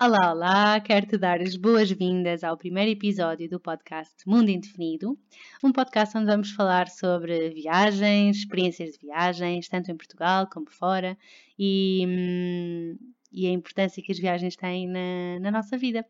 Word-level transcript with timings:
Olá, 0.00 0.32
olá! 0.32 0.80
Quero 0.80 1.06
te 1.06 1.18
dar 1.18 1.40
as 1.40 1.56
boas-vindas 1.56 2.44
ao 2.44 2.56
primeiro 2.56 2.92
episódio 2.92 3.50
do 3.50 3.58
podcast 3.58 4.14
Mundo 4.24 4.48
Indefinido, 4.48 5.18
um 5.60 5.72
podcast 5.72 6.16
onde 6.16 6.26
vamos 6.26 6.52
falar 6.52 6.86
sobre 6.86 7.50
viagens, 7.50 8.36
experiências 8.36 8.92
de 8.92 8.98
viagens, 9.00 9.68
tanto 9.68 9.90
em 9.90 9.96
Portugal 9.96 10.48
como 10.48 10.70
fora, 10.70 11.18
e, 11.58 12.04
hum, 12.06 12.96
e 13.32 13.48
a 13.48 13.50
importância 13.50 14.00
que 14.00 14.12
as 14.12 14.20
viagens 14.20 14.54
têm 14.54 14.86
na, 14.86 15.40
na 15.40 15.50
nossa 15.50 15.76
vida. 15.76 16.06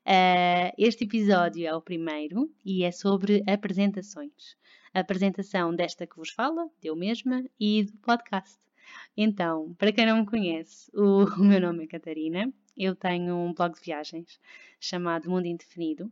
Uh, 0.00 0.74
este 0.76 1.04
episódio 1.04 1.64
é 1.64 1.72
o 1.72 1.80
primeiro 1.80 2.52
e 2.64 2.82
é 2.82 2.90
sobre 2.90 3.44
apresentações. 3.46 4.56
A 4.92 4.98
apresentação 4.98 5.72
desta 5.72 6.08
que 6.08 6.16
vos 6.16 6.30
fala, 6.30 6.68
de 6.80 6.88
eu 6.88 6.96
mesma, 6.96 7.44
e 7.60 7.84
do 7.84 7.96
podcast. 7.98 8.58
Então, 9.16 9.74
para 9.74 9.92
quem 9.92 10.06
não 10.06 10.18
me 10.18 10.26
conhece, 10.26 10.90
o, 10.92 11.22
o 11.40 11.44
meu 11.44 11.60
nome 11.60 11.84
é 11.84 11.86
Catarina, 11.86 12.52
eu 12.76 12.94
tenho 12.94 13.36
um 13.36 13.52
blog 13.52 13.74
de 13.74 13.80
viagens 13.80 14.40
chamado 14.80 15.30
Mundo 15.30 15.46
Indefinido, 15.46 16.06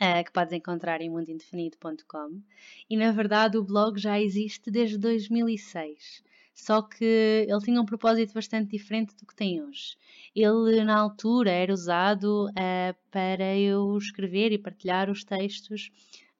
uh, 0.00 0.24
que 0.24 0.32
podes 0.32 0.52
encontrar 0.52 1.00
em 1.00 1.10
mundoindefinido.com. 1.10 2.40
E 2.88 2.96
na 2.96 3.12
verdade 3.12 3.56
o 3.56 3.64
blog 3.64 3.98
já 3.98 4.20
existe 4.20 4.70
desde 4.70 4.98
2006, 4.98 6.22
só 6.54 6.82
que 6.82 7.04
ele 7.48 7.60
tinha 7.60 7.80
um 7.80 7.86
propósito 7.86 8.34
bastante 8.34 8.70
diferente 8.70 9.16
do 9.16 9.26
que 9.26 9.34
tem 9.34 9.62
hoje. 9.62 9.96
Ele, 10.34 10.84
na 10.84 10.98
altura, 10.98 11.50
era 11.50 11.72
usado 11.72 12.48
uh, 12.50 12.96
para 13.10 13.56
eu 13.56 13.96
escrever 13.98 14.52
e 14.52 14.58
partilhar 14.58 15.10
os 15.10 15.24
textos, 15.24 15.90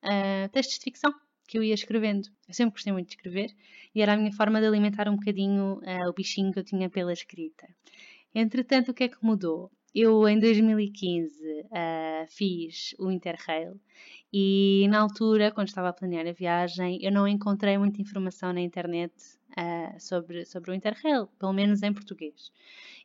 uh, 0.04 0.48
textos 0.50 0.78
de 0.78 0.84
ficção 0.84 1.14
que 1.46 1.58
eu 1.58 1.62
ia 1.62 1.74
escrevendo. 1.74 2.28
Eu 2.48 2.54
sempre 2.54 2.74
gostei 2.74 2.92
muito 2.92 3.08
de 3.08 3.14
escrever 3.14 3.54
e 3.94 4.00
era 4.00 4.14
a 4.14 4.16
minha 4.16 4.32
forma 4.32 4.60
de 4.60 4.66
alimentar 4.66 5.08
um 5.08 5.16
bocadinho 5.16 5.80
uh, 5.80 6.08
o 6.08 6.12
bichinho 6.12 6.52
que 6.52 6.58
eu 6.58 6.64
tinha 6.64 6.88
pela 6.88 7.12
escrita. 7.12 7.68
Entretanto, 8.34 8.90
o 8.90 8.94
que 8.94 9.04
é 9.04 9.08
que 9.08 9.22
mudou? 9.22 9.70
Eu, 9.94 10.26
em 10.26 10.38
2015, 10.38 11.36
uh, 11.64 12.26
fiz 12.28 12.94
o 12.98 13.10
Interrail 13.10 13.78
e, 14.32 14.86
na 14.88 15.00
altura, 15.00 15.52
quando 15.52 15.68
estava 15.68 15.90
a 15.90 15.92
planear 15.92 16.26
a 16.26 16.32
viagem, 16.32 16.98
eu 17.02 17.12
não 17.12 17.28
encontrei 17.28 17.76
muita 17.76 18.00
informação 18.00 18.54
na 18.54 18.62
internet 18.62 19.12
uh, 19.50 20.00
sobre, 20.00 20.46
sobre 20.46 20.70
o 20.70 20.74
Interrail, 20.74 21.26
pelo 21.38 21.52
menos 21.52 21.82
em 21.82 21.92
português. 21.92 22.50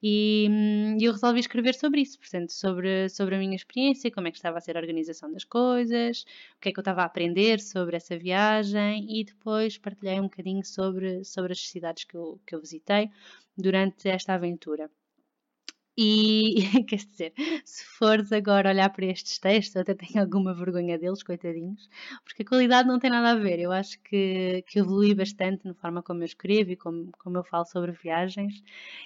E 0.02 0.48
hum, 0.50 0.98
eu 1.02 1.12
resolvi 1.12 1.42
escrever 1.42 1.76
sobre 1.76 2.00
isso, 2.02 2.18
portanto, 2.20 2.54
sobre, 2.54 3.10
sobre 3.10 3.36
a 3.36 3.40
minha 3.40 3.56
experiência, 3.56 4.10
como 4.10 4.30
é 4.30 4.32
que 4.32 4.38
estava 4.38 4.58
a 4.58 4.62
ser 4.62 4.78
a 4.78 4.80
organização 4.80 5.30
das 5.30 5.44
coisas, 5.44 6.22
o 6.56 6.62
que 6.62 6.70
é 6.70 6.72
que 6.72 6.80
eu 6.80 6.82
estava 6.82 7.02
a 7.02 7.06
aprender 7.06 7.60
sobre 7.60 7.98
essa 7.98 8.18
viagem 8.18 9.06
e 9.10 9.26
depois 9.26 9.78
partilhei 9.78 10.20
um 10.22 10.24
bocadinho 10.24 10.64
sobre, 10.64 11.26
sobre 11.26 11.52
as 11.52 11.68
cidades 11.68 12.06
que 12.06 12.16
eu, 12.16 12.40
que 12.46 12.56
eu 12.56 12.62
visitei 12.62 13.10
durante 13.58 14.08
esta 14.08 14.34
aventura. 14.34 14.90
E 16.00 16.84
quer 16.88 16.98
dizer, 16.98 17.34
se 17.66 17.84
fores 17.98 18.32
agora 18.32 18.70
olhar 18.70 18.90
para 18.92 19.06
estes 19.08 19.40
textos, 19.40 19.76
eu 19.76 19.82
até 19.82 19.96
tenho 19.96 20.22
alguma 20.22 20.54
vergonha 20.54 20.98
deles, 20.98 21.24
coitadinhos, 21.24 21.90
porque 22.24 22.44
a 22.44 22.46
qualidade 22.46 22.88
não 22.88 23.00
tem 23.00 23.10
nada 23.10 23.32
a 23.32 23.36
ver. 23.36 23.60
Eu 23.60 23.72
acho 23.72 24.00
que, 24.04 24.64
que 24.68 24.78
evolui 24.80 25.16
bastante 25.16 25.66
na 25.66 25.74
forma 25.74 26.04
como 26.04 26.22
eu 26.22 26.26
escrevo 26.26 26.72
e 26.72 26.76
como, 26.78 27.12
como 27.18 27.38
eu 27.38 27.44
falo 27.44 27.66
sobre 27.66 27.92
viagens. 27.94 28.62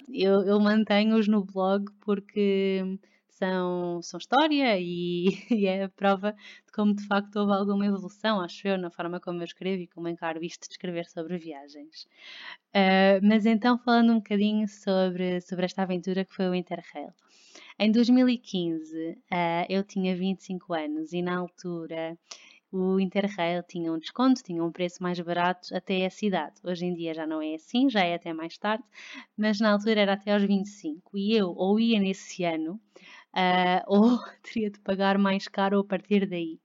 Eu, 0.10 0.42
eu 0.44 0.60
mantenho-os 0.60 1.28
no 1.30 1.44
blog 1.46 1.86
porque 2.02 2.84
são, 3.42 4.02
são 4.04 4.20
história 4.20 4.80
e, 4.80 5.26
e, 5.50 5.66
é 5.66 5.86
a 5.86 5.90
prova 5.90 6.32
de 6.32 6.72
como 6.72 6.94
de 6.94 7.06
facto 7.08 7.38
houve 7.38 7.54
alguma 7.54 7.88
evolução, 7.88 8.40
acho 8.40 8.68
eu, 8.68 8.78
na 8.78 8.92
forma 8.92 9.20
como 9.20 9.42
eu 9.42 9.46
escrevo 9.46 9.82
e 9.82 9.88
como 9.88 10.08
encaro 10.08 10.44
isto 10.44 10.68
de 10.68 10.74
escrever 10.74 11.06
sobre 11.08 11.40
viagens. 11.40 12.04
Uh, 12.70 13.20
mas 13.24 13.48
então, 13.48 13.80
falando 13.80 14.12
um 14.12 14.18
bocadinho 14.18 14.68
sobre, 14.68 15.42
sobre 15.42 15.66
esta 15.66 15.82
aventura 15.82 16.24
que 16.24 16.36
foi 16.36 16.50
o 16.50 16.56
Interrail. 16.56 17.10
Em 17.80 17.92
2015, 17.92 19.10
uh, 19.10 19.18
ah, 19.32 19.66
eu 19.68 19.84
tinha 19.84 20.16
25 20.16 20.74
anos 20.74 21.12
e 21.12 21.22
na 21.24 21.38
altura 21.38 22.16
o 22.72 23.00
Interrail 23.00 23.64
tinha 23.64 23.92
um 23.92 24.00
desconto, 24.00 24.44
tinha 24.44 24.64
um 24.64 24.72
preço 24.72 25.04
mais 25.04 25.20
barato 25.20 25.76
até 25.76 26.06
a 26.06 26.10
cidade. 26.10 26.54
Hoje 26.64 26.86
em 26.86 26.94
dia 26.94 27.14
já 27.14 27.28
não 27.28 27.42
é 27.42 27.56
assim, 27.56 27.90
já 27.90 28.02
é 28.02 28.14
até 28.16 28.32
mais 28.34 28.58
tarde, 28.58 28.84
mas 29.36 29.60
na 29.60 29.74
altura 29.74 30.00
era 30.00 30.14
até 30.14 30.32
aos 30.32 30.44
25. 30.44 31.18
E 31.18 31.36
eu 31.36 31.50
ou 31.50 31.80
ia 31.80 32.00
nesse 32.00 32.46
ano 32.46 32.80
uh, 33.36 33.84
ou 33.88 34.20
teria 34.44 34.70
de 34.70 34.80
pagar 34.80 35.18
mais 35.18 35.48
caro 35.48 35.80
a 35.80 35.84
partir 35.84 36.28
daí. 36.28 36.60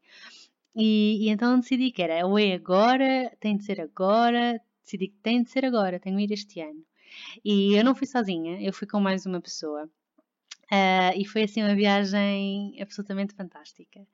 E, 0.75 1.27
e, 1.27 1.31
então 1.31 1.59
decidi 1.59 1.91
que 1.91 2.03
era 2.03 2.27
ou 2.27 2.39
é 2.39 2.53
agora, 2.55 3.35
tem 3.41 3.57
de 3.57 3.65
ser 3.65 3.81
agora, 3.81 4.61
decidi 4.85 5.09
que 5.09 5.19
tem 5.23 5.43
de 5.43 5.51
ser 5.51 5.65
agora, 5.65 5.99
tenho 6.01 6.17
de 6.17 6.25
ir 6.25 6.33
este 6.33 6.61
ano. 6.61 6.85
E 7.45 7.75
eu 7.77 7.85
não 7.85 7.95
fui 7.95 8.07
sozinha, 8.07 8.61
eu 8.63 8.73
fui 8.73 8.87
com 8.87 9.01
mais 9.01 9.27
uma 9.27 9.41
pessoa. 9.41 9.91
Uh, 10.71 11.15
e 11.17 11.25
foi 11.25 11.45
assim 11.45 11.63
uma 11.63 11.77
viagem 11.77 12.77
absolutamente 12.81 13.35
fantástica. 13.35 14.05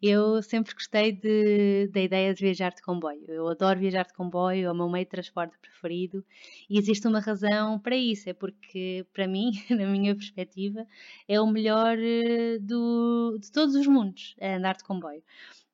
Eu 0.00 0.40
sempre 0.40 0.72
gostei 0.72 1.10
de, 1.12 1.88
da 1.88 2.00
ideia 2.00 2.32
de 2.32 2.44
viajar 2.44 2.72
de 2.72 2.80
comboio. 2.80 3.24
Eu 3.28 3.48
adoro 3.48 3.80
viajar 3.80 4.04
de 4.04 4.14
comboio, 4.14 4.68
é 4.68 4.70
o 4.70 4.74
meu 4.74 4.88
meio 4.88 5.04
de 5.04 5.10
transporte 5.10 5.58
preferido 5.58 6.24
e 6.70 6.78
existe 6.78 7.08
uma 7.08 7.18
razão 7.18 7.78
para 7.80 7.96
isso. 7.96 8.30
É 8.30 8.32
porque, 8.34 9.04
para 9.12 9.26
mim, 9.26 9.50
na 9.70 9.86
minha 9.86 10.14
perspectiva, 10.14 10.86
é 11.26 11.40
o 11.40 11.46
melhor 11.46 11.98
eh, 11.98 12.58
do, 12.60 13.36
de 13.40 13.50
todos 13.50 13.74
os 13.74 13.86
mundos 13.88 14.34
é 14.38 14.54
andar 14.54 14.76
de 14.76 14.84
comboio. 14.84 15.22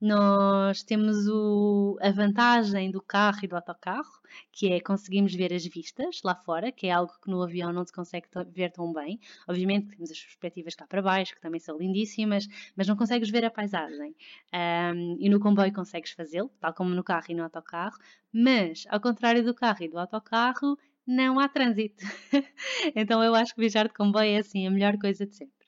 Nós 0.03 0.83
temos 0.83 1.29
o, 1.29 1.97
a 2.03 2.11
vantagem 2.11 2.91
do 2.91 3.01
carro 3.01 3.39
e 3.45 3.47
do 3.47 3.55
autocarro, 3.55 4.11
que 4.51 4.73
é 4.73 4.81
conseguimos 4.81 5.33
ver 5.33 5.53
as 5.55 5.65
vistas 5.65 6.23
lá 6.25 6.35
fora, 6.35 6.73
que 6.73 6.89
é 6.89 6.91
algo 6.91 7.13
que 7.23 7.31
no 7.31 7.41
avião 7.41 7.73
não 7.73 7.85
se 7.85 7.93
consegue 7.93 8.27
ver 8.53 8.73
tão 8.73 8.93
bem. 8.93 9.21
Obviamente 9.47 9.95
temos 9.95 10.11
as 10.11 10.19
perspectivas 10.21 10.75
cá 10.75 10.89
para 10.89 11.01
baixo, 11.01 11.37
que 11.37 11.41
também 11.41 11.61
são 11.61 11.79
lindíssimas, 11.79 12.49
mas 12.77 12.89
não 12.89 12.97
consegues 12.97 13.31
ver 13.31 13.45
a 13.45 13.51
paisagem. 13.51 14.13
Um, 14.53 15.17
e 15.21 15.29
no 15.29 15.39
comboio 15.39 15.73
consegues 15.73 16.11
fazê-lo, 16.11 16.51
tal 16.59 16.75
como 16.75 16.91
no 16.91 17.05
carro 17.05 17.27
e 17.29 17.35
no 17.35 17.45
autocarro, 17.45 17.97
mas 18.33 18.85
ao 18.89 19.01
contrário 19.01 19.45
do 19.45 19.55
carro 19.55 19.85
e 19.85 19.89
do 19.89 20.01
autocarro, 20.01 20.77
não 21.07 21.39
há 21.39 21.49
trânsito. 21.49 22.05
então 22.97 23.23
eu 23.23 23.37
acho 23.37 23.55
que 23.55 23.61
viajar 23.61 23.87
de 23.87 23.95
comboio 23.95 24.35
é 24.35 24.39
assim 24.39 24.67
a 24.67 24.71
melhor 24.73 24.99
coisa 24.99 25.25
de 25.25 25.37
sempre. 25.37 25.62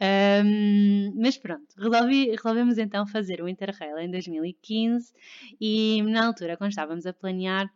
Um, 0.00 1.12
mas 1.20 1.36
pronto, 1.36 1.74
resolvi, 1.78 2.30
resolvemos 2.30 2.78
então 2.78 3.06
fazer 3.06 3.42
o 3.42 3.48
Interrail 3.48 3.98
em 3.98 4.10
2015 4.10 5.12
e 5.60 6.02
na 6.02 6.26
altura, 6.26 6.56
quando 6.56 6.70
estávamos 6.70 7.06
a 7.06 7.12
planear, 7.12 7.70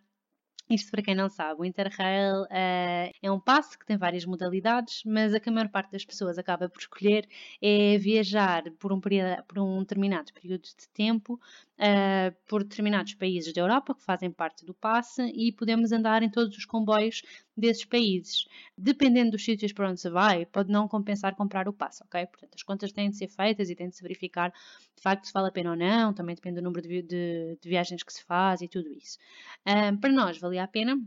isto 0.70 0.90
para 0.90 1.02
quem 1.02 1.14
não 1.14 1.30
sabe, 1.30 1.60
o 1.60 1.64
Interrail 1.64 2.42
uh, 2.42 3.10
é 3.22 3.32
um 3.32 3.40
passe 3.40 3.78
que 3.78 3.86
tem 3.86 3.96
várias 3.96 4.26
modalidades, 4.26 5.02
mas 5.04 5.32
a 5.32 5.40
que 5.40 5.48
a 5.48 5.52
maior 5.52 5.68
parte 5.70 5.90
das 5.90 6.04
pessoas 6.04 6.38
acaba 6.38 6.68
por 6.68 6.80
escolher 6.80 7.26
é 7.62 7.96
viajar 7.96 8.64
por 8.78 8.92
um, 8.92 9.00
período, 9.00 9.42
por 9.44 9.58
um 9.58 9.80
determinado 9.80 10.30
período 10.34 10.62
de 10.62 10.88
tempo 10.92 11.34
uh, 11.34 12.36
por 12.46 12.62
determinados 12.62 13.14
países 13.14 13.52
da 13.54 13.62
Europa 13.62 13.94
que 13.94 14.02
fazem 14.02 14.30
parte 14.30 14.66
do 14.66 14.74
passe 14.74 15.22
e 15.34 15.52
podemos 15.52 15.90
andar 15.90 16.22
em 16.22 16.30
todos 16.30 16.54
os 16.56 16.66
comboios 16.66 17.22
desses 17.58 17.84
países. 17.84 18.46
Dependendo 18.76 19.32
dos 19.32 19.44
sítios 19.44 19.72
para 19.72 19.90
onde 19.90 20.00
se 20.00 20.08
vai, 20.08 20.46
pode 20.46 20.70
não 20.70 20.86
compensar 20.86 21.34
comprar 21.34 21.68
o 21.68 21.72
passe, 21.72 22.02
ok? 22.04 22.26
Portanto, 22.26 22.54
as 22.54 22.62
contas 22.62 22.92
têm 22.92 23.10
de 23.10 23.16
ser 23.16 23.28
feitas 23.28 23.68
e 23.68 23.74
têm 23.74 23.88
de 23.88 23.96
se 23.96 24.02
verificar 24.02 24.52
de 24.96 25.02
facto 25.02 25.26
se 25.26 25.32
vale 25.32 25.48
a 25.48 25.52
pena 25.52 25.70
ou 25.70 25.76
não, 25.76 26.12
também 26.12 26.34
depende 26.34 26.56
do 26.56 26.62
número 26.62 26.86
de, 26.86 27.02
de, 27.02 27.58
de 27.60 27.68
viagens 27.68 28.02
que 28.02 28.12
se 28.12 28.24
faz 28.24 28.60
e 28.60 28.68
tudo 28.68 28.92
isso. 28.92 29.18
Uh, 29.66 29.96
para 29.98 30.12
nós 30.12 30.38
valia 30.38 30.64
a 30.64 30.68
pena 30.68 31.00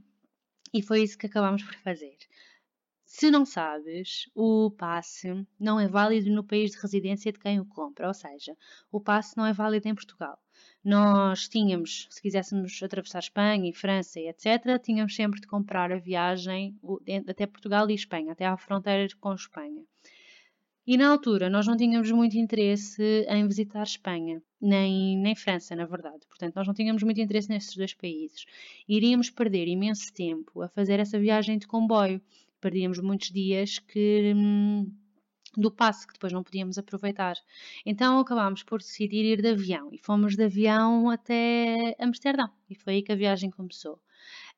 e 0.73 0.81
foi 0.81 1.03
isso 1.03 1.17
que 1.17 1.25
acabámos 1.25 1.63
por 1.63 1.75
fazer. 1.75 2.17
Se 3.13 3.29
não 3.29 3.45
sabes, 3.45 4.29
o 4.33 4.71
passe 4.71 5.45
não 5.59 5.77
é 5.77 5.85
válido 5.85 6.31
no 6.31 6.45
país 6.45 6.71
de 6.71 6.77
residência 6.79 7.29
de 7.33 7.39
quem 7.39 7.59
o 7.59 7.65
compra, 7.65 8.07
ou 8.07 8.13
seja, 8.13 8.55
o 8.89 9.01
passe 9.01 9.35
não 9.35 9.45
é 9.45 9.51
válido 9.51 9.89
em 9.89 9.93
Portugal. 9.93 10.39
Nós 10.81 11.49
tínhamos, 11.49 12.07
se 12.09 12.21
quiséssemos 12.21 12.81
atravessar 12.81 13.19
Espanha 13.19 13.69
e 13.69 13.73
França 13.73 14.17
e 14.17 14.29
etc., 14.29 14.81
tínhamos 14.81 15.13
sempre 15.13 15.41
de 15.41 15.47
comprar 15.47 15.91
a 15.91 15.99
viagem 15.99 16.79
até 17.27 17.45
Portugal 17.45 17.89
e 17.89 17.95
Espanha, 17.95 18.31
até 18.31 18.45
à 18.45 18.55
fronteira 18.55 19.05
com 19.19 19.33
Espanha. 19.33 19.83
E 20.87 20.95
na 20.95 21.09
altura 21.09 21.49
nós 21.49 21.67
não 21.67 21.75
tínhamos 21.75 22.09
muito 22.11 22.37
interesse 22.37 23.25
em 23.27 23.45
visitar 23.45 23.83
Espanha, 23.83 24.41
nem, 24.59 25.17
nem 25.17 25.35
França, 25.35 25.75
na 25.75 25.85
verdade. 25.85 26.25
Portanto, 26.29 26.55
nós 26.55 26.65
não 26.65 26.73
tínhamos 26.73 27.03
muito 27.03 27.19
interesse 27.19 27.49
nesses 27.49 27.75
dois 27.75 27.93
países. 27.93 28.45
Iríamos 28.87 29.29
perder 29.29 29.67
imenso 29.67 30.13
tempo 30.13 30.61
a 30.61 30.69
fazer 30.69 30.97
essa 30.97 31.19
viagem 31.19 31.57
de 31.57 31.67
comboio 31.67 32.21
perdíamos 32.61 32.99
muitos 32.99 33.31
dias 33.31 33.79
que 33.79 34.33
hum, 34.35 34.91
do 35.57 35.71
passe 35.71 36.07
que 36.07 36.13
depois 36.13 36.31
não 36.31 36.43
podíamos 36.43 36.77
aproveitar. 36.77 37.35
Então 37.85 38.19
acabámos 38.19 38.63
por 38.63 38.79
decidir 38.79 39.25
ir 39.25 39.41
de 39.41 39.49
avião 39.49 39.89
e 39.91 39.97
fomos 39.97 40.35
de 40.35 40.43
avião 40.43 41.09
até 41.09 41.95
Amsterdão 41.99 42.49
e 42.69 42.75
foi 42.75 42.95
aí 42.95 43.01
que 43.01 43.11
a 43.11 43.15
viagem 43.15 43.49
começou. 43.51 43.99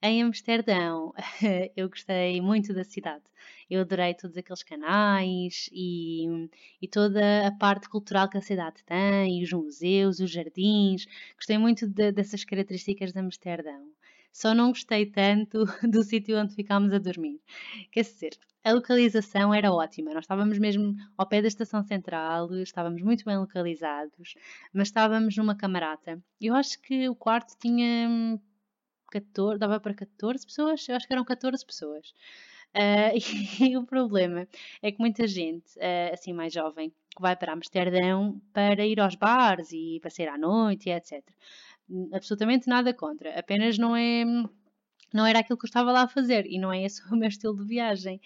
Em 0.02 0.22
Amsterdão 0.22 1.14
eu 1.76 1.90
gostei 1.90 2.42
muito 2.42 2.74
da 2.74 2.84
cidade. 2.84 3.24
Eu 3.70 3.82
adorei 3.82 4.14
todos 4.14 4.38
aqueles 4.38 4.62
canais 4.64 5.70
e, 5.72 6.50
e 6.82 6.88
toda 6.88 7.48
a 7.48 7.52
parte 7.52 7.90
cultural 7.90 8.30
que 8.30 8.38
a 8.38 8.42
cidade 8.42 8.84
tem, 8.84 9.42
os 9.42 9.52
museus, 9.52 10.20
os 10.20 10.30
jardins. 10.30 11.06
Gostei 11.36 11.58
muito 11.58 11.88
de, 11.88 12.12
dessas 12.12 12.44
características 12.44 13.14
de 13.14 13.20
Amsterdão. 13.20 13.88
Só 14.34 14.54
não 14.56 14.70
gostei 14.70 15.06
tanto 15.06 15.64
do 15.90 16.04
sítio 16.04 16.38
onde 16.38 16.56
ficámos 16.56 16.92
a 16.92 16.98
dormir. 16.98 17.40
Quer 17.92 18.02
dizer, 18.02 18.32
a 18.64 18.72
localização 18.74 19.54
era 19.54 19.72
ótima. 19.72 20.14
Nós 20.14 20.24
estávamos 20.24 20.58
mesmo 20.58 20.96
ao 21.18 21.28
pé 21.28 21.42
da 21.42 21.48
estação 21.48 21.84
central, 21.84 22.52
estávamos 22.56 23.02
muito 23.04 23.24
bem 23.24 23.38
localizados, 23.38 24.34
mas 24.74 24.88
estávamos 24.88 25.38
numa 25.38 25.56
camarata. 25.56 26.20
Eu 26.42 26.56
acho 26.56 26.82
que 26.82 27.08
o 27.08 27.16
quarto 27.16 27.56
tinha 27.60 28.40
14, 29.12 29.60
dava 29.60 29.80
para 29.80 29.94
14 29.94 30.46
pessoas, 30.46 30.88
eu 30.90 30.96
acho 30.96 31.08
que 31.08 31.14
eram 31.14 31.24
14 31.24 31.64
pessoas. 31.66 32.14
Uh, 32.76 33.14
e, 33.62 33.78
o 33.78 33.86
problema 33.86 34.48
é 34.82 34.92
que 34.92 35.00
muita 35.00 35.28
gente, 35.28 35.78
uh, 35.78 36.14
assim 36.14 36.34
mais 36.34 36.52
jovem, 36.52 36.90
que 36.90 37.22
vai 37.22 37.36
para 37.36 37.54
Amsterdão 37.54 38.42
para 38.52 38.84
ir 38.86 39.00
aos 39.00 39.14
bares 39.14 39.72
e 39.72 40.00
para 40.02 40.10
sair 40.10 40.28
à 40.28 40.38
noite 40.38 40.90
etc. 40.90 41.24
Absolutamente 42.12 42.68
nada 42.68 42.94
contra, 42.94 43.38
apenas 43.38 43.78
não 43.78 43.96
é 43.96 44.24
não 45.14 45.28
era 45.28 45.40
aquilo 45.40 45.58
que 45.60 45.66
eu 45.66 45.68
estava 45.68 45.92
lá 45.92 46.04
a 46.04 46.08
fazer 46.08 46.48
e 46.48 46.58
não 46.58 46.74
é 46.74 46.84
esse 46.84 47.02
o 47.14 47.16
meu 47.16 47.30
estilo 47.30 47.56
de 47.56 47.66
viagem. 47.66 48.20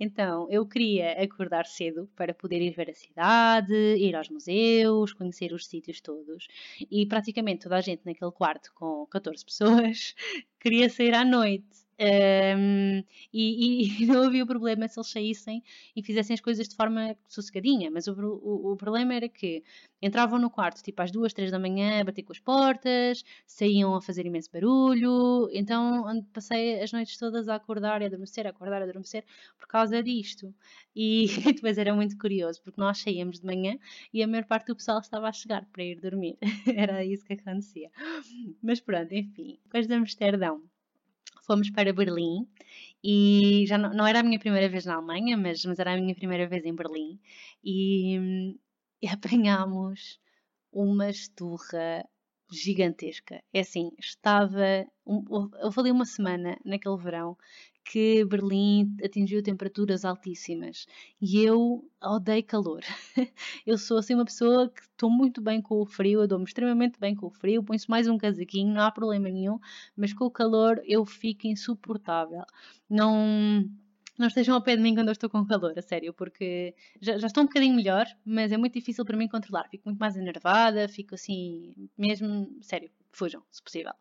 Então 0.00 0.48
eu 0.50 0.66
queria 0.66 1.12
acordar 1.22 1.66
cedo 1.66 2.08
para 2.16 2.34
poder 2.34 2.60
ir 2.60 2.72
ver 2.72 2.90
a 2.90 2.94
cidade, 2.94 3.72
ir 3.74 4.16
aos 4.16 4.28
museus, 4.28 5.12
conhecer 5.12 5.52
os 5.52 5.66
sítios 5.66 6.00
todos 6.00 6.48
e 6.90 7.06
praticamente 7.06 7.62
toda 7.62 7.76
a 7.76 7.80
gente 7.80 8.02
naquele 8.04 8.32
quarto 8.32 8.72
com 8.74 9.06
14 9.06 9.44
pessoas 9.44 10.14
queria 10.60 10.90
sair 10.90 11.14
à 11.14 11.24
noite. 11.24 11.82
Um, 12.02 13.04
e, 13.32 14.02
e, 14.02 14.06
não 14.06 14.24
havia 14.24 14.44
problema 14.44 14.88
se 14.88 14.98
eles 14.98 15.08
saíssem 15.08 15.62
e 15.94 16.02
fizessem 16.02 16.34
as 16.34 16.40
coisas 16.40 16.68
de 16.68 16.74
forma 16.74 17.16
sossegadinha, 17.28 17.92
mas 17.92 18.08
o, 18.08 18.12
o, 18.12 18.72
o, 18.72 18.76
problema 18.76 19.14
era 19.14 19.28
que 19.28 19.62
entravam 20.00 20.36
no 20.38 20.50
quarto 20.50 20.82
tipo 20.82 21.00
às 21.00 21.12
duas, 21.12 21.32
três 21.32 21.52
da 21.52 21.60
manhã 21.60 22.00
a 22.00 22.04
bater 22.04 22.24
com 22.24 22.32
as 22.32 22.40
portas, 22.40 23.22
saíam 23.46 23.94
a 23.94 24.02
fazer 24.02 24.26
imenso 24.26 24.50
barulho, 24.50 25.48
então 25.52 26.26
passei 26.32 26.82
as 26.82 26.90
noites 26.90 27.16
todas 27.16 27.48
a 27.48 27.54
acordar 27.54 28.02
e 28.02 28.06
adormecer, 28.06 28.48
a 28.48 28.50
acordar 28.50 28.80
e 28.80 28.84
adormecer 28.84 29.24
por 29.56 29.68
causa 29.68 30.02
disto. 30.02 30.52
E 30.96 31.26
depois 31.54 31.78
era 31.78 31.94
muito 31.94 32.18
curioso 32.18 32.60
porque 32.62 32.80
nós 32.80 32.98
saíamos 32.98 33.38
de 33.38 33.46
manhã 33.46 33.78
e 34.12 34.22
a 34.24 34.26
maior 34.26 34.44
parte 34.44 34.66
do 34.66 34.76
pessoal 34.76 34.98
estava 34.98 35.28
a 35.28 35.32
chegar 35.32 35.64
para 35.66 35.84
ir 35.84 36.00
dormir, 36.00 36.36
era 36.76 37.04
isso 37.04 37.24
que 37.24 37.34
acontecia. 37.34 37.90
Mas 38.60 38.80
pronto, 38.80 39.14
enfim, 39.14 39.60
depois 39.64 39.86
de 39.86 39.94
Amsterdão 39.94 40.62
fomos 41.42 41.70
para 41.70 41.92
Berlim 41.92 42.48
e 43.04 43.64
já 43.66 43.78
não, 43.78 43.92
não, 43.92 44.06
era 44.06 44.20
a 44.20 44.22
minha 44.22 44.38
primeira 44.38 44.68
vez 44.68 44.84
na 44.86 44.94
Alemanha, 44.94 45.36
mas, 45.36 45.64
mas 45.64 45.78
era 45.78 45.92
a 45.94 45.96
minha 45.96 46.14
primeira 46.14 46.46
vez 46.48 46.64
em 46.64 46.74
Berlim 46.74 47.20
e, 47.64 48.56
e 49.02 49.08
apanhámos 49.08 50.20
uma 50.72 51.10
esturra 51.10 52.04
gigantesca. 52.52 53.42
É 53.52 53.60
assim, 53.60 53.90
estava. 53.98 54.86
Um, 55.04 55.50
ali 55.76 55.90
uma 55.90 56.04
semana 56.04 56.56
naquele 56.64 56.96
verão 56.96 57.36
que 57.84 58.24
Berlim 58.24 58.96
atingiu 59.04 59.42
temperaturas 59.42 60.04
altíssimas 60.04 60.86
e 61.20 61.42
eu 61.42 61.84
odeio 62.00 62.44
calor. 62.44 62.82
eu 63.66 63.76
sou 63.76 63.98
assim 63.98 64.14
uma 64.14 64.24
pessoa 64.24 64.68
que 64.68 64.82
estou 64.82 65.10
muito 65.10 65.40
bem 65.40 65.60
com 65.60 65.80
o 65.80 65.86
frio, 65.86 66.20
eu 66.20 66.28
dou-me 66.28 66.44
extremamente 66.44 66.98
bem 67.00 67.14
com 67.14 67.26
o 67.26 67.30
frio, 67.30 67.62
ponho-se 67.62 67.90
mais 67.90 68.06
um 68.06 68.16
casaquinho, 68.16 68.72
não 68.72 68.82
há 68.82 68.90
problema 68.90 69.28
nenhum, 69.28 69.58
mas 69.96 70.12
com 70.12 70.24
o 70.24 70.30
calor 70.30 70.80
eu 70.84 71.04
fico 71.04 71.46
insuportável. 71.46 72.44
Não 72.88 73.68
não 74.18 74.26
estejam 74.26 74.54
ao 74.54 74.62
pé 74.62 74.76
de 74.76 74.82
mim 74.82 74.94
quando 74.94 75.08
eu 75.08 75.12
estou 75.12 75.30
com 75.30 75.46
calor, 75.46 75.72
a 75.76 75.82
sério, 75.82 76.12
porque 76.12 76.74
já, 77.00 77.18
já, 77.18 77.26
estou 77.26 77.42
um 77.42 77.46
bocadinho 77.46 77.74
melhor, 77.74 78.06
mas 78.24 78.52
é 78.52 78.56
muito 78.56 78.74
difícil 78.74 79.04
para 79.04 79.16
mim 79.16 79.28
controlar. 79.28 79.68
Fico 79.68 79.84
muito 79.88 79.98
mais 79.98 80.16
enervada, 80.16 80.88
fico 80.88 81.14
assim, 81.14 81.74
mesmo, 81.96 82.48
sério, 82.60 82.90
fujam, 83.12 83.42
se 83.50 83.62
possível. 83.62 83.92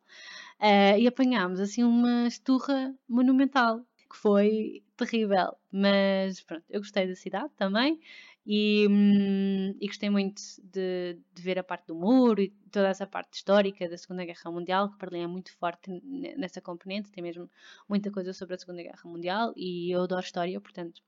Uh, 0.60 0.98
e 1.00 1.08
apanhámos 1.08 1.60
assim 1.60 1.84
uma 1.84 2.28
esturra 2.28 2.94
monumental, 3.08 3.82
que 4.10 4.18
foi 4.18 4.84
terrível, 4.98 5.56
mas 5.72 6.42
pronto, 6.42 6.66
eu 6.70 6.82
gostei 6.82 7.08
da 7.08 7.16
cidade 7.16 7.50
também. 7.56 8.00
E, 8.46 8.88
hum, 8.90 9.76
e, 9.80 9.88
gostei 9.88 10.10
muito 10.10 10.42
de, 10.64 11.18
de, 11.34 11.42
ver 11.42 11.60
a 11.60 11.64
parte 11.64 11.88
do 11.88 11.96
muro 11.96 12.42
e 12.42 12.50
toda 12.72 12.88
essa 12.88 13.06
parte 13.06 13.36
histórica 13.36 13.88
da 13.88 13.98
Segunda 13.98 14.26
Guerra 14.26 14.52
Mundial, 14.52 14.90
que 14.90 15.12
mim 15.12 15.20
é 15.20 15.28
muito 15.28 15.56
forte 15.58 15.92
nessa 16.38 16.60
componente, 16.60 17.12
tem 17.12 17.24
mesmo 17.24 17.50
muita 17.88 18.10
coisa 18.10 18.34
sobre 18.34 18.56
a 18.56 18.58
Segunda 18.58 18.82
Guerra 18.82 19.04
Mundial 19.06 19.54
e 19.56 19.92
eu 19.92 20.02
adoro 20.02 20.22
história, 20.22 20.60
portanto, 20.60 21.04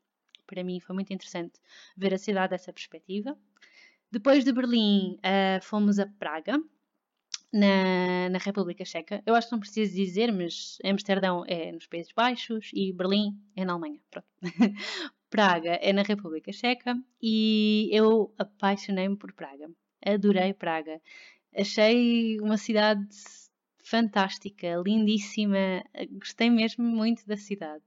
para 0.46 0.64
mim 0.64 0.80
foi 0.80 0.94
muito 0.94 1.12
interessante 1.12 1.60
ver 1.98 2.14
a 2.14 2.18
cidade 2.20 2.52
dessa 2.52 2.72
perspectiva. 2.72 3.36
Depois 4.12 4.44
de 4.44 4.54
Berlim, 4.54 5.18
uh, 5.18 5.64
fomos 5.64 5.98
a 5.98 6.06
Praga, 6.06 6.62
na, 7.52 8.30
na, 8.30 8.40
República 8.40 8.84
Checa. 8.84 9.22
Eu 9.26 9.36
acho 9.36 9.48
que 9.48 9.54
não 9.54 9.60
preciso 9.60 9.96
dizer, 9.96 10.32
mas 10.32 10.80
Amsterdão 10.84 11.44
é 11.48 11.72
nos 11.72 11.86
Países 11.86 12.12
Baixos 12.12 12.72
e 12.74 12.92
Berlim 12.92 13.40
é 13.56 13.64
na 13.64 13.74
Alemanha. 13.74 14.00
Pronto. 14.10 14.28
Praga 15.34 15.80
é 15.82 15.92
na 15.92 16.04
República 16.04 16.52
Checa 16.52 16.96
e 17.20 17.90
eu 17.92 18.32
apaixonei-me 18.38 19.18
por 19.18 19.34
Praga. 19.34 19.68
Adorei 20.06 20.54
Praga. 20.54 21.02
Achei 21.58 22.40
uma 22.40 22.56
cidade 22.56 23.08
fantástica, 23.84 24.76
lindíssima. 24.86 25.84
Gostei 26.12 26.52
mesmo 26.52 26.86
muito 26.86 27.26
da 27.26 27.36
cidade. 27.36 27.84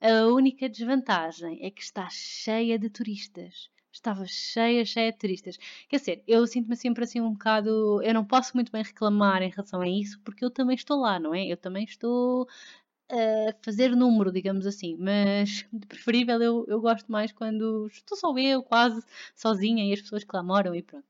A 0.00 0.28
única 0.28 0.68
desvantagem 0.68 1.58
é 1.60 1.72
que 1.72 1.82
está 1.82 2.08
cheia 2.08 2.78
de 2.78 2.88
turistas. 2.88 3.68
Estava 3.90 4.24
cheia, 4.24 4.84
cheia 4.84 5.10
de 5.10 5.18
turistas. 5.18 5.58
Quer 5.88 5.96
dizer, 5.96 6.22
eu 6.24 6.46
sinto-me 6.46 6.76
sempre 6.76 7.02
assim 7.02 7.20
um 7.20 7.32
bocado. 7.32 8.00
Eu 8.00 8.14
não 8.14 8.24
posso 8.24 8.52
muito 8.54 8.70
bem 8.70 8.84
reclamar 8.84 9.42
em 9.42 9.50
relação 9.50 9.80
a 9.80 9.88
isso, 9.88 10.20
porque 10.20 10.44
eu 10.44 10.52
também 10.52 10.76
estou 10.76 11.00
lá, 11.00 11.18
não 11.18 11.34
é? 11.34 11.44
Eu 11.46 11.56
também 11.56 11.82
estou 11.82 12.46
fazer 13.62 13.94
número, 13.94 14.32
digamos 14.32 14.66
assim, 14.66 14.96
mas 14.98 15.66
de 15.72 15.86
preferível 15.86 16.40
eu, 16.42 16.64
eu 16.68 16.80
gosto 16.80 17.10
mais 17.10 17.32
quando 17.32 17.86
estou 17.86 18.16
só 18.16 18.36
eu, 18.38 18.62
quase 18.62 19.00
sozinha, 19.34 19.84
e 19.84 19.92
as 19.92 20.00
pessoas 20.00 20.24
que 20.24 20.34
lá 20.34 20.42
moram 20.42 20.74
e 20.74 20.82
pronto. 20.82 21.06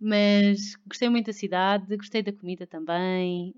Mas 0.00 0.76
gostei 0.86 1.08
muito 1.08 1.26
da 1.26 1.32
cidade, 1.32 1.96
gostei 1.96 2.22
da 2.22 2.32
comida 2.32 2.66
também, 2.66 3.54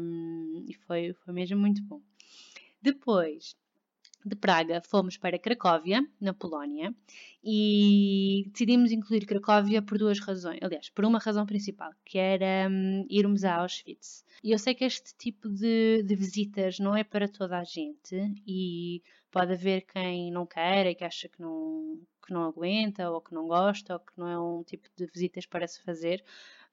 um, 0.00 0.64
e 0.68 0.74
foi, 0.86 1.14
foi 1.24 1.34
mesmo 1.34 1.58
muito 1.58 1.82
bom. 1.82 2.00
Depois, 2.80 3.56
de 4.24 4.36
Praga 4.36 4.80
fomos 4.80 5.16
para 5.16 5.38
Cracóvia, 5.38 6.06
na 6.20 6.32
Polónia, 6.32 6.94
e 7.42 8.48
decidimos 8.52 8.92
incluir 8.92 9.26
Cracóvia 9.26 9.82
por 9.82 9.98
duas 9.98 10.18
razões. 10.20 10.60
Aliás, 10.62 10.88
por 10.90 11.04
uma 11.04 11.18
razão 11.18 11.44
principal, 11.44 11.92
que 12.04 12.18
era 12.18 12.68
um, 12.70 13.06
irmos 13.10 13.44
a 13.44 13.56
Auschwitz. 13.56 14.24
E 14.42 14.52
eu 14.52 14.58
sei 14.58 14.74
que 14.74 14.84
este 14.84 15.14
tipo 15.16 15.48
de, 15.48 16.02
de, 16.02 16.14
visitas 16.14 16.78
não 16.78 16.96
é 16.96 17.04
para 17.04 17.28
toda 17.28 17.58
a 17.58 17.64
gente, 17.64 18.16
e 18.46 19.02
pode 19.30 19.52
haver 19.52 19.82
quem 19.82 20.30
não 20.30 20.46
queira 20.46 20.90
e 20.90 20.94
que 20.94 21.04
acha 21.04 21.28
que 21.28 21.40
não, 21.40 21.98
que 22.24 22.32
não 22.32 22.44
aguenta, 22.44 23.10
ou 23.10 23.20
que 23.20 23.34
não 23.34 23.46
gosta, 23.46 23.94
ou 23.94 24.00
que 24.00 24.12
não 24.16 24.28
é 24.28 24.38
um 24.38 24.62
tipo 24.62 24.88
de 24.96 25.06
visitas 25.06 25.46
para 25.46 25.66
se 25.66 25.82
fazer 25.82 26.24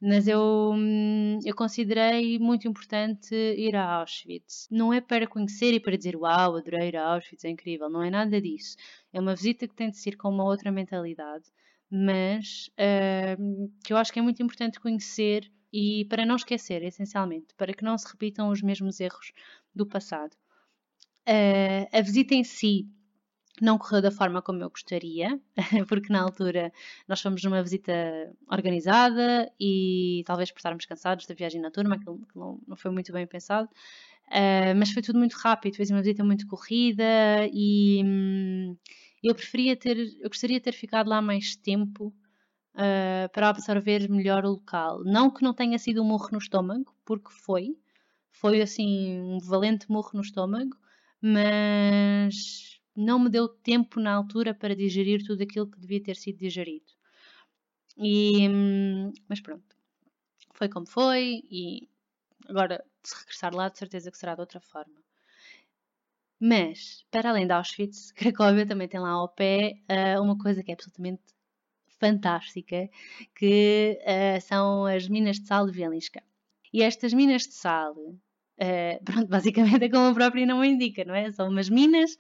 mas 0.02 0.28
eu, 0.28 0.72
hum, 0.74 1.40
eu 1.44 1.54
considerei 1.54 2.40
muito 2.40 2.68
importante 2.68 3.36
ir 3.36 3.76
a 3.76 3.96
Auschwitz. 3.96 4.68
Não 4.72 4.94
é 4.94 5.02
para 5.02 5.28
conhecer 5.28 5.74
e 5.74 5.80
para 5.80 5.98
dizer 5.98 6.16
uau, 6.16 6.56
adorei 6.56 6.88
ir 6.88 6.96
a 6.96 7.14
Auschwitz, 7.14 7.44
é 7.44 7.50
incrível, 7.50 7.90
não 7.90 8.02
é 8.02 8.10
nada 8.10 8.42
disso. 8.42 8.78
É 9.12 9.20
uma 9.20 9.36
visita 9.36 9.68
que 9.68 9.76
tem 9.76 9.90
de 9.90 9.98
ser 9.98 10.16
com 10.16 10.30
uma 10.30 10.46
outra 10.46 10.72
mentalidade, 10.72 11.46
mas 11.92 12.70
uh, 12.80 13.72
que 13.84 13.92
eu 13.92 13.98
acho 13.98 14.14
que 14.14 14.20
é 14.20 14.22
muito 14.22 14.42
importante 14.42 14.80
conhecer 14.80 15.52
e 15.72 16.06
para 16.06 16.26
não 16.26 16.36
esquecer, 16.38 16.82
essencialmente, 16.84 17.54
para 17.56 17.74
que 17.74 17.84
não 17.84 17.98
se 17.98 18.08
repitam 18.08 18.50
os 18.50 18.62
mesmos 18.62 19.00
erros 19.00 19.34
do 19.76 19.86
passado. 19.86 20.34
Uh, 21.28 21.86
a 21.92 22.02
visita 22.02 22.34
em 22.34 22.44
si 22.44 22.88
não 23.64 23.78
correu 23.78 24.02
da 24.02 24.12
forma 24.12 24.42
como 24.42 24.64
eu 24.64 24.70
gostaria, 24.70 25.40
porque 25.88 26.12
na 26.12 26.22
altura 26.22 26.72
nós 27.08 27.22
fomos 27.22 27.44
numa 27.44 27.62
visita 27.62 27.94
organizada 28.50 29.52
e 29.60 30.24
talvez 30.26 30.52
por 30.52 30.60
estarmos 30.60 30.86
cansados 30.86 31.26
da 31.26 31.36
viagem 31.36 31.62
na 31.62 31.72
turma, 31.72 31.96
aquilo 31.96 32.20
não, 32.36 32.60
foi 32.76 32.92
muito 32.92 33.12
bem 33.12 33.26
pensado, 33.28 33.70
uh, 34.28 34.76
mas 34.78 34.92
foi 34.92 35.02
tudo 35.02 35.20
muito 35.20 35.34
rápido, 35.34 35.76
fez 35.76 35.90
uma 35.90 36.02
visita 36.02 36.24
muito 36.24 36.48
corrida 36.48 37.04
e 37.52 38.02
hum, 38.04 38.78
eu 39.24 39.36
preferia 39.36 39.76
ter, 39.76 39.98
eu 39.98 40.30
gostaria 40.30 40.58
de 40.58 40.64
ter 40.64 40.74
ficado 40.74 41.10
lá 41.10 41.22
mais 41.22 41.56
tempo 41.56 42.14
uh, 42.76 43.30
para 43.34 43.50
absorver 43.50 44.10
melhor 44.10 44.46
o 44.46 44.52
local. 44.52 45.04
Não 45.04 45.30
que 45.30 45.44
não 45.44 45.54
tenha 45.54 45.78
sido 45.78 46.02
um 46.02 46.06
morro 46.06 46.30
no 46.32 46.38
estômago, 46.38 46.94
porque 47.06 47.30
foi, 47.32 47.76
foi 48.32 48.62
assim 48.62 49.20
um 49.20 49.40
valente 49.40 49.90
morro 49.90 50.12
no 50.14 50.22
estômago, 50.22 50.78
mas 51.22 52.69
não 53.00 53.20
me 53.20 53.30
deu 53.30 53.48
tempo 53.48 54.00
na 54.00 54.14
altura 54.14 54.54
para 54.54 54.76
digerir 54.76 55.26
tudo 55.26 55.42
aquilo 55.42 55.70
que 55.70 55.80
devia 55.80 56.04
ter 56.04 56.16
sido 56.16 56.38
digerido. 56.38 56.92
E, 57.98 58.48
mas 59.28 59.42
pronto, 59.42 59.76
foi 60.54 60.70
como 60.70 60.88
foi 60.88 61.44
e 61.50 61.90
agora 62.48 62.84
se 63.04 63.16
regressar 63.16 63.56
lá 63.56 63.70
de 63.70 63.78
certeza 63.78 64.12
que 64.12 64.18
será 64.18 64.36
de 64.36 64.42
outra 64.42 64.60
forma. 64.60 65.00
Mas, 66.40 67.06
para 67.12 67.30
além 67.30 67.48
de 67.48 67.54
Auschwitz, 67.54 68.12
Cracóvia 68.16 68.66
também 68.66 68.88
tem 68.88 69.00
lá 69.00 69.12
ao 69.12 69.30
pé 69.30 69.76
uh, 69.90 70.22
uma 70.22 70.38
coisa 70.38 70.64
que 70.64 70.72
é 70.72 70.74
absolutamente 70.74 71.22
fantástica, 72.00 72.90
que 73.36 74.00
uh, 74.04 74.42
são 74.42 74.86
as 74.86 75.08
minas 75.08 75.40
de 75.40 75.48
sal 75.48 75.66
de 75.66 75.74
Velinska. 75.74 76.24
E 76.74 76.82
estas 76.82 77.14
minas 77.14 77.44
de 77.44 77.54
sal, 77.54 77.94
uh, 77.94 79.04
pronto, 79.04 79.28
basicamente 79.28 79.86
é 79.86 79.90
como 79.90 80.08
a 80.08 80.14
própria 80.14 80.46
não 80.46 80.64
indica, 80.64 81.04
não 81.04 81.16
é? 81.16 81.32
São 81.32 81.50
umas 81.50 81.70
minas 81.70 82.18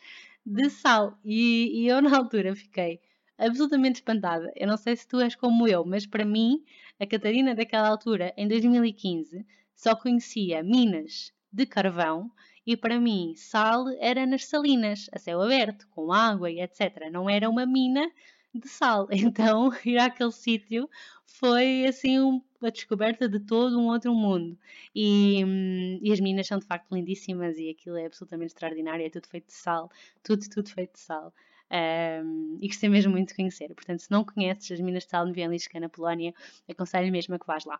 de 0.50 0.70
sal. 0.70 1.18
E, 1.24 1.82
e 1.84 1.88
eu, 1.88 2.01
na 2.01 2.18
altura, 2.18 2.56
fiquei 2.56 3.00
absolutamente 3.38 4.00
espantada. 4.00 4.51
Eu 4.56 4.68
não 4.68 4.77
sei 4.77 4.96
se 4.96 5.08
tu 5.08 5.20
és 5.20 5.36
como 5.36 5.68
eu, 5.68 5.86
mas 5.86 6.06
para 6.08 6.25
mim, 6.25 6.63
a 7.00 7.06
Catarina 7.06 7.53
daquela 7.53 7.88
altura, 7.88 8.34
em 8.36 8.48
2015, 8.48 9.46
só 9.75 9.96
conhecia 9.96 10.63
minas 10.63 11.32
de 11.53 11.65
carvão 11.65 12.32
e 12.65 12.75
para 12.75 13.00
mim 13.00 13.34
sal 13.36 13.88
era 14.00 14.25
nas 14.25 14.46
salinas, 14.46 15.08
a 15.13 15.20
céu 15.20 15.41
aberto, 15.41 15.88
com 15.89 16.12
água 16.12 16.50
e 16.51 16.60
etc. 16.60 17.10
Não 17.12 17.29
era 17.29 17.50
uma 17.50 17.65
mina 17.65 18.12
de 18.53 18.68
sal. 18.68 19.08
Então, 19.12 19.72
ir 19.86 20.00
àquele 20.00 20.32
sítio 20.32 20.89
foi 21.38 21.86
assim 21.86 22.19
um, 22.19 22.41
a 22.62 22.69
descoberta 22.69 23.27
de 23.29 23.39
todo 23.39 23.79
um 23.79 23.88
outro 23.88 24.13
mundo. 24.13 24.57
E, 24.93 25.43
hum, 25.45 26.00
e, 26.01 26.12
as 26.12 26.19
minas 26.19 26.48
são 26.48 26.59
de 26.59 26.65
facto 26.65 26.93
lindíssimas 26.93 27.57
e 27.57 27.69
aquilo 27.69 27.98
é 27.98 28.05
absolutamente 28.05 28.50
extraordinário, 28.50 29.05
é 29.05 29.09
tudo 29.09 29.27
feito 29.27 29.48
de 29.48 29.53
sal, 29.53 29.91
tudo, 30.24 30.48
tudo 30.50 30.69
feito 30.69 30.93
de 30.93 31.00
sal. 31.00 31.33
Um, 31.71 32.57
e 32.62 32.67
gostei 32.67 32.89
mesmo 32.89 33.12
muito 33.12 33.29
de 33.29 33.36
conhecer. 33.36 33.74
Portanto, 33.75 34.00
se 34.00 34.12
não 34.12 34.25
conheces 34.25 34.71
as 34.71 34.79
minas 34.79 35.03
de 35.03 35.09
sal 35.09 35.25
Wieliczka 35.27 35.79
na 35.79 35.89
Polónia, 35.89 36.33
aconselho 36.67 37.12
mesmo 37.12 37.36
a 37.36 37.39
que 37.39 37.45
vás 37.45 37.63
lá. 37.65 37.79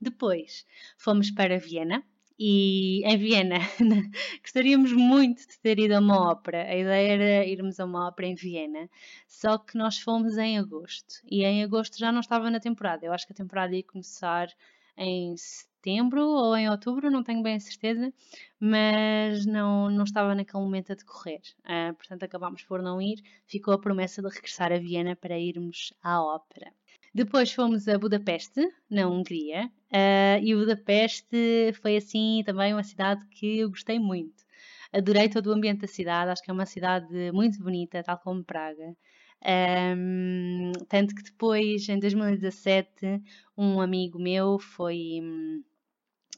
Depois 0.00 0.64
fomos 0.96 1.30
para 1.30 1.58
Viena, 1.58 2.04
e 2.38 3.02
em 3.04 3.16
Viena 3.18 3.58
gostaríamos 4.42 4.92
muito 4.92 5.46
de 5.46 5.58
ter 5.58 5.78
ido 5.78 5.94
a 5.94 6.00
uma 6.00 6.30
ópera. 6.30 6.64
A 6.64 6.76
ideia 6.76 7.12
era 7.12 7.46
irmos 7.46 7.78
a 7.80 7.84
uma 7.84 8.08
ópera 8.08 8.28
em 8.28 8.34
Viena, 8.34 8.88
só 9.26 9.58
que 9.58 9.76
nós 9.76 9.98
fomos 9.98 10.36
em 10.38 10.58
agosto 10.58 11.14
e 11.30 11.44
em 11.44 11.62
agosto 11.62 11.98
já 11.98 12.10
não 12.12 12.20
estava 12.20 12.50
na 12.50 12.60
temporada. 12.60 13.04
Eu 13.04 13.12
acho 13.12 13.26
que 13.26 13.32
a 13.32 13.36
temporada 13.36 13.74
ia 13.74 13.82
começar 13.82 14.48
em 14.96 15.36
setembro 15.36 16.22
ou 16.22 16.56
em 16.56 16.68
outubro, 16.70 17.10
não 17.10 17.24
tenho 17.24 17.42
bem 17.42 17.56
a 17.56 17.60
certeza, 17.60 18.12
mas 18.60 19.44
não, 19.46 19.90
não 19.90 20.04
estava 20.04 20.34
naquele 20.34 20.62
momento 20.62 20.92
a 20.92 20.94
decorrer. 20.94 21.40
Uh, 21.60 21.94
portanto, 21.94 22.22
acabámos 22.22 22.62
por 22.62 22.80
não 22.82 23.00
ir. 23.02 23.22
Ficou 23.46 23.74
a 23.74 23.78
promessa 23.78 24.22
de 24.22 24.28
regressar 24.28 24.72
a 24.72 24.78
Viena 24.78 25.16
para 25.16 25.38
irmos 25.38 25.92
à 26.02 26.22
ópera. 26.22 26.72
Depois 27.14 27.52
fomos 27.52 27.88
a 27.88 27.98
Budapeste, 27.98 28.60
na 28.88 29.06
Hungria, 29.06 29.70
uh, 29.92 30.42
e 30.42 30.54
Budapeste 30.54 31.72
foi 31.80 31.96
assim 31.96 32.42
também 32.44 32.72
uma 32.72 32.82
cidade 32.82 33.26
que 33.28 33.58
eu 33.58 33.70
gostei 33.70 33.98
muito. 33.98 34.44
Adorei 34.92 35.28
todo 35.28 35.46
o 35.48 35.52
ambiente 35.52 35.80
da 35.80 35.86
cidade, 35.86 36.30
acho 36.30 36.42
que 36.42 36.50
é 36.50 36.54
uma 36.54 36.66
cidade 36.66 37.32
muito 37.32 37.58
bonita, 37.62 38.02
tal 38.02 38.18
como 38.18 38.44
Praga. 38.44 38.94
Um, 39.44 40.72
tanto 40.88 41.14
que 41.14 41.22
depois, 41.22 41.88
em 41.88 41.98
2017, 41.98 43.22
um 43.56 43.80
amigo 43.80 44.18
meu 44.18 44.58
foi. 44.58 45.20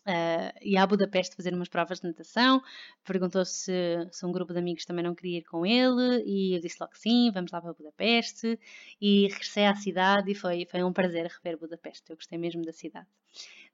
Uh, 0.06 0.52
e 0.60 0.76
a 0.76 0.86
Budapeste 0.86 1.34
fazer 1.34 1.54
umas 1.54 1.68
provas 1.68 1.98
de 1.98 2.06
natação, 2.06 2.62
perguntou 3.04 3.42
se, 3.42 3.72
se 4.12 4.26
um 4.26 4.32
grupo 4.32 4.52
de 4.52 4.58
amigos 4.58 4.84
também 4.84 5.02
não 5.02 5.14
queria 5.14 5.38
ir 5.38 5.44
com 5.44 5.64
ele, 5.64 6.22
e 6.26 6.54
eu 6.54 6.60
disse 6.60 6.76
logo 6.78 6.92
sim, 6.94 7.30
vamos 7.32 7.50
lá 7.50 7.60
para 7.60 7.72
Budapeste, 7.72 8.58
e 9.00 9.28
regressei 9.28 9.64
à 9.64 9.74
cidade 9.74 10.30
e 10.30 10.34
foi, 10.34 10.66
foi 10.70 10.84
um 10.84 10.92
prazer 10.92 11.26
rever 11.26 11.58
Budapeste, 11.58 12.10
eu 12.10 12.16
gostei 12.16 12.36
mesmo 12.36 12.62
da 12.62 12.72
cidade. 12.72 13.06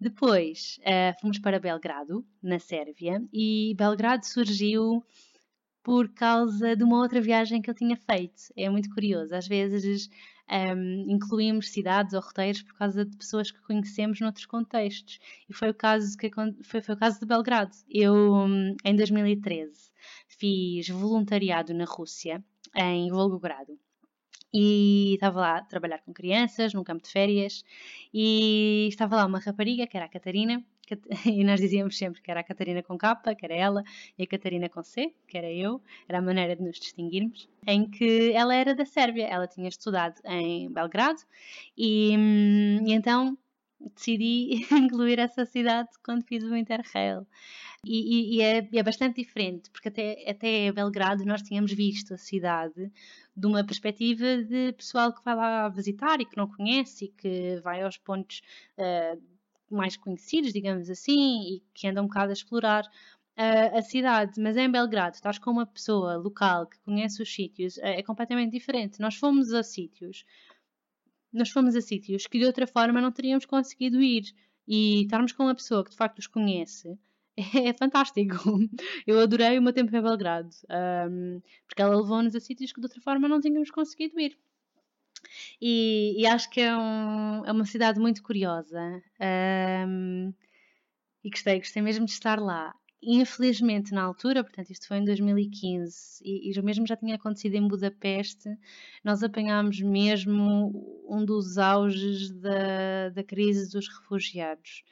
Depois 0.00 0.78
uh, 0.82 1.20
fomos 1.20 1.40
para 1.40 1.58
Belgrado, 1.58 2.24
na 2.40 2.60
Sérvia, 2.60 3.20
e 3.32 3.74
Belgrado 3.76 4.24
surgiu 4.24 5.04
por 5.82 6.08
causa 6.10 6.76
de 6.76 6.84
uma 6.84 6.98
outra 6.98 7.20
viagem 7.20 7.60
que 7.60 7.68
eu 7.68 7.74
tinha 7.74 7.96
feito. 7.96 8.42
É 8.56 8.68
muito 8.70 8.88
curioso, 8.90 9.34
às 9.34 9.48
vezes 9.48 10.08
um, 10.50 11.10
incluímos 11.10 11.70
cidades 11.70 12.14
ou 12.14 12.20
roteiros 12.20 12.62
por 12.62 12.74
causa 12.74 13.04
de 13.04 13.16
pessoas 13.16 13.50
que 13.50 13.60
conhecemos 13.60 14.20
noutros 14.20 14.46
contextos. 14.46 15.18
E 15.48 15.54
foi 15.54 15.70
o 15.70 15.74
caso, 15.74 16.16
que, 16.16 16.30
foi, 16.62 16.80
foi 16.80 16.94
o 16.94 16.98
caso 16.98 17.20
de 17.20 17.26
Belgrado. 17.26 17.72
Eu, 17.88 18.14
hum, 18.14 18.76
em 18.84 18.96
2013, 18.96 19.90
fiz 20.28 20.88
voluntariado 20.88 21.72
na 21.74 21.84
Rússia, 21.84 22.42
em 22.74 23.10
Volgogrado 23.10 23.78
e 24.52 25.14
estava 25.14 25.40
lá 25.40 25.58
a 25.58 25.62
trabalhar 25.62 25.98
com 25.98 26.12
crianças 26.12 26.74
num 26.74 26.82
campo 26.82 27.04
de 27.04 27.10
férias 27.10 27.64
e 28.12 28.88
estava 28.88 29.16
lá 29.16 29.26
uma 29.26 29.38
rapariga 29.38 29.86
que 29.86 29.96
era 29.96 30.06
a 30.06 30.08
Catarina 30.08 30.64
e 31.26 31.44
nós 31.44 31.60
dizíamos 31.60 31.96
sempre 31.96 32.20
que 32.20 32.30
era 32.30 32.40
a 32.40 32.44
Catarina 32.44 32.82
com 32.82 32.96
capa, 32.96 33.34
que 33.34 33.44
era 33.44 33.54
ela, 33.54 33.84
e 34.18 34.22
a 34.22 34.26
Catarina 34.26 34.68
com 34.68 34.82
C, 34.82 35.12
que 35.26 35.36
era 35.36 35.50
eu, 35.50 35.80
era 36.08 36.18
a 36.18 36.22
maneira 36.22 36.56
de 36.56 36.62
nos 36.62 36.78
distinguirmos, 36.78 37.48
em 37.66 37.88
que 37.88 38.32
ela 38.32 38.54
era 38.54 38.74
da 38.74 38.84
Sérvia, 38.84 39.26
ela 39.26 39.46
tinha 39.46 39.68
estudado 39.68 40.20
em 40.24 40.70
Belgrado. 40.72 41.20
E, 41.76 42.16
hum, 42.16 42.86
e 42.86 42.92
então 42.92 43.36
decidi 43.94 44.66
incluir 44.72 45.18
essa 45.18 45.44
cidade 45.46 45.88
quando 46.04 46.24
fiz 46.24 46.44
o 46.44 46.56
Interrail. 46.56 47.26
E, 47.84 48.36
e, 48.36 48.42
é, 48.42 48.68
é, 48.74 48.82
bastante 48.82 49.22
diferente, 49.22 49.70
porque 49.70 49.88
até, 49.88 50.30
até 50.30 50.70
Belgrado 50.70 51.24
nós 51.24 51.40
tínhamos 51.40 51.72
visto 51.72 52.12
a 52.12 52.18
cidade 52.18 52.92
de 53.34 53.46
uma 53.46 53.64
perspectiva 53.64 54.42
de 54.42 54.72
pessoal 54.74 55.14
que 55.14 55.24
vai 55.24 55.34
lá 55.34 55.68
visitar 55.70 56.20
e 56.20 56.26
que 56.26 56.36
não 56.36 56.46
conhece 56.46 57.06
e 57.06 57.08
que 57.08 57.58
vai 57.62 57.80
aos 57.80 57.96
pontos 57.96 58.42
uh, 58.76 59.20
mais 59.74 59.96
conhecidos, 59.96 60.52
digamos 60.52 60.90
assim, 60.90 61.42
e 61.42 61.62
que 61.74 61.86
andam 61.86 62.04
um 62.04 62.06
bocado 62.06 62.30
a 62.30 62.32
explorar 62.32 62.84
uh, 62.84 63.78
a 63.78 63.82
cidade. 63.82 64.40
Mas 64.40 64.56
em 64.56 64.70
Belgrado, 64.70 65.16
estás 65.16 65.38
com 65.38 65.50
uma 65.50 65.66
pessoa 65.66 66.16
local 66.16 66.66
que 66.66 66.78
conhece 66.80 67.22
os 67.22 67.32
sítios, 67.32 67.76
uh, 67.78 67.84
é 67.84 68.02
completamente 68.02 68.52
diferente. 68.52 69.00
Nós 69.00 69.16
fomos 69.16 69.52
a 69.52 69.62
sítios, 69.62 70.24
nós 71.32 71.50
fomos 71.50 71.76
a 71.76 71.80
sítios 71.80 72.26
que 72.26 72.38
de 72.38 72.44
outra 72.44 72.66
forma 72.66 73.00
não 73.00 73.12
teríamos 73.12 73.46
conseguido 73.46 74.00
ir. 74.02 74.24
E 74.68 75.02
estarmos 75.02 75.32
com 75.32 75.44
uma 75.44 75.54
pessoa 75.54 75.82
que 75.82 75.90
de 75.90 75.96
facto 75.96 76.20
os 76.20 76.28
conhece 76.28 76.96
é 77.36 77.72
fantástico. 77.72 78.36
Eu 79.06 79.20
adorei 79.20 79.58
o 79.58 79.62
meu 79.62 79.72
tempo 79.72 79.94
em 79.94 80.02
Belgrado, 80.02 80.50
um, 81.10 81.40
porque 81.66 81.82
ela 81.82 81.96
levou-nos 81.96 82.34
a 82.36 82.40
sítios 82.40 82.72
que 82.72 82.80
de 82.80 82.86
outra 82.86 83.00
forma 83.00 83.28
não 83.28 83.40
tínhamos 83.40 83.70
conseguido 83.70 84.20
ir. 84.20 84.38
E, 85.60 86.20
e 86.20 86.26
acho 86.26 86.48
que 86.50 86.60
é, 86.60 86.76
um, 86.76 87.44
é, 87.44 87.52
uma 87.52 87.64
cidade 87.64 88.00
muito 88.00 88.22
curiosa. 88.22 89.02
Um, 89.88 90.32
e 91.24 91.30
gostei, 91.30 91.58
gostei 91.58 91.82
mesmo 91.82 92.06
de 92.06 92.12
estar 92.12 92.38
lá. 92.40 92.74
Infelizmente, 93.02 93.92
na 93.92 94.02
altura, 94.02 94.44
portanto, 94.44 94.70
isto 94.70 94.86
foi 94.86 94.98
em 94.98 95.04
2015, 95.04 96.22
e, 96.22 96.50
e 96.50 96.62
mesmo 96.62 96.86
já 96.86 96.96
tinha 96.96 97.14
acontecido 97.14 97.54
em 97.54 97.66
Budapeste, 97.66 98.50
nós 99.02 99.22
apanhámos 99.22 99.80
mesmo 99.80 101.06
um 101.08 101.24
dos 101.24 101.56
auges 101.56 102.30
da, 102.30 103.08
da 103.08 103.24
crise 103.24 103.70
dos 103.70 103.88
refugiados 103.88 104.84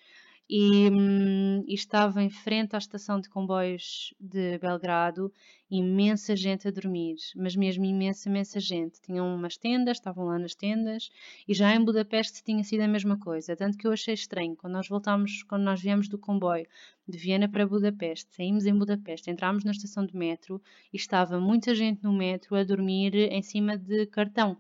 e, 0.49 0.89
hum, 0.91 1.28
e, 1.69 1.75
estava 1.75 2.23
em 2.23 2.31
frente 2.31 2.75
à 2.75 2.79
estação 2.79 3.21
de 3.21 3.29
comboios 3.29 4.15
de 4.19 4.59
Belgrado, 4.59 5.31
imensa 5.71 6.35
gente 6.35 6.67
a 6.67 6.71
dormir, 6.71 7.17
mas 7.37 7.55
mesmo 7.55 7.85
imensa, 7.85 8.29
imensa 8.29 8.59
gente. 8.59 9.03
Tinham 9.03 9.35
umas 9.35 9.59
tendas, 9.59 9.99
estavam 9.99 10.25
lá 10.25 10.39
nas 10.39 10.55
tendas, 10.55 11.11
e 11.47 11.53
já 11.53 11.75
em 11.75 11.85
Budapeste 11.85 12.43
tinha 12.43 12.65
sido 12.65 12.81
a 12.81 12.89
mesma 12.89 13.19
coisa. 13.19 13.55
Tanto 13.55 13.77
que 13.77 13.87
eu 13.87 13.93
achei 13.93 14.15
estranho 14.15 14.57
quando 14.57 14.73
nós 14.73 14.89
voltámos, 14.89 15.43
quando 15.43 15.63
nós 15.63 15.81
viemos 15.81 16.09
do 16.09 16.19
comboio 16.19 16.67
de 17.07 17.19
Viena 17.19 17.49
para 17.49 17.67
Budapeste, 17.67 18.35
saímos 18.35 18.65
em 18.65 18.77
Budapeste, 18.77 19.31
entramos 19.31 19.63
na 19.63 19.73
estação 19.73 20.07
de 20.07 20.17
metro 20.17 20.63
e 20.91 20.97
estava 20.97 21.39
muita 21.39 21.75
gente 21.75 22.03
no 22.03 22.13
metro 22.13 22.57
a 22.57 22.65
dormir 22.65 23.15
em 23.15 23.43
cima 23.43 23.77
de 23.77 24.07
cartão, 24.07 24.57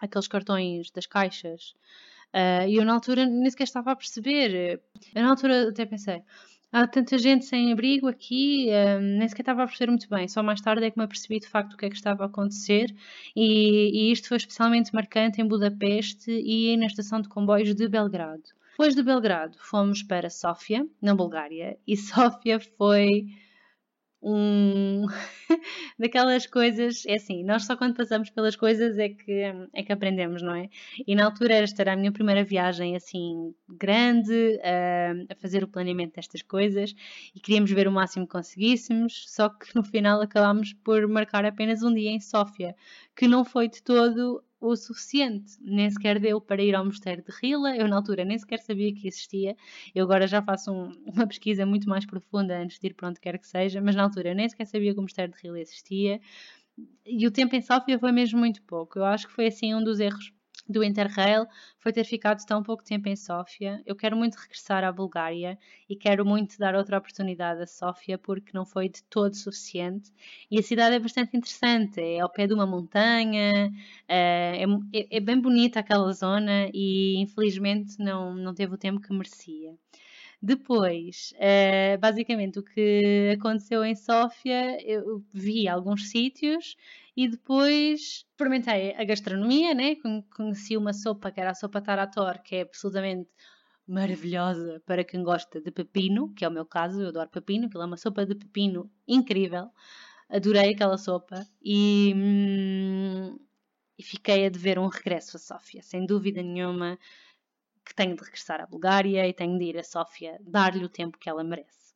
aqueles 0.00 0.28
cartões 0.28 0.90
das 0.90 1.06
caixas. 1.06 1.74
Uh, 2.34 2.68
e 2.68 2.76
eu 2.76 2.84
na 2.84 2.94
altura 2.94 3.26
nem 3.26 3.50
sequer 3.50 3.64
estava 3.64 3.92
a 3.92 3.96
perceber. 3.96 4.80
Eu 5.14 5.22
na 5.22 5.30
altura 5.30 5.68
até 5.68 5.84
pensei, 5.84 6.22
há 6.72 6.86
tanta 6.86 7.18
gente 7.18 7.44
sem 7.44 7.72
abrigo 7.72 8.06
aqui, 8.08 8.68
uh, 8.68 9.00
nem 9.00 9.28
sequer 9.28 9.42
estava 9.42 9.64
a 9.64 9.66
perceber 9.66 9.90
muito 9.90 10.08
bem. 10.08 10.28
Só 10.28 10.42
mais 10.42 10.60
tarde 10.60 10.84
é 10.84 10.90
que 10.90 10.98
me 10.98 11.04
apercebi 11.04 11.40
de 11.40 11.48
facto 11.48 11.74
o 11.74 11.76
que 11.76 11.86
é 11.86 11.90
que 11.90 11.96
estava 11.96 12.24
a 12.24 12.26
acontecer. 12.26 12.94
E, 13.34 14.08
e 14.08 14.12
isto 14.12 14.28
foi 14.28 14.36
especialmente 14.36 14.94
marcante 14.94 15.40
em 15.40 15.46
Budapeste 15.46 16.30
e 16.30 16.76
na 16.76 16.86
estação 16.86 17.20
de 17.20 17.28
comboios 17.28 17.74
de 17.74 17.88
Belgrado. 17.88 18.42
Depois 18.72 18.94
de 18.94 19.02
Belgrado, 19.02 19.58
fomos 19.58 20.02
para 20.02 20.30
Sófia, 20.30 20.86
na 21.02 21.14
Bulgária, 21.14 21.78
e 21.86 21.96
Sófia 21.98 22.58
foi 22.78 23.26
um 24.22 25.06
daquelas 25.98 26.46
coisas, 26.46 27.04
é 27.06 27.14
assim, 27.14 27.42
nós 27.42 27.64
só 27.64 27.76
quando 27.76 27.96
passamos 27.96 28.30
pelas 28.30 28.54
coisas 28.54 28.98
é 28.98 29.08
que, 29.08 29.42
é 29.74 29.82
que 29.82 29.92
aprendemos, 29.92 30.42
não 30.42 30.54
é? 30.54 30.68
E 31.06 31.14
na 31.14 31.24
altura 31.24 31.54
esta 31.54 31.82
era 31.82 31.94
a 31.94 31.96
minha 31.96 32.12
primeira 32.12 32.44
viagem 32.44 32.96
assim 32.96 33.54
grande 33.68 34.32
uh, 34.32 35.26
a 35.30 35.34
fazer 35.36 35.64
o 35.64 35.68
planeamento 35.68 36.16
destas 36.16 36.42
coisas 36.42 36.94
e 37.34 37.40
queríamos 37.40 37.70
ver 37.70 37.88
o 37.88 37.92
máximo 37.92 38.26
que 38.26 38.32
conseguíssemos, 38.32 39.24
só 39.28 39.48
que 39.48 39.74
no 39.74 39.82
final 39.82 40.20
acabámos 40.20 40.74
por 40.74 41.06
marcar 41.08 41.44
apenas 41.44 41.82
um 41.82 41.94
dia 41.94 42.10
em 42.10 42.20
Sófia, 42.20 42.76
que 43.16 43.26
não 43.26 43.44
foi 43.44 43.68
de 43.68 43.82
todo 43.82 44.42
o 44.60 44.76
suficiente, 44.76 45.56
nem 45.60 45.88
sequer 45.90 46.20
deu 46.20 46.40
para 46.40 46.62
ir 46.62 46.74
ao 46.74 46.84
mosteiro 46.84 47.22
de 47.22 47.32
Rila. 47.40 47.74
Eu, 47.74 47.88
na 47.88 47.96
altura, 47.96 48.24
nem 48.24 48.38
sequer 48.38 48.60
sabia 48.60 48.92
que 48.92 49.08
existia. 49.08 49.56
Eu 49.94 50.04
agora 50.04 50.26
já 50.26 50.42
faço 50.42 50.70
um, 50.70 50.92
uma 51.06 51.26
pesquisa 51.26 51.64
muito 51.64 51.88
mais 51.88 52.04
profunda 52.04 52.58
antes 52.58 52.78
de 52.78 52.86
ir 52.88 52.94
para 52.94 53.08
onde 53.08 53.20
quer 53.20 53.38
que 53.38 53.46
seja, 53.46 53.80
mas 53.80 53.96
na 53.96 54.02
altura 54.02 54.30
eu 54.30 54.34
nem 54.34 54.48
sequer 54.48 54.66
sabia 54.66 54.92
que 54.92 54.98
o 54.98 55.02
mosteiro 55.02 55.32
de 55.32 55.38
Rila 55.42 55.58
existia. 55.60 56.20
E 57.04 57.26
o 57.26 57.30
tempo 57.30 57.56
em 57.56 57.62
Sófia 57.62 57.98
foi 57.98 58.12
mesmo 58.12 58.38
muito 58.38 58.62
pouco. 58.62 58.98
Eu 58.98 59.04
acho 59.04 59.26
que 59.26 59.32
foi 59.32 59.46
assim 59.46 59.74
um 59.74 59.82
dos 59.82 59.98
erros 60.00 60.32
do 60.70 60.84
Interrail 60.84 61.46
foi 61.78 61.92
ter 61.92 62.04
ficado 62.04 62.44
tão 62.46 62.62
pouco 62.62 62.84
tempo 62.84 63.08
em 63.08 63.16
Sófia. 63.16 63.82
Eu 63.84 63.96
quero 63.96 64.16
muito 64.16 64.36
regressar 64.36 64.84
à 64.84 64.92
Bulgária 64.92 65.58
e 65.88 65.96
quero 65.96 66.24
muito 66.24 66.58
dar 66.58 66.74
outra 66.74 66.98
oportunidade 66.98 67.62
a 67.62 67.66
Sófia 67.66 68.16
porque 68.18 68.52
não 68.54 68.64
foi 68.64 68.88
de 68.88 69.02
todo 69.04 69.34
suficiente. 69.34 70.12
E 70.50 70.58
a 70.58 70.62
cidade 70.62 70.96
é 70.96 70.98
bastante 70.98 71.36
interessante, 71.36 72.00
é 72.00 72.20
ao 72.20 72.30
pé 72.30 72.46
de 72.46 72.54
uma 72.54 72.66
montanha, 72.66 73.72
eh, 74.08 74.62
é, 74.62 74.64
é, 74.98 75.16
é 75.16 75.20
bem 75.20 75.40
bonita 75.40 75.80
aquela 75.80 76.12
zona 76.12 76.68
e 76.72 77.16
infelizmente 77.20 77.98
não, 77.98 78.34
não 78.34 78.54
teve 78.54 78.74
o 78.74 78.78
tempo 78.78 79.00
que 79.00 79.12
merecia. 79.12 79.74
Depois, 80.42 81.34
uh, 81.36 81.98
basicamente, 82.00 82.58
o 82.58 82.62
que 82.64 83.36
aconteceu 83.38 83.84
em 83.84 83.94
Sófia, 83.94 84.78
eu 84.90 85.22
vi 85.34 85.68
alguns 85.68 86.10
sítios 86.10 86.76
e 87.14 87.28
depois 87.28 88.24
experimentei 88.30 88.94
a 88.96 89.04
gastronomia, 89.04 89.74
né? 89.74 89.96
Conheci 90.34 90.78
uma 90.78 90.94
sopa 90.94 91.30
que 91.30 91.40
era 91.40 91.50
a 91.50 91.54
sopa 91.54 91.82
tarator, 91.82 92.42
que 92.42 92.56
é 92.56 92.62
absolutamente 92.62 93.28
maravilhosa 93.86 94.80
para 94.86 95.04
quem 95.04 95.22
gosta 95.22 95.60
de 95.60 95.70
pepino, 95.70 96.32
que 96.34 96.44
é 96.44 96.48
o 96.48 96.52
meu 96.52 96.64
caso, 96.64 97.02
eu 97.02 97.08
adoro 97.08 97.28
pepino, 97.28 97.66
aquilo 97.66 97.82
é 97.82 97.86
uma 97.86 97.96
sopa 97.98 98.24
de 98.24 98.34
pepino 98.34 98.90
incrível. 99.06 99.68
Adorei 100.28 100.72
aquela 100.72 100.96
sopa 100.96 101.44
e, 101.62 102.12
hum, 102.16 103.38
fiquei 104.00 104.46
a 104.46 104.48
dever 104.48 104.78
um 104.78 104.86
regresso 104.88 105.36
a 105.36 105.40
Sófia, 105.40 105.82
sem 105.82 106.06
dúvida 106.06 106.42
nenhuma 106.42 106.98
que 107.90 107.94
tenho 107.96 108.14
de 108.14 108.22
regressar 108.22 108.60
à 108.60 108.66
Bulgária 108.66 109.26
e 109.26 109.34
tenho 109.34 109.58
de 109.58 109.64
ir 109.64 109.76
a 109.76 109.82
Sófia 109.82 110.38
dar-lhe 110.40 110.84
o 110.84 110.88
tempo 110.88 111.18
que 111.18 111.28
ela 111.28 111.42
merece. 111.42 111.92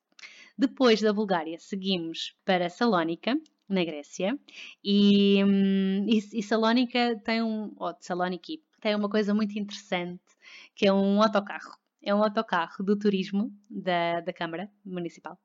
Depois 0.58 1.00
da 1.00 1.12
Bulgária, 1.12 1.56
seguimos 1.60 2.36
para 2.44 2.68
Salónica, 2.68 3.40
na 3.68 3.84
Grécia, 3.84 4.36
e, 4.82 5.42
hum, 5.44 6.04
e, 6.08 6.18
e 6.38 6.42
Salónica 6.42 7.16
tem 7.24 7.42
um, 7.42 7.72
ou 7.76 7.94
Saloniki, 8.00 8.60
tem 8.80 8.94
uma 8.96 9.08
coisa 9.08 9.32
muito 9.32 9.56
interessante, 9.56 10.20
que 10.74 10.86
é 10.86 10.92
um 10.92 11.22
autocarro. 11.22 11.78
É 12.02 12.14
um 12.14 12.22
autocarro 12.22 12.84
do 12.84 12.98
turismo 12.98 13.50
da, 13.70 14.20
da 14.20 14.32
Câmara 14.32 14.68
Municipal. 14.84 15.38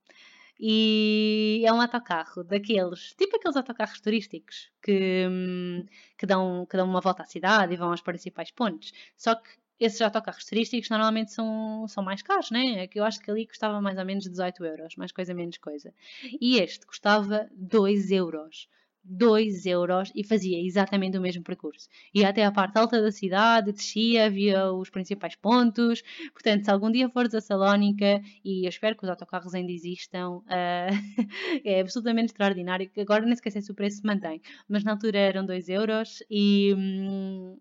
E 0.59 1.63
é 1.63 1.71
um 1.71 1.79
autocarro 1.79 2.43
daqueles, 2.43 3.13
tipo 3.13 3.37
aqueles 3.37 3.55
autocarros 3.55 4.01
turísticos 4.01 4.71
que, 4.81 5.27
hum, 5.29 5.85
que, 6.17 6.25
dão, 6.25 6.65
que 6.65 6.75
dão 6.75 6.87
uma 6.89 7.01
volta 7.01 7.21
à 7.23 7.25
cidade 7.25 7.73
e 7.73 7.77
vão 7.77 7.91
aos 7.91 8.01
principais 8.01 8.51
pontos. 8.51 8.91
Só 9.15 9.35
que 9.35 9.49
esses 9.79 10.01
autocarros 10.01 10.45
turísticos 10.45 10.89
normalmente 10.89 11.31
são, 11.31 11.88
são 11.88 12.03
mais 12.03 12.21
caros, 12.21 12.51
né? 12.51 12.83
É 12.83 12.89
eu 12.93 13.03
acho 13.03 13.19
que 13.19 13.31
ali 13.31 13.48
custava 13.48 13.79
mais 13.81 13.98
ou 13.98 14.05
menos 14.05 14.25
18 14.25 14.63
euros, 14.65 14.95
mais 14.95 15.12
coisa 15.12 15.33
menos 15.33 15.57
coisa. 15.57 15.93
E 16.41 16.57
este 16.57 16.86
custava 16.86 17.50
2 17.55 18.12
euros. 18.12 18.67
2 19.03 19.65
euros 19.65 20.12
e 20.13 20.24
fazia 20.24 20.62
exatamente 20.63 21.17
o 21.17 21.21
mesmo 21.21 21.43
percurso. 21.43 21.88
Ia 22.13 22.29
até 22.29 22.43
a 22.43 22.51
parte 22.51 22.77
alta 22.77 23.01
da 23.01 23.12
cidade, 23.12 23.71
descia, 23.71 24.29
via 24.29 24.71
os 24.71 24.89
principais 24.89 25.36
pontos. 25.36 26.03
Portanto, 26.33 26.65
se 26.65 26.71
algum 26.71 26.91
dia 26.91 27.09
fores 27.09 27.33
a 27.33 27.41
Salónica, 27.41 28.21
e 28.43 28.65
eu 28.65 28.69
espero 28.69 28.95
que 28.95 29.03
os 29.03 29.09
autocarros 29.09 29.55
ainda 29.55 29.71
existam, 29.71 30.38
uh, 30.38 30.43
é 31.65 31.81
absolutamente 31.81 32.27
extraordinário. 32.27 32.89
Agora 33.00 33.24
nem 33.24 33.33
esqueci 33.33 33.62
se 33.62 33.71
o 33.71 33.75
preço 33.75 33.98
se 33.98 34.05
mantém, 34.05 34.41
mas 34.67 34.83
na 34.83 34.91
altura 34.91 35.17
eram 35.17 35.45
2 35.45 35.69
euros 35.69 36.21
e. 36.29 36.74
Hum, 36.77 37.57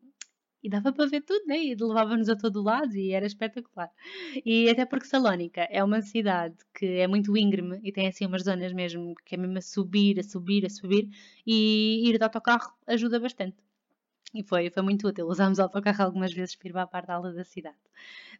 e 0.62 0.68
dava 0.68 0.92
para 0.92 1.06
ver 1.06 1.22
tudo, 1.22 1.46
né? 1.46 1.62
E 1.62 1.74
levava-nos 1.74 2.28
a 2.28 2.36
todo 2.36 2.62
lado 2.62 2.94
e 2.96 3.12
era 3.12 3.26
espetacular. 3.26 3.90
E 4.44 4.68
até 4.68 4.84
porque 4.84 5.06
Salónica 5.06 5.62
é 5.70 5.82
uma 5.82 6.02
cidade 6.02 6.56
que 6.74 6.86
é 6.86 7.06
muito 7.06 7.36
íngreme 7.36 7.80
e 7.82 7.92
tem 7.92 8.08
assim 8.08 8.26
umas 8.26 8.42
zonas 8.42 8.72
mesmo 8.72 9.14
que 9.24 9.34
é 9.34 9.38
mesmo 9.38 9.58
a 9.58 9.62
subir, 9.62 10.18
a 10.18 10.22
subir, 10.22 10.66
a 10.66 10.70
subir 10.70 11.08
e 11.46 12.08
ir 12.08 12.18
de 12.18 12.24
autocarro 12.24 12.72
ajuda 12.86 13.20
bastante. 13.20 13.56
E 14.34 14.42
foi, 14.42 14.68
foi 14.70 14.82
muito 14.82 15.08
útil. 15.08 15.26
Usámos 15.26 15.58
o 15.58 15.62
autocarro 15.62 16.02
algumas 16.02 16.32
vezes 16.34 16.54
para 16.54 16.68
ir 16.68 16.72
para 16.72 16.82
a 16.82 16.86
parte 16.86 17.10
alta 17.10 17.32
da 17.32 17.44
cidade. 17.44 17.78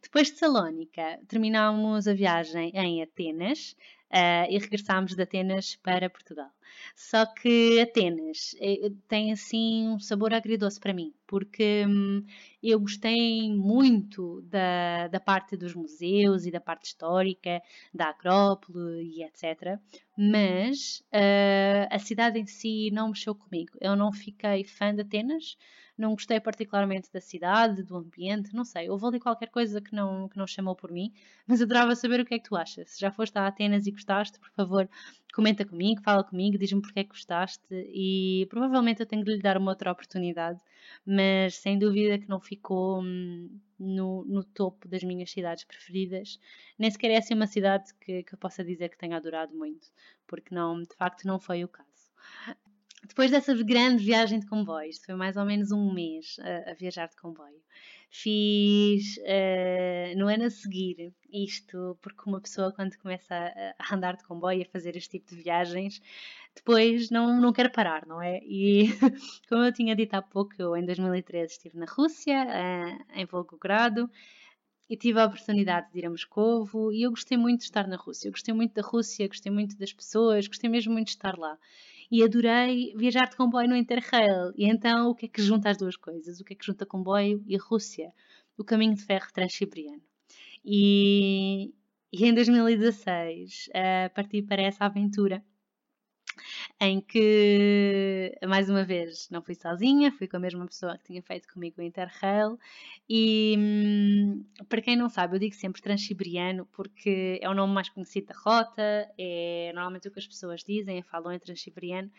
Depois 0.02 0.30
de 0.30 0.38
Salónica, 0.38 1.18
terminámos 1.26 2.06
a 2.06 2.12
viagem 2.12 2.70
em 2.75 3.02
Atenas 3.02 3.75
uh, 4.12 4.50
e 4.50 4.58
regressámos 4.58 5.14
de 5.14 5.22
Atenas 5.22 5.76
para 5.76 6.10
Portugal. 6.10 6.50
Só 6.94 7.24
que 7.26 7.80
Atenas 7.80 8.54
eh, 8.60 8.90
tem 9.08 9.32
assim 9.32 9.88
um 9.88 9.98
sabor 9.98 10.34
agridoce 10.34 10.78
para 10.78 10.92
mim, 10.92 11.14
porque 11.26 11.84
hum, 11.86 12.24
eu 12.62 12.78
gostei 12.80 13.50
muito 13.50 14.42
da, 14.42 15.08
da 15.08 15.20
parte 15.20 15.56
dos 15.56 15.74
museus 15.74 16.44
e 16.44 16.50
da 16.50 16.61
parte 16.61 16.87
histórica, 16.87 17.62
da 17.92 18.11
Acrópole 18.11 19.02
e 19.02 19.22
etc. 19.24 19.78
Mas 20.16 21.02
uh, 21.12 21.88
a 21.90 21.98
cidade 21.98 22.38
em 22.38 22.46
si 22.46 22.90
não 22.92 23.09
mexeu 23.09 23.35
comigo. 23.35 23.72
Eu 23.80 23.96
não 23.96 24.12
fiquei 24.12 24.64
fã 24.64 24.94
de 24.94 25.02
Atenas 25.02 25.56
não 25.98 26.12
gostei 26.12 26.38
particularmente 26.40 27.12
da 27.12 27.20
cidade, 27.20 27.82
do 27.82 27.96
ambiente, 27.96 28.54
não 28.54 28.64
sei, 28.64 28.88
houve 28.88 29.06
ali 29.06 29.20
qualquer 29.20 29.48
coisa 29.48 29.80
que 29.80 29.94
não, 29.94 30.28
que 30.28 30.38
não 30.38 30.46
chamou 30.46 30.74
por 30.76 30.90
mim, 30.92 31.12
mas 31.46 31.61
adorava 31.61 31.94
saber 31.96 32.20
o 32.20 32.24
que 32.24 32.34
é 32.34 32.38
que 32.38 32.48
tu 32.48 32.56
achas. 32.56 32.92
Se 32.92 33.00
já 33.00 33.11
foste 33.11 33.37
a 33.37 33.46
Atenas 33.46 33.87
e 33.87 33.90
gostaste, 33.90 34.38
por 34.38 34.50
favor, 34.50 34.88
comenta 35.34 35.64
comigo, 35.64 36.00
fala 36.02 36.22
comigo, 36.22 36.56
diz-me 36.56 36.80
porque 36.80 37.00
é 37.00 37.04
que 37.04 37.11
gostaste 37.11 37.62
e 37.70 38.46
provavelmente 38.48 39.00
eu 39.00 39.06
tenho 39.06 39.24
de 39.24 39.32
lhe 39.34 39.42
dar 39.42 39.56
uma 39.56 39.72
outra 39.72 39.90
oportunidade, 39.90 40.61
mas 41.04 41.56
sem 41.56 41.78
dúvida 41.78 42.18
que 42.18 42.28
não 42.28 42.40
ficou 42.40 43.02
hum, 43.02 43.50
no, 43.78 44.24
no, 44.24 44.44
topo 44.44 44.88
das 44.88 45.02
minhas 45.02 45.30
cidades 45.30 45.64
preferidas. 45.64 46.38
Nem 46.78 46.90
sequer 46.90 47.11
é 47.11 47.18
assim 47.18 47.34
uma 47.34 47.46
cidade 47.46 47.92
que, 48.00 48.22
que 48.22 48.34
eu 48.34 48.38
possa 48.38 48.64
dizer 48.64 48.88
que 48.88 48.98
tenha 48.98 49.16
adorado 49.16 49.54
muito, 49.56 49.88
porque 50.26 50.54
não, 50.54 50.82
de 50.82 50.94
facto 50.96 51.26
não 51.26 51.38
foi 51.38 51.64
o 51.64 51.68
caso. 51.68 51.88
Depois 53.06 53.30
dessa 53.30 53.54
grande 53.62 54.04
viagem 54.04 54.40
de 54.40 54.46
comboio, 54.46 54.90
isto 54.90 55.06
foi 55.06 55.14
mais 55.14 55.37
ou 55.37 55.44
menos 55.44 55.70
um 55.70 55.92
mês 55.92 56.37
a, 56.40 56.72
a 56.72 56.74
viajar 56.74 57.06
de 57.06 57.16
comboio, 57.16 57.62
fiz 58.11 59.18
uh, 59.18 60.18
no 60.18 60.26
ano 60.26 60.44
a 60.44 60.50
seguir 60.50 61.12
isto, 61.30 61.96
porque 62.02 62.22
uma 62.26 62.40
pessoa 62.40 62.72
quando 62.72 62.96
começa 62.98 63.34
a, 63.34 63.74
a, 63.78 63.94
andar 63.94 64.16
de 64.16 64.24
comboio, 64.24 64.62
a 64.62 64.72
fazer 64.72 64.96
este 64.96 65.11
tipo 65.11 65.30
de 65.30 65.42
viagens, 65.42 66.00
depois 66.56 67.08
não, 67.08 67.40
não 67.40 67.52
quer 67.52 67.70
parar, 67.70 68.04
não 68.04 68.20
é? 68.20 68.40
E 68.42 68.88
como 69.48 69.62
eu 69.64 69.72
tinha 69.72 69.94
dito 69.94 70.14
há 70.14 70.22
pouco, 70.22 70.54
eu 70.58 70.76
em 70.76 70.84
2013 70.84 71.52
estive 71.52 71.78
na 71.78 71.87
Rússia, 71.87 72.46
uh, 72.46 73.18
em 73.20 73.24
Volgogrado, 73.26 74.11
e 74.90 74.96
tive 74.96 75.20
a 75.20 75.26
oportunidade 75.26 75.92
de 75.92 75.98
ir 75.98 76.06
a 76.06 76.11
Moscovo 76.11 76.90
e 76.90 77.02
eu 77.02 77.11
gostei 77.11 77.37
muito 77.37 77.58
de 77.61 77.66
estar 77.66 77.87
na 77.87 77.96
Rússia. 77.96 78.28
Eu 78.28 78.32
gostei 78.32 78.54
muito 78.54 78.74
da 78.74 78.82
Rússia, 78.82 79.28
gostei 79.28 79.52
muito 79.52 79.76
das 79.76 79.92
pessoas, 79.92 80.48
gostei 80.48 80.68
mesmo 80.70 80.92
muito 80.94 81.08
de 81.08 81.12
estar 81.12 81.38
lá 81.38 81.58
e 82.11 82.23
adorei 82.23 82.94
viajar 82.97 83.29
de 83.29 83.37
comboio 83.37 83.68
no 83.68 83.77
Interrail. 83.77 84.53
E 84.57 84.66
então, 84.66 85.11
o 85.11 85.14
que 85.14 85.27
é 85.27 85.29
que 85.29 85.42
junta 85.42 85.71
as 85.71 85.77
duas 85.77 85.97
coisas? 85.97 86.40
O 86.40 86.44
que 86.44 86.55
é 86.55 86.57
que 86.57 86.64
junta 86.64 86.87
comboio 86.87 87.42
e 87.47 87.57
Rússia? 87.57 88.12
O 88.57 88.64
caminho 88.64 88.94
de 88.94 89.03
ferro 89.03 89.29
transsiberiano. 89.33 90.03
E, 90.64 91.73
e 92.12 92.27
em 92.27 92.35
2016 92.35 93.68
uh, 93.68 94.14
parti 94.14 94.42
para 94.42 94.62
essa 94.62 94.85
aventura 94.85 95.42
em 96.80 97.00
que, 97.00 98.38
mais 98.46 98.70
uma 98.70 98.84
vez, 98.84 99.28
não 99.30 99.42
fui 99.42 99.54
sozinha, 99.54 100.12
fui 100.12 100.28
com 100.28 100.36
a 100.36 100.40
mesma 100.40 100.64
pessoa 100.64 100.96
que 100.96 101.04
tinha 101.04 101.22
feito 101.22 101.48
comigo 101.52 101.80
o 101.80 101.82
Interrail. 101.82 102.56
E 103.08 103.56
hum, 103.58 104.44
para 104.68 104.80
quem 104.80 104.96
não 104.96 105.08
sabe, 105.08 105.36
eu 105.36 105.40
digo 105.40 105.54
sempre 105.54 105.82
Transiberiano 105.82 106.66
porque 106.66 107.38
é 107.42 107.48
o 107.48 107.54
nome 107.54 107.72
mais 107.74 107.88
conhecido 107.88 108.28
da 108.28 108.34
rota, 108.38 109.10
é 109.18 109.72
normalmente 109.74 110.08
o 110.08 110.10
que 110.12 110.20
as 110.20 110.26
pessoas 110.26 110.62
dizem, 110.62 111.02
falam 111.02 111.32
em 111.32 111.38
Transiberiano, 111.38 112.10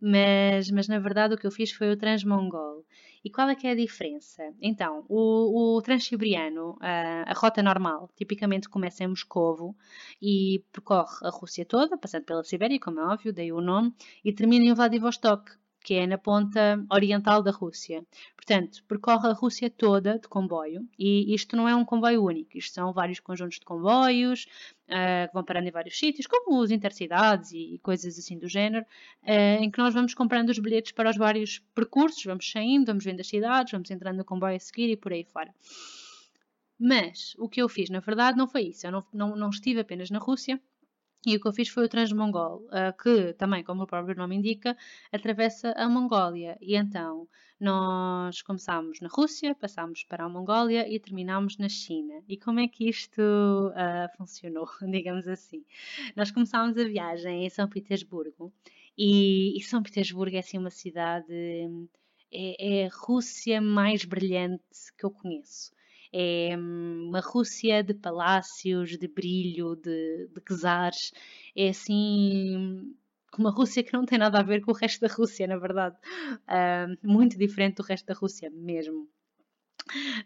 mas, 0.00 0.70
mas 0.70 0.86
na 0.88 0.98
verdade 0.98 1.34
o 1.34 1.38
que 1.38 1.46
eu 1.46 1.50
fiz 1.50 1.72
foi 1.72 1.90
o 1.90 1.96
Transmongol. 1.96 2.84
E 3.28 3.30
qual 3.30 3.50
é 3.50 3.54
que 3.54 3.66
é 3.66 3.72
a 3.72 3.74
diferença? 3.74 4.42
Então, 4.58 5.04
o, 5.06 5.76
o 5.76 5.82
a, 6.80 7.30
a 7.30 7.34
rota 7.34 7.62
normal, 7.62 8.08
tipicamente 8.16 8.70
começa 8.70 9.04
em 9.04 9.08
Moscovo 9.08 9.76
e 10.20 10.64
percorre 10.72 11.18
a 11.22 11.28
Rússia 11.28 11.66
toda, 11.66 11.98
passando 11.98 12.24
pela 12.24 12.42
Sibéria, 12.42 12.80
como 12.80 13.00
é 13.00 13.04
óbvio, 13.04 13.30
daí 13.30 13.52
o 13.52 13.60
nome, 13.60 13.94
e 14.24 14.32
termina 14.32 14.64
em 14.64 14.72
Vladivostok, 14.72 15.52
que 15.88 15.94
é 15.94 16.06
na 16.06 16.18
ponta 16.18 16.84
oriental 16.92 17.42
da 17.42 17.50
Rússia. 17.50 18.04
Portanto, 18.36 18.84
percorre 18.86 19.26
a 19.26 19.32
Rússia 19.32 19.70
toda 19.70 20.18
de 20.18 20.28
comboio 20.28 20.86
e 20.98 21.34
isto 21.34 21.56
não 21.56 21.66
é 21.66 21.74
um 21.74 21.82
comboio 21.82 22.22
único, 22.22 22.58
isto 22.58 22.74
são 22.74 22.92
vários 22.92 23.20
conjuntos 23.20 23.58
de 23.58 23.64
comboios 23.64 24.46
uh, 24.84 25.26
que 25.28 25.32
vão 25.32 25.42
parando 25.42 25.66
em 25.66 25.70
vários 25.70 25.98
sítios, 25.98 26.26
como 26.26 26.60
os 26.60 26.70
intercidades 26.70 27.52
e 27.52 27.80
coisas 27.82 28.18
assim 28.18 28.38
do 28.38 28.46
género, 28.46 28.84
uh, 29.22 29.62
em 29.62 29.70
que 29.70 29.78
nós 29.78 29.94
vamos 29.94 30.12
comprando 30.12 30.50
os 30.50 30.58
bilhetes 30.58 30.92
para 30.92 31.08
os 31.08 31.16
vários 31.16 31.60
percursos, 31.74 32.22
vamos 32.22 32.50
saindo, 32.50 32.84
vamos 32.84 33.02
vendo 33.02 33.20
as 33.20 33.26
cidades, 33.26 33.72
vamos 33.72 33.90
entrando 33.90 34.18
no 34.18 34.26
comboio 34.26 34.56
a 34.56 34.60
seguir 34.60 34.90
e 34.90 34.96
por 34.96 35.14
aí 35.14 35.24
fora. 35.24 35.54
Mas 36.78 37.34
o 37.38 37.48
que 37.48 37.62
eu 37.62 37.68
fiz, 37.68 37.88
na 37.88 38.00
verdade, 38.00 38.36
não 38.36 38.46
foi 38.46 38.64
isso. 38.64 38.86
Eu 38.86 38.92
não, 38.92 39.04
não, 39.10 39.34
não 39.34 39.48
estive 39.48 39.80
apenas 39.80 40.10
na 40.10 40.18
Rússia, 40.18 40.60
e 41.26 41.36
o 41.36 41.40
que 41.40 41.48
eu 41.48 41.52
fiz 41.52 41.68
foi 41.68 41.84
o 41.84 41.88
Transmongol, 41.88 42.66
uh, 42.66 42.96
que 43.02 43.32
também, 43.34 43.64
como 43.64 43.82
o 43.82 43.86
próprio 43.86 44.16
nome 44.16 44.36
indica, 44.36 44.76
atravessa 45.12 45.72
a 45.72 45.88
Mongólia. 45.88 46.56
E 46.60 46.76
então 46.76 47.28
nós 47.60 48.40
começámos 48.40 49.00
na 49.00 49.08
Rússia, 49.08 49.54
passámos 49.54 50.04
para 50.04 50.24
a 50.24 50.28
Mongólia 50.28 50.88
e 50.88 50.98
terminámos 51.00 51.58
na 51.58 51.68
China. 51.68 52.22
E 52.28 52.36
como 52.36 52.60
é 52.60 52.68
que 52.68 52.88
isto 52.88 53.20
uh, 53.20 54.16
funcionou, 54.16 54.68
digamos 54.90 55.26
assim? 55.26 55.64
Nós 56.14 56.30
começámos 56.30 56.78
a 56.78 56.84
viagem 56.84 57.44
em 57.44 57.50
São 57.50 57.68
Petersburgo 57.68 58.52
e, 58.96 59.58
e 59.58 59.62
São 59.62 59.82
Petersburgo 59.82 60.36
é 60.36 60.38
assim 60.38 60.58
uma 60.58 60.70
cidade 60.70 61.34
é, 62.30 62.82
é 62.82 62.86
a 62.86 62.90
Rússia 62.92 63.60
mais 63.60 64.04
brilhante 64.04 64.62
que 64.96 65.04
eu 65.04 65.10
conheço. 65.10 65.72
É 66.12 66.56
uma 66.56 67.20
Rússia 67.20 67.82
de 67.82 67.94
palácios, 67.94 68.96
de 68.98 69.08
brilho, 69.08 69.76
de, 69.76 70.28
de 70.28 70.40
czares. 70.56 71.12
É 71.56 71.68
assim 71.68 72.94
uma 73.38 73.50
Rússia 73.50 73.82
que 73.82 73.92
não 73.92 74.04
tem 74.04 74.18
nada 74.18 74.38
a 74.40 74.42
ver 74.42 74.60
com 74.62 74.72
o 74.72 74.74
resto 74.74 75.00
da 75.00 75.12
Rússia, 75.12 75.46
na 75.46 75.56
verdade. 75.56 75.96
Uh, 76.48 76.96
muito 77.06 77.38
diferente 77.38 77.76
do 77.76 77.82
resto 77.82 78.06
da 78.06 78.14
Rússia 78.14 78.50
mesmo. 78.50 79.08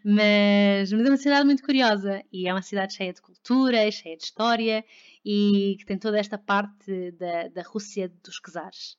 Mas, 0.03 0.91
mas 0.91 1.05
é 1.05 1.09
uma 1.09 1.17
cidade 1.17 1.45
muito 1.45 1.63
curiosa 1.63 2.23
e 2.31 2.47
é 2.47 2.53
uma 2.53 2.61
cidade 2.61 2.93
cheia 2.95 3.13
de 3.13 3.21
cultura, 3.21 3.89
cheia 3.91 4.17
de 4.17 4.23
história 4.23 4.83
e 5.23 5.75
que 5.79 5.85
tem 5.85 5.97
toda 5.97 6.19
esta 6.19 6.37
parte 6.37 7.11
da, 7.11 7.47
da 7.47 7.61
Rússia 7.61 8.11
dos 8.23 8.39
czares. 8.39 8.97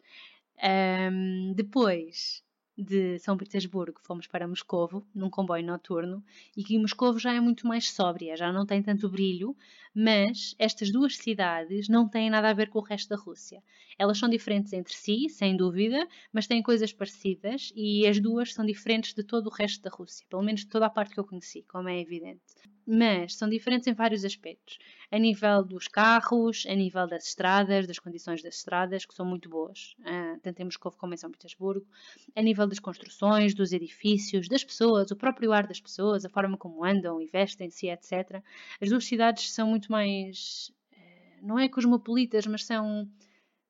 Um, 0.62 1.53
depois 1.55 2.43
de 2.76 3.18
São 3.20 3.37
Petersburgo 3.37 4.00
fomos 4.02 4.26
para 4.26 4.48
Moscovo 4.48 5.06
num 5.14 5.30
comboio 5.30 5.64
noturno 5.64 6.24
e 6.56 6.64
que 6.64 6.78
Moscovo 6.78 7.18
já 7.18 7.32
é 7.32 7.40
muito 7.40 7.66
mais 7.66 7.90
sóbria, 7.90 8.37
já 8.37 8.52
não 8.52 8.66
tem 8.66 8.82
tanto 8.82 9.08
brilho, 9.08 9.56
mas 9.94 10.54
estas 10.58 10.90
duas 10.90 11.16
cidades 11.16 11.88
não 11.88 12.08
têm 12.08 12.28
nada 12.28 12.50
a 12.50 12.52
ver 12.52 12.68
com 12.68 12.80
o 12.80 12.82
resto 12.82 13.08
da 13.10 13.16
Rússia. 13.16 13.62
Elas 13.96 14.18
são 14.18 14.28
diferentes 14.28 14.72
entre 14.72 14.92
si, 14.92 15.28
sem 15.28 15.56
dúvida, 15.56 16.08
mas 16.32 16.48
têm 16.48 16.62
coisas 16.62 16.92
parecidas 16.92 17.72
e 17.76 18.06
as 18.06 18.18
duas 18.18 18.52
são 18.52 18.66
diferentes 18.66 19.14
de 19.14 19.22
todo 19.22 19.46
o 19.46 19.54
resto 19.54 19.82
da 19.82 19.90
Rússia, 19.90 20.26
pelo 20.28 20.42
menos 20.42 20.62
de 20.62 20.68
toda 20.68 20.87
a 20.87 20.90
parte 20.90 21.14
que 21.14 21.20
eu 21.20 21.24
conheci, 21.24 21.62
como 21.68 21.88
é 21.88 22.00
evidente. 22.00 22.42
Mas 22.87 23.37
são 23.37 23.48
diferentes 23.48 23.87
em 23.87 23.94
vários 23.94 24.24
aspectos. 24.24 24.78
A 25.14 25.18
nível 25.20 25.62
dos 25.62 25.87
carros, 25.87 26.66
a 26.68 26.74
nível 26.74 27.07
das 27.07 27.27
estradas, 27.29 27.87
das 27.87 28.00
condições 28.00 28.42
das 28.42 28.57
estradas, 28.57 29.07
que 29.07 29.14
são 29.14 29.24
muito 29.24 29.48
boas, 29.48 29.94
uh, 30.00 30.40
tanto 30.42 30.61
em 30.61 30.64
Moscou 30.64 30.90
como 30.90 31.14
em 31.14 31.16
São 31.16 31.31
Petersburgo. 31.31 31.87
A 32.35 32.42
nível 32.42 32.66
das 32.66 32.81
construções, 32.81 33.55
dos 33.55 33.70
edifícios, 33.70 34.48
das 34.48 34.64
pessoas, 34.64 35.12
o 35.12 35.16
próprio 35.16 35.53
ar 35.53 35.68
das 35.68 35.81
pessoas, 35.81 36.24
a 36.24 36.29
forma 36.29 36.59
como 36.59 36.85
andam 36.85 37.22
e 37.22 37.27
vestem-se, 37.27 37.87
etc. 37.87 38.42
As 38.81 38.88
duas 38.88 39.05
cidades 39.05 39.53
são 39.53 39.68
muito 39.68 39.92
mais. 39.92 40.72
Uh, 40.92 41.46
não 41.46 41.61
é 41.61 41.68
cosmopolitas, 41.68 42.44
mas 42.48 42.64
são 42.64 43.09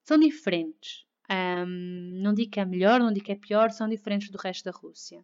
são 0.02 0.18
diferentes. 0.18 1.04
Um, 1.30 2.22
não 2.22 2.32
digo 2.32 2.52
que 2.52 2.60
é 2.60 2.64
melhor, 2.64 3.00
não 3.00 3.12
digo 3.12 3.26
que 3.26 3.32
é 3.32 3.36
pior, 3.36 3.70
são 3.70 3.86
diferentes 3.86 4.30
do 4.30 4.38
resto 4.38 4.64
da 4.64 4.70
Rússia. 4.70 5.22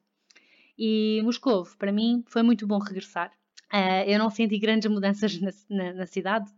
E 0.76 1.22
Moscou, 1.24 1.66
para 1.78 1.90
mim, 1.90 2.22
foi 2.26 2.42
muito 2.42 2.66
bom 2.66 2.78
regressar. 2.78 3.32
Uh, 3.72 4.02
eu 4.06 4.18
não 4.18 4.30
senti 4.30 4.58
grandes 4.58 4.90
mudanças 4.90 5.38
na, 5.40 5.50
na, 5.68 5.92
na 5.94 6.06
cidade, 6.06 6.50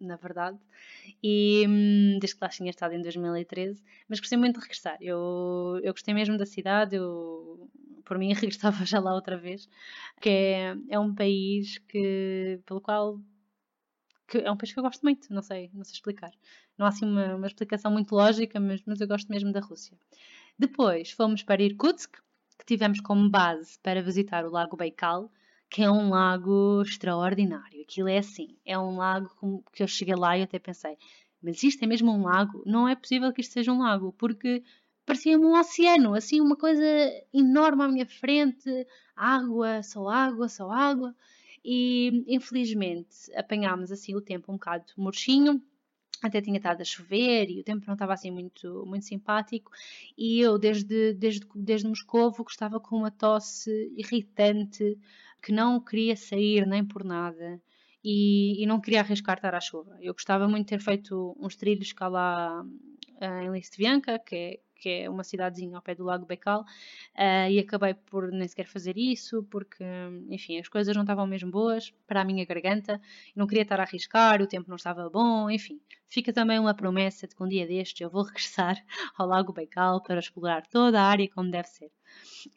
na 0.00 0.16
verdade, 0.16 0.58
e 1.22 1.64
hum, 1.68 2.18
desde 2.18 2.36
que 2.36 2.44
lá 2.44 2.48
tinha 2.48 2.70
estado 2.70 2.94
em 2.94 3.02
2013, 3.02 3.82
mas 4.08 4.20
gostei 4.20 4.38
muito 4.38 4.56
de 4.56 4.62
regressar. 4.62 4.96
Eu, 5.00 5.80
eu 5.82 5.92
gostei 5.92 6.14
mesmo 6.14 6.36
da 6.36 6.46
cidade, 6.46 6.96
eu, 6.96 7.70
por 8.04 8.18
mim 8.18 8.32
regressava 8.34 8.84
já 8.84 9.00
lá 9.00 9.14
outra 9.14 9.36
vez, 9.36 9.68
que 10.20 10.28
é, 10.28 10.76
é 10.90 10.98
um 10.98 11.14
país 11.14 11.78
que, 11.88 12.60
pelo 12.66 12.80
qual 12.80 13.20
que 14.28 14.38
é 14.38 14.50
um 14.50 14.56
país 14.56 14.72
que 14.72 14.78
eu 14.78 14.82
gosto 14.82 15.02
muito, 15.02 15.32
não 15.32 15.42
sei, 15.42 15.70
não 15.72 15.84
sei 15.84 15.94
explicar. 15.94 16.32
Não 16.76 16.86
há 16.86 16.88
assim 16.88 17.04
uma, 17.04 17.36
uma 17.36 17.46
explicação 17.46 17.90
muito 17.92 18.14
lógica, 18.14 18.58
mas, 18.58 18.82
mas 18.84 19.00
eu 19.00 19.06
gosto 19.06 19.28
mesmo 19.28 19.52
da 19.52 19.60
Rússia. 19.60 19.96
Depois 20.58 21.10
fomos 21.12 21.42
para 21.42 21.62
Irkutsk, 21.62 22.16
que 22.58 22.64
tivemos 22.66 23.00
como 23.00 23.30
base 23.30 23.78
para 23.80 24.02
visitar 24.02 24.44
o 24.44 24.50
Lago 24.50 24.76
Baikal, 24.76 25.30
que 25.68 25.82
é 25.82 25.90
um 25.90 26.10
lago 26.10 26.82
extraordinário. 26.82 27.82
Aquilo 27.82 28.08
é 28.08 28.18
assim, 28.18 28.56
é 28.64 28.78
um 28.78 28.96
lago 28.96 29.30
que 29.72 29.82
eu 29.82 29.88
cheguei 29.88 30.14
lá 30.14 30.36
e 30.36 30.42
até 30.42 30.58
pensei, 30.58 30.96
mas 31.42 31.62
isto 31.62 31.82
é 31.82 31.86
mesmo 31.86 32.12
um 32.12 32.22
lago? 32.22 32.62
Não 32.66 32.88
é 32.88 32.94
possível 32.94 33.32
que 33.32 33.40
isto 33.40 33.52
seja 33.52 33.72
um 33.72 33.80
lago, 33.80 34.12
porque 34.18 34.62
parecia 35.04 35.38
um 35.38 35.58
oceano, 35.58 36.14
assim, 36.14 36.40
uma 36.40 36.56
coisa 36.56 36.84
enorme 37.32 37.84
à 37.84 37.88
minha 37.88 38.06
frente, 38.06 38.86
água, 39.14 39.82
só 39.82 40.08
água, 40.08 40.48
só 40.48 40.70
água 40.70 41.14
e 41.64 42.24
infelizmente 42.28 43.32
apanhámos 43.34 43.90
assim 43.90 44.14
o 44.14 44.20
tempo 44.20 44.52
um 44.52 44.54
bocado 44.54 44.84
murchinho, 44.96 45.60
até 46.22 46.40
tinha 46.40 46.56
estado 46.56 46.80
a 46.80 46.84
chover 46.84 47.50
e 47.50 47.60
o 47.60 47.64
tempo 47.64 47.84
não 47.86 47.94
estava 47.94 48.14
assim 48.14 48.30
muito, 48.30 48.84
muito 48.86 49.04
simpático 49.04 49.70
e 50.16 50.40
eu 50.40 50.58
desde, 50.58 51.12
desde, 51.14 51.46
desde 51.54 51.88
Moscovo 51.88 52.44
gostava 52.44 52.78
com 52.78 52.96
uma 52.96 53.10
tosse 53.10 53.92
irritante 53.96 54.96
que 55.46 55.52
não 55.52 55.78
queria 55.78 56.16
sair 56.16 56.66
nem 56.66 56.84
por 56.84 57.04
nada 57.04 57.62
e, 58.02 58.60
e 58.60 58.66
não 58.66 58.80
queria 58.80 58.98
arriscar 58.98 59.36
estar 59.36 59.54
à 59.54 59.60
chuva. 59.60 59.96
Eu 60.00 60.12
gostava 60.12 60.48
muito 60.48 60.66
de 60.66 60.70
ter 60.70 60.80
feito 60.82 61.36
uns 61.38 61.54
trilhos 61.54 61.92
cá 61.92 62.08
lá 62.08 62.66
eh, 63.20 63.44
em 63.44 63.52
Listvianka, 63.52 64.18
que 64.18 64.34
é, 64.34 64.60
que 64.74 64.88
é 64.88 65.08
uma 65.08 65.22
cidadezinha 65.22 65.76
ao 65.76 65.82
pé 65.82 65.94
do 65.94 66.02
Lago 66.02 66.26
Baikal, 66.26 66.62
uh, 66.62 67.48
e 67.48 67.60
acabei 67.60 67.94
por 67.94 68.32
nem 68.32 68.48
sequer 68.48 68.66
fazer 68.66 68.98
isso, 68.98 69.44
porque, 69.44 69.84
enfim, 70.28 70.58
as 70.58 70.68
coisas 70.68 70.96
não 70.96 71.04
estavam 71.04 71.28
mesmo 71.28 71.48
boas 71.48 71.94
para 72.08 72.22
a 72.22 72.24
minha 72.24 72.44
garganta, 72.44 73.00
não 73.36 73.46
queria 73.46 73.62
estar 73.62 73.78
a 73.78 73.84
arriscar, 73.84 74.42
o 74.42 74.48
tempo 74.48 74.68
não 74.68 74.76
estava 74.76 75.08
bom, 75.08 75.48
enfim. 75.48 75.80
Fica 76.08 76.32
também 76.32 76.58
uma 76.58 76.74
promessa 76.74 77.28
de 77.28 77.36
que 77.36 77.42
um 77.42 77.48
dia 77.48 77.66
destes 77.68 78.00
eu 78.00 78.10
vou 78.10 78.24
regressar 78.26 78.84
ao 79.16 79.28
Lago 79.28 79.52
Baikal 79.52 80.02
para 80.02 80.18
explorar 80.18 80.66
toda 80.66 81.00
a 81.00 81.04
área 81.04 81.28
como 81.30 81.52
deve 81.52 81.68
ser. 81.68 81.90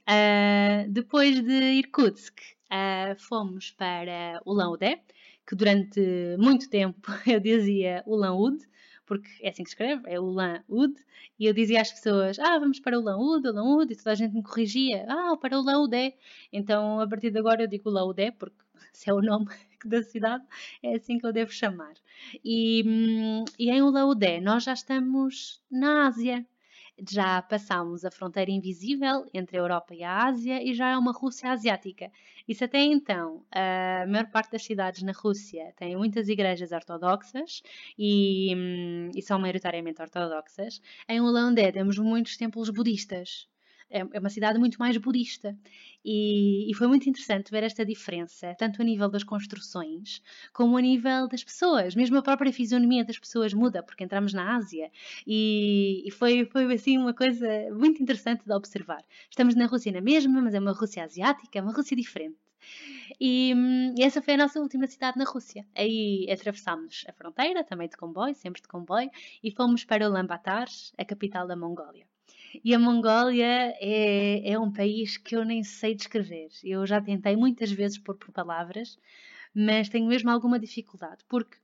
Uh, 0.02 0.90
depois 0.90 1.40
de 1.40 1.54
Irkutsk, 1.54 2.59
uh, 2.72 3.20
fomos 3.20 3.72
para 3.72 4.42
Ulan-Ude, 4.46 5.00
que 5.48 5.56
durante 5.56 6.02
muito 6.38 6.70
tempo 6.70 7.12
eu 7.28 7.40
dizia 7.40 8.04
Ulan-Ude, 8.06 8.68
porque 9.10 9.28
é 9.42 9.50
assim 9.50 9.64
que 9.64 9.70
se 9.70 9.76
escreve, 9.76 10.04
é 10.08 10.20
Ulan 10.20 10.64
Ud, 10.70 10.94
e 11.40 11.48
eu 11.48 11.54
dizia 11.54 11.82
às 11.82 11.92
pessoas, 11.92 12.38
ah, 12.38 12.60
vamos 12.60 12.80
para 12.80 13.00
Ulan 13.00 13.18
Ud, 13.18 13.48
Ulan 13.48 13.78
Ud, 13.78 13.92
e 13.92 13.96
toda 13.96 14.12
a 14.12 14.16
gente 14.16 14.36
me 14.36 14.44
corrigia, 14.44 15.04
ah, 15.10 15.36
para 15.36 15.60
Ulan 15.60 15.82
Udé. 15.82 16.16
Então, 16.54 17.00
a 17.00 17.08
partir 17.08 17.32
de 17.32 17.40
agora 17.40 17.64
eu 17.64 17.68
digo 17.68 17.90
Ulan 17.90 18.06
Udé, 18.06 18.30
porque 18.30 18.56
se 18.94 19.10
é 19.10 19.14
o 19.14 19.20
nome 19.20 19.48
da 19.84 20.04
cidade, 20.04 20.46
é 20.84 20.96
assim 20.96 21.18
que 21.18 21.26
eu 21.26 21.34
devo 21.34 21.52
chamar. 21.52 21.96
E, 22.46 22.84
hum, 22.86 23.46
e 23.58 23.72
em 23.72 23.82
Ulan 23.82 24.06
Udé 24.06 24.40
nós 24.40 24.64
já 24.64 24.74
estamos 24.74 25.60
na 25.72 26.08
Ásia, 26.08 26.46
já 27.08 27.42
passámos 27.42 28.04
a 28.06 28.12
fronteira 28.12 28.52
invisível 28.52 29.26
entre 29.34 29.58
a 29.58 29.60
Europa 29.60 29.94
e 29.94 30.04
a 30.04 30.26
Ásia 30.26 30.64
e 30.64 30.74
já 30.74 30.90
é 30.90 30.98
uma 30.98 31.12
Rússia 31.12 31.52
asiática. 31.52 32.12
Isso 32.48 32.64
até 32.64 32.80
então, 32.80 33.46
a 33.52 34.06
maior 34.08 34.28
parte 34.32 34.52
das 34.52 34.64
cidades 34.64 35.04
na 35.04 35.12
Rússia 35.12 35.74
têm 35.78 35.96
muitas 35.96 36.30
igrejas 36.30 36.72
ortodoxas 36.72 37.62
e, 37.98 38.54
hum, 38.56 39.12
e 39.16 39.22
são 39.22 39.40
maioritariamente 39.40 40.02
ortodoxas. 40.02 40.82
Em 41.08 41.22
Holanda 41.22 41.72
temos 41.72 41.98
muitos 41.98 42.38
templos 42.38 42.70
budistas. 42.70 43.48
É, 43.90 44.00
é 44.00 44.20
uma 44.20 44.30
cidade 44.30 44.60
muito 44.60 44.78
mais 44.78 44.96
budista. 44.98 45.58
E, 46.06 46.70
e, 46.70 46.74
foi 46.76 46.88
muito 46.88 47.10
interessante 47.10 47.52
ver 47.52 47.64
esta 47.64 47.84
diferença, 47.86 48.56
tanto 48.58 48.82
a 48.82 48.86
nível 48.86 49.10
das 49.10 49.24
construções, 49.24 50.22
como 50.54 50.78
a 50.78 50.82
nível 50.82 51.28
das 51.28 51.44
pessoas. 51.44 51.96
Mesmo 51.96 52.18
a 52.18 52.22
própria 52.22 52.54
fisionomia 52.54 53.04
das 53.04 53.18
pessoas 53.18 53.54
muda, 53.54 53.84
porque 53.84 54.04
entramos 54.04 54.34
na 54.34 54.56
Ásia. 54.56 54.92
E, 55.26 56.04
e 56.06 56.12
foi, 56.12 56.46
foi 56.46 56.72
assim 56.74 56.98
uma 56.98 57.14
coisa 57.14 57.48
muito 57.72 58.02
interessante 58.02 58.46
de 58.46 58.54
observar. 58.54 59.04
Estamos 59.30 59.56
na 59.56 59.66
Rússia 59.66 59.92
na 59.92 60.02
mesma, 60.02 60.42
mas 60.42 60.54
é 60.54 60.60
uma 60.60 60.72
Rússia 60.72 61.04
asiática, 61.04 61.62
uma 61.62 61.74
Rússia 61.74 61.98
diferente. 61.98 62.38
E, 63.20 63.54
e, 63.98 64.04
essa 64.04 64.22
foi 64.22 64.36
a 64.36 64.38
nossa 64.38 64.60
última 64.60 64.88
cidade 64.88 65.18
na 65.18 65.26
Rússia. 65.26 65.66
Aí 65.76 66.28
atravessámos 66.32 67.06
a 67.08 67.14
fronteira, 67.14 67.64
também 67.64 67.90
de 67.90 67.98
comboio, 67.98 68.36
sempre 68.36 68.62
de 68.62 68.68
comboio, 68.68 69.10
e 69.44 69.52
fomos 69.52 69.84
para 69.84 70.08
Ulaanbaatar, 70.08 70.68
a 70.98 71.06
capital 71.06 71.48
da 71.48 71.56
Mongólia. 71.56 72.06
E 72.64 72.74
a 72.74 72.80
Mongólia 72.80 73.76
é, 73.80 74.52
é 74.52 74.60
um 74.60 74.72
país 74.72 75.18
que 75.18 75.36
eu 75.36 75.46
nem 75.46 75.64
sei 75.64 75.96
descrever. 75.96 76.50
Eu 76.64 76.86
já 76.86 77.02
tentei 77.02 77.36
muitas 77.36 77.72
vezes 77.72 77.98
pôr 77.98 78.16
por 78.16 78.32
palavras, 78.32 78.98
mas 79.54 79.90
tenho 79.90 80.08
mesmo 80.08 80.30
alguma 80.30 80.60
dificuldade, 80.60 81.24
porque 81.28 81.58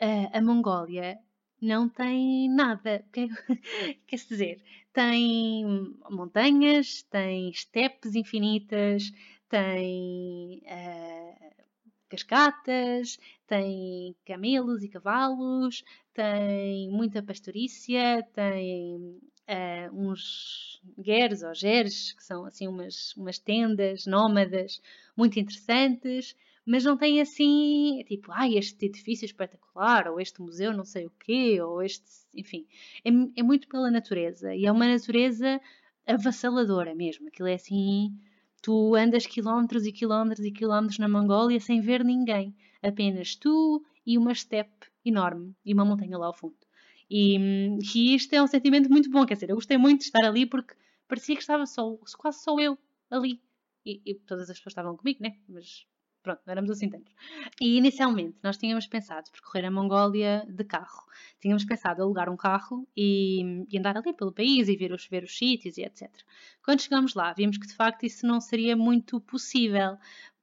uh, 0.00 0.30
a 0.32 0.40
Mongólia 0.40 1.18
não 1.60 1.88
tem 1.88 2.48
nada. 2.48 3.04
Quer, 3.12 3.28
quer 4.06 4.16
dizer, 4.16 4.62
tem 4.92 5.64
montanhas, 6.10 7.02
tem 7.04 7.50
estepes 7.50 8.14
infinitas, 8.14 9.12
tem 9.48 10.62
uh, 10.64 11.64
cascatas, 12.08 13.18
tem 13.46 14.14
camelos 14.24 14.82
e 14.82 14.88
cavalos, 14.88 15.84
tem 16.14 16.90
muita 16.90 17.22
pastorícia, 17.22 18.26
tem 18.32 19.20
uh, 19.48 19.94
uns 19.94 20.80
gueres 20.98 21.42
ou 21.42 21.54
geres, 21.54 22.12
que 22.12 22.22
são 22.22 22.44
assim 22.44 22.68
umas, 22.68 23.14
umas 23.16 23.38
tendas 23.38 24.06
nómadas 24.06 24.80
muito 25.16 25.38
interessantes, 25.40 26.36
mas 26.64 26.84
não 26.84 26.98
tem 26.98 27.20
assim, 27.20 28.04
tipo, 28.06 28.30
ah, 28.30 28.48
este 28.48 28.86
edifício 28.86 29.24
espetacular, 29.24 30.06
ou 30.06 30.20
este 30.20 30.42
museu 30.42 30.72
não 30.72 30.84
sei 30.84 31.06
o 31.06 31.12
quê, 31.18 31.60
ou 31.62 31.82
este, 31.82 32.06
enfim, 32.34 32.66
é, 33.04 33.08
é 33.40 33.42
muito 33.42 33.66
pela 33.68 33.90
natureza, 33.90 34.54
e 34.54 34.66
é 34.66 34.70
uma 34.70 34.86
natureza 34.86 35.60
avassaladora 36.06 36.94
mesmo, 36.94 37.28
aquilo 37.28 37.48
é 37.48 37.54
assim, 37.54 38.14
tu 38.62 38.94
andas 38.94 39.26
quilómetros 39.26 39.86
e 39.86 39.92
quilómetros 39.92 40.44
e 40.44 40.50
quilómetros 40.50 40.98
na 40.98 41.08
Mongólia 41.08 41.58
sem 41.58 41.80
ver 41.80 42.04
ninguém, 42.04 42.54
apenas 42.82 43.34
tu 43.34 43.82
e 44.06 44.18
uma 44.18 44.34
steppe 44.34 44.88
enorme 45.04 45.54
e 45.64 45.72
uma 45.72 45.86
montanha 45.86 46.18
lá 46.18 46.26
ao 46.26 46.34
fundo. 46.34 46.67
E, 47.10 47.36
e 47.94 48.14
isto 48.14 48.32
é 48.34 48.42
um 48.42 48.46
sentimento 48.46 48.90
muito 48.90 49.10
bom, 49.10 49.24
quer 49.24 49.34
dizer, 49.34 49.50
eu 49.50 49.56
gostei 49.56 49.78
muito 49.78 50.00
de 50.00 50.06
estar 50.06 50.24
ali 50.24 50.44
porque 50.46 50.74
parecia 51.06 51.34
que 51.34 51.40
estava 51.40 51.66
só, 51.66 51.96
quase 52.18 52.42
só 52.42 52.58
eu 52.58 52.78
ali. 53.10 53.40
E, 53.84 54.02
e 54.04 54.14
todas 54.14 54.50
as 54.50 54.58
pessoas 54.58 54.72
estavam 54.72 54.96
comigo, 54.96 55.22
né? 55.22 55.38
Mas 55.48 55.86
pronto, 56.22 56.42
não 56.44 56.52
éramos 56.52 56.70
assim 56.70 56.90
tantos. 56.90 57.14
E 57.60 57.78
inicialmente 57.78 58.36
nós 58.42 58.58
tínhamos 58.58 58.86
pensado 58.86 59.30
percorrer 59.30 59.64
a 59.64 59.70
Mongólia 59.70 60.46
de 60.48 60.64
carro. 60.64 61.06
Tínhamos 61.40 61.64
pensado 61.64 62.02
alugar 62.02 62.28
um 62.28 62.36
carro 62.36 62.86
e, 62.96 63.64
e, 63.70 63.78
andar 63.78 63.96
ali 63.96 64.12
pelo 64.12 64.32
país 64.32 64.68
e 64.68 64.76
ver 64.76 64.92
os, 64.92 65.06
ver 65.06 65.24
os 65.24 65.36
sítios 65.36 65.78
e 65.78 65.82
etc. 65.82 66.10
Quando 66.62 66.82
chegamos 66.82 67.14
lá, 67.14 67.32
vimos 67.32 67.56
que 67.56 67.66
de 67.66 67.74
facto 67.74 68.04
isso 68.04 68.26
não 68.26 68.40
seria 68.40 68.76
muito 68.76 69.20
possível 69.20 69.96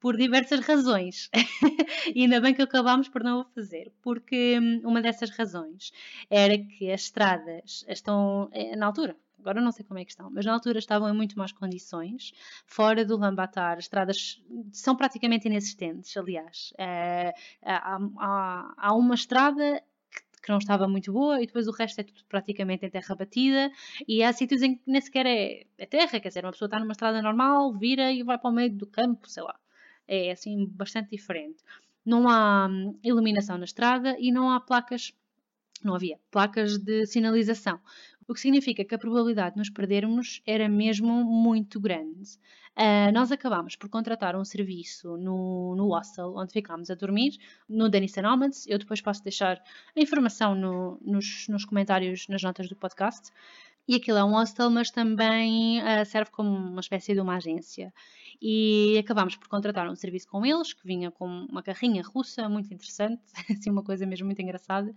por 0.06 0.18
diversas 0.18 0.60
razões. 0.60 1.32
e 2.14 2.22
ainda 2.22 2.40
bem 2.40 2.54
que 2.54 2.62
acabámos 2.62 3.10
por 3.10 3.24
não 3.24 3.40
o 3.40 3.44
fazer, 3.44 3.92
porque 4.04 4.60
hum, 4.60 4.82
uma 4.84 5.02
dessas 5.02 5.32
razões 5.32 5.92
era 6.30 6.56
que 6.60 6.92
as 6.92 7.02
estradas 7.06 7.84
estão, 7.88 8.48
eh, 8.52 8.76
na 8.76 8.86
altura, 8.86 9.18
agora 9.40 9.60
não 9.60 9.72
sei 9.72 9.84
como 9.84 10.00
é 10.00 10.06
que 10.06 10.12
estão, 10.12 10.30
mas 10.30 10.46
na 10.46 10.54
altura 10.54 10.78
estavam 10.78 11.10
em 11.10 11.14
muito 11.14 11.36
más 11.40 11.52
condições. 11.52 12.34
Fora 12.68 13.04
do 13.04 13.18
Lambatar, 13.18 13.80
as 13.80 13.86
estradas 13.86 14.44
são 14.72 14.96
praticamente 14.96 15.48
inexistentes, 15.48 16.16
aliás. 16.16 16.72
É, 16.78 17.34
há, 17.64 17.98
há, 18.20 18.74
há, 18.78 18.94
uma 18.94 19.16
estrada 19.16 19.82
que 20.44 20.52
não 20.52 20.60
estava 20.60 20.88
muito 20.88 21.12
boa 21.12 21.42
e 21.42 21.48
depois 21.48 21.68
o 21.68 21.72
resto 21.72 22.02
é 22.02 22.04
tudo 22.04 22.24
praticamente 22.30 22.86
em 22.86 22.92
terra 22.92 23.16
batida 23.16 23.72
e 24.08 24.22
há 24.22 24.32
sítios 24.32 24.62
em 24.62 24.76
que 24.76 24.84
nem 24.86 25.02
sequer 25.02 25.26
é, 25.26 25.66
é 25.80 25.86
terra, 25.88 26.20
quer 26.20 26.28
dizer, 26.28 26.46
uma 26.46 26.52
pessoa 26.52 26.68
está 26.68 26.80
numa 26.80 26.92
estrada 26.92 27.24
normal, 27.24 27.74
vira 27.74 28.12
e 28.12 28.22
vai 28.22 28.38
para 28.38 28.52
o 28.52 28.54
meio 28.54 28.72
do 28.72 28.86
campo, 28.86 29.28
sei 29.28 29.42
lá 29.42 29.56
é 30.08 30.32
assim 30.32 30.68
bastante 30.68 31.10
diferente. 31.10 31.64
Não 32.06 32.30
há 32.30 32.68
hum, 32.68 32.98
iluminação 33.04 33.58
na 33.58 33.66
estrada 33.66 34.16
e 34.20 34.32
não 34.32 34.52
há 34.52 34.60
placas, 34.60 35.14
não 35.84 35.96
havia 35.96 36.20
placas 36.32 36.78
de 36.78 37.06
sinalização, 37.06 37.80
o 38.28 38.34
que 38.34 38.40
significa 38.40 38.84
que 38.84 38.96
a 38.96 38.98
probabilidade 38.98 39.54
de 39.54 39.60
nos 39.60 39.70
perdermos 39.70 40.42
era 40.46 40.68
mesmo 40.68 41.24
muito 41.24 41.80
grande. 41.80 42.38
Uh, 42.76 43.12
nós 43.14 43.32
acabámos 43.32 43.76
por 43.76 43.88
contratar 43.88 44.36
um 44.36 44.44
serviço 44.44 45.16
no, 45.16 45.76
no 45.76 45.88
hostel 45.88 46.34
onde 46.36 46.52
ficámos 46.52 46.90
a 46.90 46.96
dormir, 46.96 47.38
no 47.70 47.88
Denison 47.88 48.22
Nomads. 48.22 48.66
Eu 48.68 48.78
depois 48.78 49.00
posso 49.00 49.24
deixar 49.24 49.62
a 49.96 50.00
informação 50.00 50.56
no, 50.56 51.00
nos, 51.02 51.48
nos 51.48 51.64
comentários, 51.64 52.28
nas 52.28 52.42
notas 52.42 52.68
do 52.68 52.76
podcast. 52.76 53.32
E 53.88 53.96
aquilo 53.96 54.18
é 54.18 54.24
um 54.24 54.32
hostel, 54.32 54.72
mas 54.72 54.90
também 54.90 55.80
uh, 55.80 56.06
serve 56.06 56.32
como 56.32 56.50
uma 56.50 56.82
espécie 56.82 57.14
de 57.14 57.22
uma 57.22 57.36
agência. 57.36 57.94
E 58.42 58.98
acabámos 58.98 59.36
por 59.36 59.48
contratar 59.48 59.90
um 59.90 59.96
serviço 59.96 60.28
com 60.28 60.46
eles, 60.46 60.74
que 60.74 60.86
vinha 60.86 61.12
com 61.12 61.26
uma 61.28 61.64
carrinha 61.64 62.04
russa, 62.04 62.48
muito 62.50 62.74
interessante, 62.74 63.22
assim, 63.50 63.70
uma 63.70 63.84
coisa 63.84 64.06
mesmo 64.06 64.26
muito 64.26 64.42
engraçada. 64.42 64.94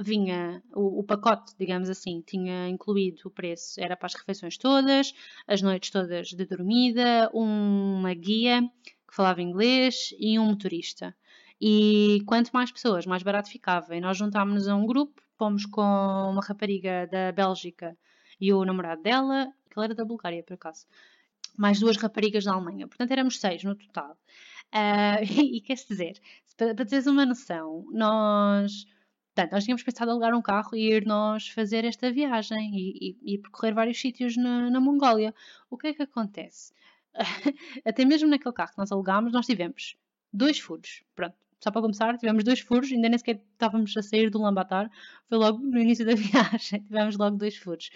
Vinha 0.00 0.62
o, 0.74 1.00
o 1.00 1.04
pacote, 1.04 1.52
digamos 1.58 1.90
assim, 1.90 2.22
tinha 2.26 2.68
incluído 2.68 3.22
o 3.26 3.30
preço, 3.30 3.80
era 3.80 3.96
para 3.96 4.06
as 4.06 4.14
refeições 4.14 4.56
todas, 4.56 5.12
as 5.46 5.62
noites 5.62 5.90
todas 5.90 6.28
de 6.28 6.44
dormida, 6.44 7.30
uma 7.32 8.14
guia 8.14 8.62
que 8.82 9.14
falava 9.14 9.42
inglês 9.42 10.14
e 10.18 10.38
um 10.38 10.46
motorista. 10.46 11.14
E 11.60 12.22
quanto 12.26 12.50
mais 12.52 12.72
pessoas, 12.72 13.04
mais 13.04 13.22
barato 13.22 13.50
ficava. 13.50 13.94
E 13.94 14.00
nós 14.00 14.16
juntámos-nos 14.16 14.66
a 14.66 14.74
um 14.74 14.86
grupo, 14.86 15.20
fomos 15.36 15.66
com 15.66 15.82
uma 15.82 16.40
rapariga 16.42 17.06
da 17.10 17.32
Bélgica 17.32 17.96
e 18.40 18.52
o 18.52 18.64
namorado 18.64 19.02
dela, 19.02 19.52
que 19.68 19.78
ele 19.78 19.84
era 19.86 19.94
da 19.94 20.04
Bulgária, 20.04 20.42
por 20.42 20.54
acaso, 20.54 20.86
mais 21.56 21.80
duas 21.80 21.96
raparigas 21.96 22.44
da 22.44 22.52
Alemanha. 22.52 22.86
Portanto, 22.86 23.10
éramos 23.10 23.38
seis 23.40 23.64
no 23.64 23.74
total. 23.74 24.18
Uh, 24.72 25.22
e, 25.42 25.58
e 25.58 25.60
quer 25.60 25.74
dizer, 25.74 26.20
para, 26.56 26.74
para 26.74 26.84
teres 26.84 27.06
uma 27.06 27.24
noção, 27.24 27.86
nós. 27.90 28.84
Portanto, 29.34 29.52
nós 29.52 29.64
tínhamos 29.64 29.82
pensado 29.82 30.10
alugar 30.10 30.34
um 30.34 30.42
carro 30.42 30.76
e 30.76 30.92
ir 30.92 31.06
nós 31.06 31.48
fazer 31.48 31.84
esta 31.84 32.12
viagem 32.12 32.70
e, 32.74 33.16
e, 33.24 33.34
e 33.34 33.38
percorrer 33.38 33.72
vários 33.72 34.00
sítios 34.00 34.36
na, 34.36 34.68
na 34.70 34.80
Mongólia. 34.80 35.34
O 35.70 35.78
que 35.78 35.88
é 35.88 35.94
que 35.94 36.02
acontece? 36.02 36.72
Até 37.84 38.04
mesmo 38.04 38.28
naquele 38.28 38.54
carro 38.54 38.72
que 38.72 38.78
nós 38.78 38.92
alugámos, 38.92 39.32
nós 39.32 39.46
tivemos 39.46 39.96
dois 40.32 40.58
furos. 40.58 41.02
Pronto, 41.14 41.36
só 41.60 41.70
para 41.70 41.82
começar, 41.82 42.16
tivemos 42.16 42.42
dois 42.42 42.60
furos, 42.60 42.90
ainda 42.90 43.08
nem 43.08 43.18
sequer 43.18 43.40
estávamos 43.52 43.94
a 43.96 44.02
sair 44.02 44.30
do 44.30 44.40
Lambatar, 44.40 44.90
foi 45.28 45.38
logo 45.38 45.58
no 45.58 45.78
início 45.78 46.04
da 46.06 46.14
viagem, 46.16 46.82
tivemos 46.82 47.16
logo 47.16 47.36
dois 47.36 47.56
furos. 47.56 47.90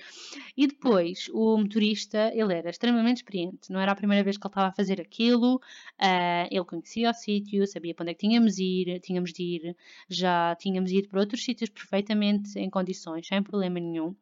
E 0.57 0.67
depois, 0.67 1.29
o 1.33 1.57
motorista, 1.57 2.31
ele 2.35 2.55
era 2.55 2.71
extremamente 2.71 3.19
experiente, 3.19 3.73
não 3.73 3.81
era 3.81 3.93
a 3.93 3.97
primeira 3.97 4.23
vez 4.23 4.37
que 4.37 4.47
ele 4.47 4.51
estava 4.51 4.69
a 4.69 4.73
fazer 4.73 5.01
aquilo, 5.01 5.57
uh, 5.57 6.49
ele 6.51 6.65
conhecia 6.65 7.11
o 7.11 7.15
sítio, 7.15 7.67
sabia 7.67 7.95
para 7.95 8.05
onde 8.05 8.11
é 8.13 8.15
que 8.15 8.21
tínhamos 8.21 8.59
ir, 8.59 9.01
tínhamos 9.01 9.33
de 9.33 9.43
ir, 9.43 9.77
já 10.09 10.55
tínhamos 10.57 10.93
ido 10.93 11.09
para 11.09 11.21
outros 11.21 11.43
sítios 11.43 11.71
perfeitamente 11.71 12.59
em 12.59 12.69
condições, 12.69 13.27
sem 13.27 13.43
problema 13.43 13.81
nenhum. 13.81 14.15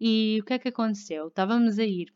E 0.00 0.38
o 0.40 0.44
que 0.44 0.54
é 0.54 0.58
que 0.58 0.68
aconteceu? 0.68 1.28
Estávamos 1.28 1.78
a 1.78 1.84
ir 1.84 2.12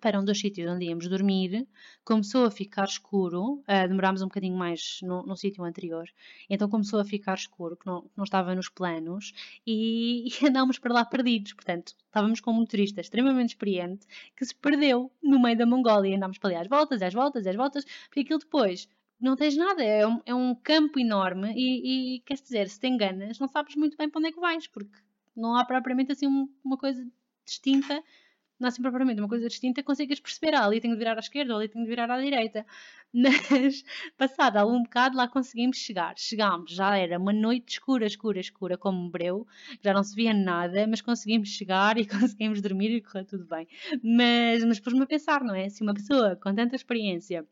para 0.00 0.18
um 0.20 0.24
dos 0.24 0.38
sítios 0.38 0.70
onde 0.70 0.86
íamos 0.86 1.08
dormir, 1.08 1.66
começou 2.04 2.44
a 2.44 2.50
ficar 2.50 2.84
escuro, 2.84 3.62
uh, 3.62 3.88
demorámos 3.88 4.22
um 4.22 4.26
bocadinho 4.26 4.56
mais 4.56 5.00
no, 5.02 5.22
no 5.24 5.36
sítio 5.36 5.64
anterior, 5.64 6.08
então 6.48 6.68
começou 6.68 7.00
a 7.00 7.04
ficar 7.04 7.34
escuro, 7.34 7.76
que 7.76 7.86
não, 7.86 8.08
não 8.16 8.24
estava 8.24 8.54
nos 8.54 8.68
planos, 8.68 9.32
e, 9.66 10.28
e 10.42 10.46
andámos 10.46 10.78
para 10.78 10.92
lá 10.92 11.04
perdidos, 11.04 11.52
portanto, 11.52 11.94
estávamos 12.06 12.40
com 12.40 12.50
um 12.50 12.54
motorista 12.54 13.00
extremamente 13.00 13.50
experiente 13.50 14.06
que 14.36 14.44
se 14.44 14.54
perdeu 14.54 15.10
no 15.22 15.40
meio 15.40 15.56
da 15.56 15.66
Mongólia, 15.66 16.16
andámos 16.16 16.38
para 16.38 16.50
ali 16.50 16.58
às 16.60 16.68
voltas, 16.68 17.02
às 17.02 17.14
voltas, 17.14 17.46
às 17.46 17.56
voltas, 17.56 17.84
porque 18.08 18.20
aquilo 18.20 18.38
depois 18.38 18.88
não 19.20 19.34
tens 19.34 19.56
nada, 19.56 19.82
é 19.82 20.06
um, 20.06 20.20
é 20.26 20.34
um 20.34 20.54
campo 20.54 20.98
enorme 20.98 21.52
e, 21.56 22.16
e 22.16 22.20
quer 22.20 22.34
dizer, 22.34 22.68
se 22.68 22.78
te 22.78 22.86
enganas, 22.86 23.38
não 23.38 23.48
sabes 23.48 23.74
muito 23.74 23.96
bem 23.96 24.10
para 24.10 24.18
onde 24.18 24.28
é 24.28 24.32
que 24.32 24.40
vais, 24.40 24.66
porque 24.66 24.98
não 25.34 25.56
há 25.56 25.64
propriamente 25.64 26.12
assim 26.12 26.26
uma 26.64 26.76
coisa 26.76 27.06
distinta 27.44 28.02
não 28.58 28.66
é 28.66 28.68
assim 28.68 28.82
propriamente 28.82 29.20
uma 29.20 29.28
coisa 29.28 29.48
distinta, 29.48 29.82
consigas 29.82 30.20
perceber, 30.20 30.54
ah, 30.54 30.64
ali 30.64 30.80
tenho 30.80 30.94
de 30.94 30.98
virar 30.98 31.16
à 31.16 31.20
esquerda, 31.20 31.54
ali 31.54 31.68
tenho 31.68 31.84
de 31.84 31.90
virar 31.90 32.10
à 32.10 32.20
direita. 32.20 32.66
Mas, 33.12 33.84
passado 34.16 34.56
algum 34.56 34.82
bocado, 34.82 35.16
lá 35.16 35.28
conseguimos 35.28 35.78
chegar. 35.78 36.14
Chegámos, 36.18 36.72
já 36.72 36.96
era 36.96 37.18
uma 37.18 37.32
noite 37.32 37.74
escura, 37.74 38.06
escura, 38.06 38.40
escura, 38.40 38.76
como 38.76 38.98
um 38.98 39.10
breu, 39.10 39.46
já 39.82 39.92
não 39.92 40.02
se 40.02 40.14
via 40.14 40.34
nada, 40.34 40.86
mas 40.86 41.00
conseguimos 41.00 41.48
chegar 41.48 41.96
e 41.98 42.06
conseguimos 42.06 42.60
dormir 42.60 42.90
e 42.90 43.00
correu 43.02 43.24
tudo 43.24 43.46
bem. 43.46 43.66
Mas, 44.02 44.64
mas 44.64 44.80
pôs-me 44.80 45.02
a 45.02 45.06
pensar, 45.06 45.42
não 45.42 45.54
é? 45.54 45.68
Se 45.68 45.82
uma 45.82 45.94
pessoa 45.94 46.36
com 46.36 46.54
tanta 46.54 46.76
experiência 46.76 47.46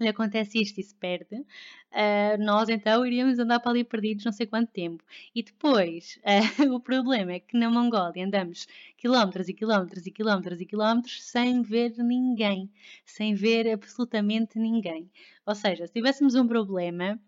lhe 0.00 0.08
acontece 0.08 0.60
isto 0.60 0.80
e 0.80 0.82
se 0.82 0.94
perde, 0.94 1.36
uh, 1.36 2.38
nós 2.40 2.68
então 2.68 3.06
iríamos 3.06 3.38
andar 3.38 3.60
para 3.60 3.70
ali 3.70 3.84
perdidos 3.84 4.24
não 4.24 4.32
sei 4.32 4.46
quanto 4.46 4.70
tempo. 4.70 5.04
E 5.34 5.42
depois, 5.42 6.18
uh, 6.24 6.72
o 6.74 6.80
problema 6.80 7.32
é 7.32 7.40
que 7.40 7.56
na 7.56 7.70
Mongólia 7.70 8.24
andamos 8.24 8.66
quilómetros 8.96 9.48
e 9.48 9.54
quilómetros 9.54 10.06
e 10.06 10.10
quilómetros 10.10 10.60
e 10.60 10.66
quilómetros 10.66 11.22
sem 11.22 11.62
ver 11.62 11.92
ninguém, 11.98 12.70
sem 13.04 13.34
ver 13.34 13.70
absolutamente 13.70 14.58
ninguém. 14.58 15.10
Ou 15.46 15.54
seja, 15.54 15.86
se 15.86 15.92
tivéssemos 15.92 16.34
um 16.34 16.46
problema, 16.46 17.20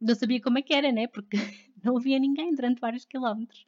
não 0.00 0.14
sabia 0.14 0.40
como 0.40 0.58
é 0.58 0.62
que 0.62 0.74
era, 0.74 0.90
né? 0.90 1.06
Porque 1.06 1.36
não 1.82 1.96
havia 1.96 2.18
ninguém 2.18 2.54
durante 2.54 2.80
vários 2.80 3.04
quilómetros. 3.04 3.64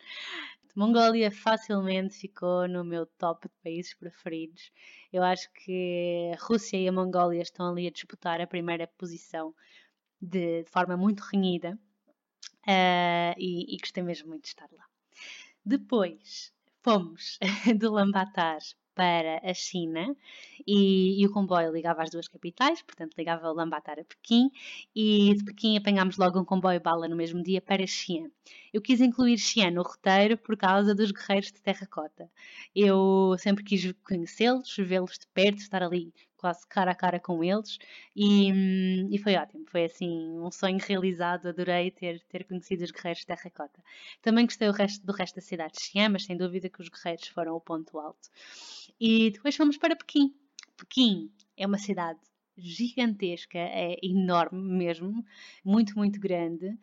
Mongólia 0.74 1.30
facilmente 1.30 2.14
ficou 2.14 2.66
no 2.66 2.82
meu 2.82 3.04
top 3.04 3.46
de 3.46 3.54
países 3.62 3.94
preferidos. 3.94 4.72
Eu 5.12 5.22
acho 5.22 5.50
que 5.52 6.32
a 6.34 6.42
Rússia 6.42 6.78
e 6.78 6.88
a 6.88 6.92
Mongólia 6.92 7.42
estão 7.42 7.70
ali 7.70 7.86
a 7.86 7.90
disputar 7.90 8.40
a 8.40 8.46
primeira 8.46 8.86
posição 8.86 9.54
de, 10.20 10.62
de 10.62 10.70
forma 10.70 10.96
muito 10.96 11.20
renhida 11.20 11.78
uh, 12.66 13.34
e, 13.36 13.74
e 13.74 13.78
gostei 13.78 14.02
mesmo 14.02 14.28
muito 14.28 14.44
de 14.44 14.48
estar 14.48 14.68
lá. 14.72 14.84
Depois 15.64 16.52
fomos 16.82 17.38
de 17.78 17.88
Lambatar 17.88 18.58
para 18.94 19.40
a 19.42 19.54
China 19.54 20.14
e, 20.66 21.20
e, 21.20 21.26
o 21.26 21.32
comboio 21.32 21.72
ligava 21.72 22.02
às 22.02 22.10
duas 22.10 22.28
capitais, 22.28 22.82
portanto 22.82 23.14
ligava 23.16 23.50
Lambatar 23.50 23.98
a 23.98 24.04
Pequim 24.04 24.50
e 24.94 25.34
de 25.34 25.44
Pequim 25.44 25.76
apanhámos 25.76 26.16
logo 26.16 26.38
um 26.38 26.44
comboio 26.44 26.80
bala 26.80 27.08
no 27.08 27.16
mesmo 27.16 27.42
dia 27.42 27.60
para 27.60 27.86
Xi'an. 27.86 28.30
Eu 28.72 28.80
quis 28.80 29.00
incluir 29.00 29.38
Xi'an 29.38 29.70
no 29.70 29.82
roteiro 29.82 30.36
por 30.38 30.56
causa 30.56 30.94
dos 30.94 31.10
guerreiros 31.10 31.52
de 31.52 31.60
terracota. 31.60 32.30
Eu 32.74 33.36
sempre 33.38 33.64
quis 33.64 33.92
conhecê-los, 34.04 34.76
vê-los 34.78 35.18
de 35.18 35.26
perto, 35.28 35.58
estar 35.58 35.82
ali 35.82 36.12
quase 36.42 36.66
cara 36.66 36.90
a 36.90 36.94
cara 36.94 37.20
com 37.20 37.44
eles 37.44 37.78
e, 38.16 38.50
e, 39.14 39.16
foi 39.18 39.36
ótimo, 39.36 39.64
foi 39.70 39.84
assim 39.84 40.40
um 40.40 40.50
sonho 40.50 40.76
realizado, 40.84 41.46
adorei 41.46 41.92
ter, 41.92 42.20
ter 42.28 42.42
conhecido 42.42 42.82
os 42.82 42.90
guerreiros 42.90 43.20
de 43.20 43.26
terracota. 43.26 43.80
Também 44.20 44.44
gostei 44.44 44.66
do 44.66 44.74
resto, 44.74 45.06
do 45.06 45.12
resto 45.12 45.36
da 45.36 45.40
cidade 45.40 45.74
de 45.74 45.82
Xi'an, 45.82 46.08
mas 46.08 46.24
sem 46.24 46.36
dúvida 46.36 46.68
que 46.68 46.80
os 46.80 46.88
guerreiros 46.88 47.28
foram 47.28 47.54
o 47.54 47.60
ponto 47.60 47.96
alto. 47.96 48.28
E 49.00 49.30
depois 49.30 49.54
fomos 49.54 49.76
para 49.76 49.94
Pequim. 49.94 50.34
Pequim 50.76 51.30
é 51.56 51.64
uma 51.64 51.78
cidade 51.78 52.18
gigantesca, 52.58 53.58
é 53.58 53.96
enorme 54.02 54.60
mesmo, 54.60 55.24
muito, 55.64 55.96
muito 55.96 56.18
grande. 56.18 56.76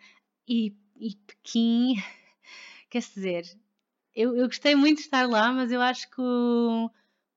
E, 0.47 0.73
e 0.97 1.15
Pequim, 1.27 1.95
quer 2.89 2.99
dizer, 2.99 3.43
eu, 4.15 4.37
eu 4.37 4.47
gostei 4.47 4.73
muito 4.73 4.99
de 4.99 5.03
estar 5.03 5.27
lá, 5.27 5.51
mas 5.51 5.69
eu 5.69 5.81
acho 5.81 6.09
que 6.09 6.21
o, 6.21 6.89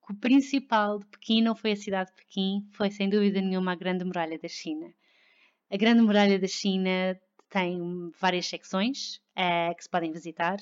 o 0.08 0.14
principal 0.14 0.98
de 0.98 1.06
Pequim 1.06 1.42
não 1.42 1.54
foi 1.54 1.72
a 1.72 1.76
cidade 1.76 2.10
de 2.10 2.16
Pequim, 2.16 2.66
foi 2.72 2.90
sem 2.90 3.08
dúvida 3.08 3.40
nenhuma 3.40 3.72
a 3.72 3.76
Grande 3.76 4.04
Muralha 4.04 4.38
da 4.38 4.48
China. 4.48 4.92
A 5.70 5.76
Grande 5.76 6.02
Muralha 6.02 6.38
da 6.38 6.48
China 6.48 7.18
tem 7.48 8.10
várias 8.20 8.46
secções 8.46 9.20
é, 9.34 9.72
que 9.74 9.82
se 9.82 9.90
podem 9.90 10.12
visitar. 10.12 10.58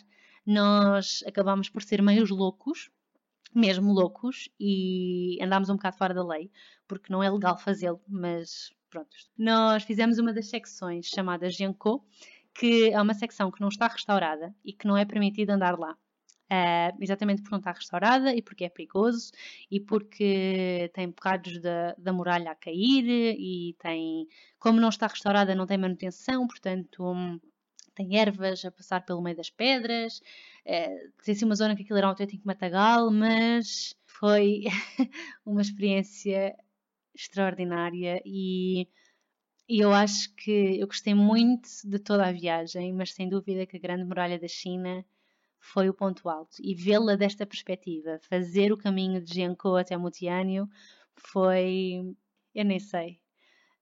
Nós 0.47 1.23
acabamos 1.27 1.69
por 1.69 1.83
ser 1.83 2.03
meios 2.03 2.31
loucos 2.31 2.91
mesmo 3.55 3.93
loucos 3.93 4.49
e 4.59 5.39
andámos 5.43 5.69
um 5.69 5.77
bocado 5.77 5.97
fora 5.97 6.15
da 6.15 6.25
lei, 6.25 6.51
porque 6.87 7.13
não 7.13 7.23
é 7.23 7.31
legal 7.31 7.59
fazê-lo, 7.59 8.01
mas 8.09 8.73
pronto. 8.89 9.11
Nós 9.37 9.83
fizemos 9.83 10.19
uma 10.19 10.33
das 10.33 10.49
secções 10.49 11.07
chamada 11.07 11.51
Genco, 11.51 12.05
que 12.55 12.91
é 12.91 13.01
uma 13.01 13.15
secção 13.15 13.51
que 13.51 13.61
não 13.61 13.69
está 13.69 13.87
restaurada 13.87 14.55
e 14.65 14.73
que 14.73 14.87
não 14.87 14.97
é 14.97 15.05
permitido 15.05 15.51
andar 15.51 15.79
lá. 15.79 15.97
Uh, 16.53 16.91
exatamente 17.01 17.43
porque 17.43 17.53
não 17.53 17.61
está 17.61 17.71
restaurada 17.71 18.35
e 18.35 18.43
porque 18.43 18.65
é 18.65 18.69
perigoso 18.69 19.31
e 19.71 19.79
porque 19.79 20.91
tem 20.93 21.09
bocados 21.09 21.61
da, 21.61 21.95
da 21.97 22.13
muralha 22.13 22.51
a 22.51 22.57
cair 22.57 23.05
e 23.39 23.77
tem, 23.79 24.27
como 24.59 24.81
não 24.81 24.89
está 24.89 25.07
restaurada, 25.07 25.55
não 25.55 25.65
tem 25.65 25.79
manutenção, 25.79 26.49
portanto 26.49 27.05
um, 27.05 27.39
tem 27.95 28.19
ervas 28.19 28.65
a 28.65 28.71
passar 28.73 29.05
pelo 29.05 29.23
meio 29.23 29.37
das 29.37 29.49
pedras. 29.49 30.19
Uh, 30.67 31.13
tem 31.25 31.35
assim 31.35 31.45
uma 31.45 31.55
zona 31.55 31.77
que 31.77 31.83
aquilo 31.83 31.99
era 31.99 32.09
um 32.09 32.11
autêntico 32.11 32.45
matagal, 32.45 33.13
mas 33.13 33.95
foi 34.05 34.65
uma 35.47 35.63
experiência 35.63 36.57
extraordinária 37.15 38.21
e, 38.25 38.89
e 39.69 39.79
eu 39.81 39.93
acho 39.93 40.35
que 40.35 40.81
eu 40.81 40.87
gostei 40.89 41.15
muito 41.15 41.69
de 41.85 41.99
toda 42.01 42.27
a 42.27 42.33
viagem, 42.33 42.93
mas 42.93 43.13
sem 43.13 43.29
dúvida 43.29 43.67
que 43.67 43.77
a 43.77 43.81
Grande 43.81 44.05
Muralha 44.05 44.39
da 44.39 44.49
China 44.49 45.05
foi 45.61 45.89
o 45.89 45.95
ponto 45.95 46.29
alto. 46.29 46.57
E 46.61 46.75
vê-la 46.75 47.17
desta 47.17 47.47
perspectiva, 47.47 48.19
fazer 48.29 48.73
o 48.73 48.79
caminho 48.79 49.21
de 49.21 49.35
Gianco 49.35 49.77
até 49.77 49.97
Mutiânio, 49.97 50.69
foi. 51.15 52.15
Eu 52.55 52.65
nem 52.65 52.81
sei. 52.81 53.21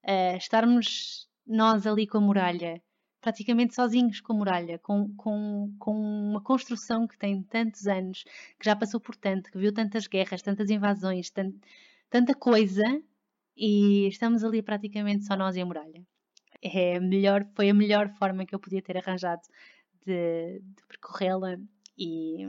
Uh, 0.04 0.36
estarmos 0.36 1.28
nós 1.46 1.86
ali 1.86 2.06
com 2.06 2.18
a 2.18 2.20
muralha, 2.20 2.82
praticamente 3.20 3.74
sozinhos 3.74 4.20
com 4.20 4.32
a 4.34 4.36
muralha, 4.36 4.78
com, 4.78 5.14
com, 5.16 5.74
com 5.78 5.92
uma 5.94 6.42
construção 6.42 7.06
que 7.06 7.18
tem 7.18 7.42
tantos 7.42 7.86
anos, 7.86 8.24
que 8.58 8.64
já 8.64 8.76
passou 8.76 9.00
por 9.00 9.16
tanto, 9.16 9.50
que 9.50 9.58
viu 9.58 9.72
tantas 9.72 10.06
guerras, 10.06 10.42
tantas 10.42 10.70
invasões, 10.70 11.30
tant, 11.30 11.54
tanta 12.10 12.34
coisa, 12.34 12.84
e 13.56 14.06
estamos 14.08 14.44
ali 14.44 14.62
praticamente 14.62 15.24
só 15.24 15.36
nós 15.36 15.56
e 15.56 15.60
a 15.60 15.66
muralha. 15.66 16.02
É 16.62 16.98
melhor, 17.00 17.46
foi 17.54 17.70
a 17.70 17.74
melhor 17.74 18.08
forma 18.18 18.44
que 18.44 18.54
eu 18.54 18.58
podia 18.58 18.82
ter 18.82 18.96
arranjado 18.96 19.42
de, 20.06 20.60
de 20.60 20.82
percorrê-la 20.88 21.58
e, 21.96 22.46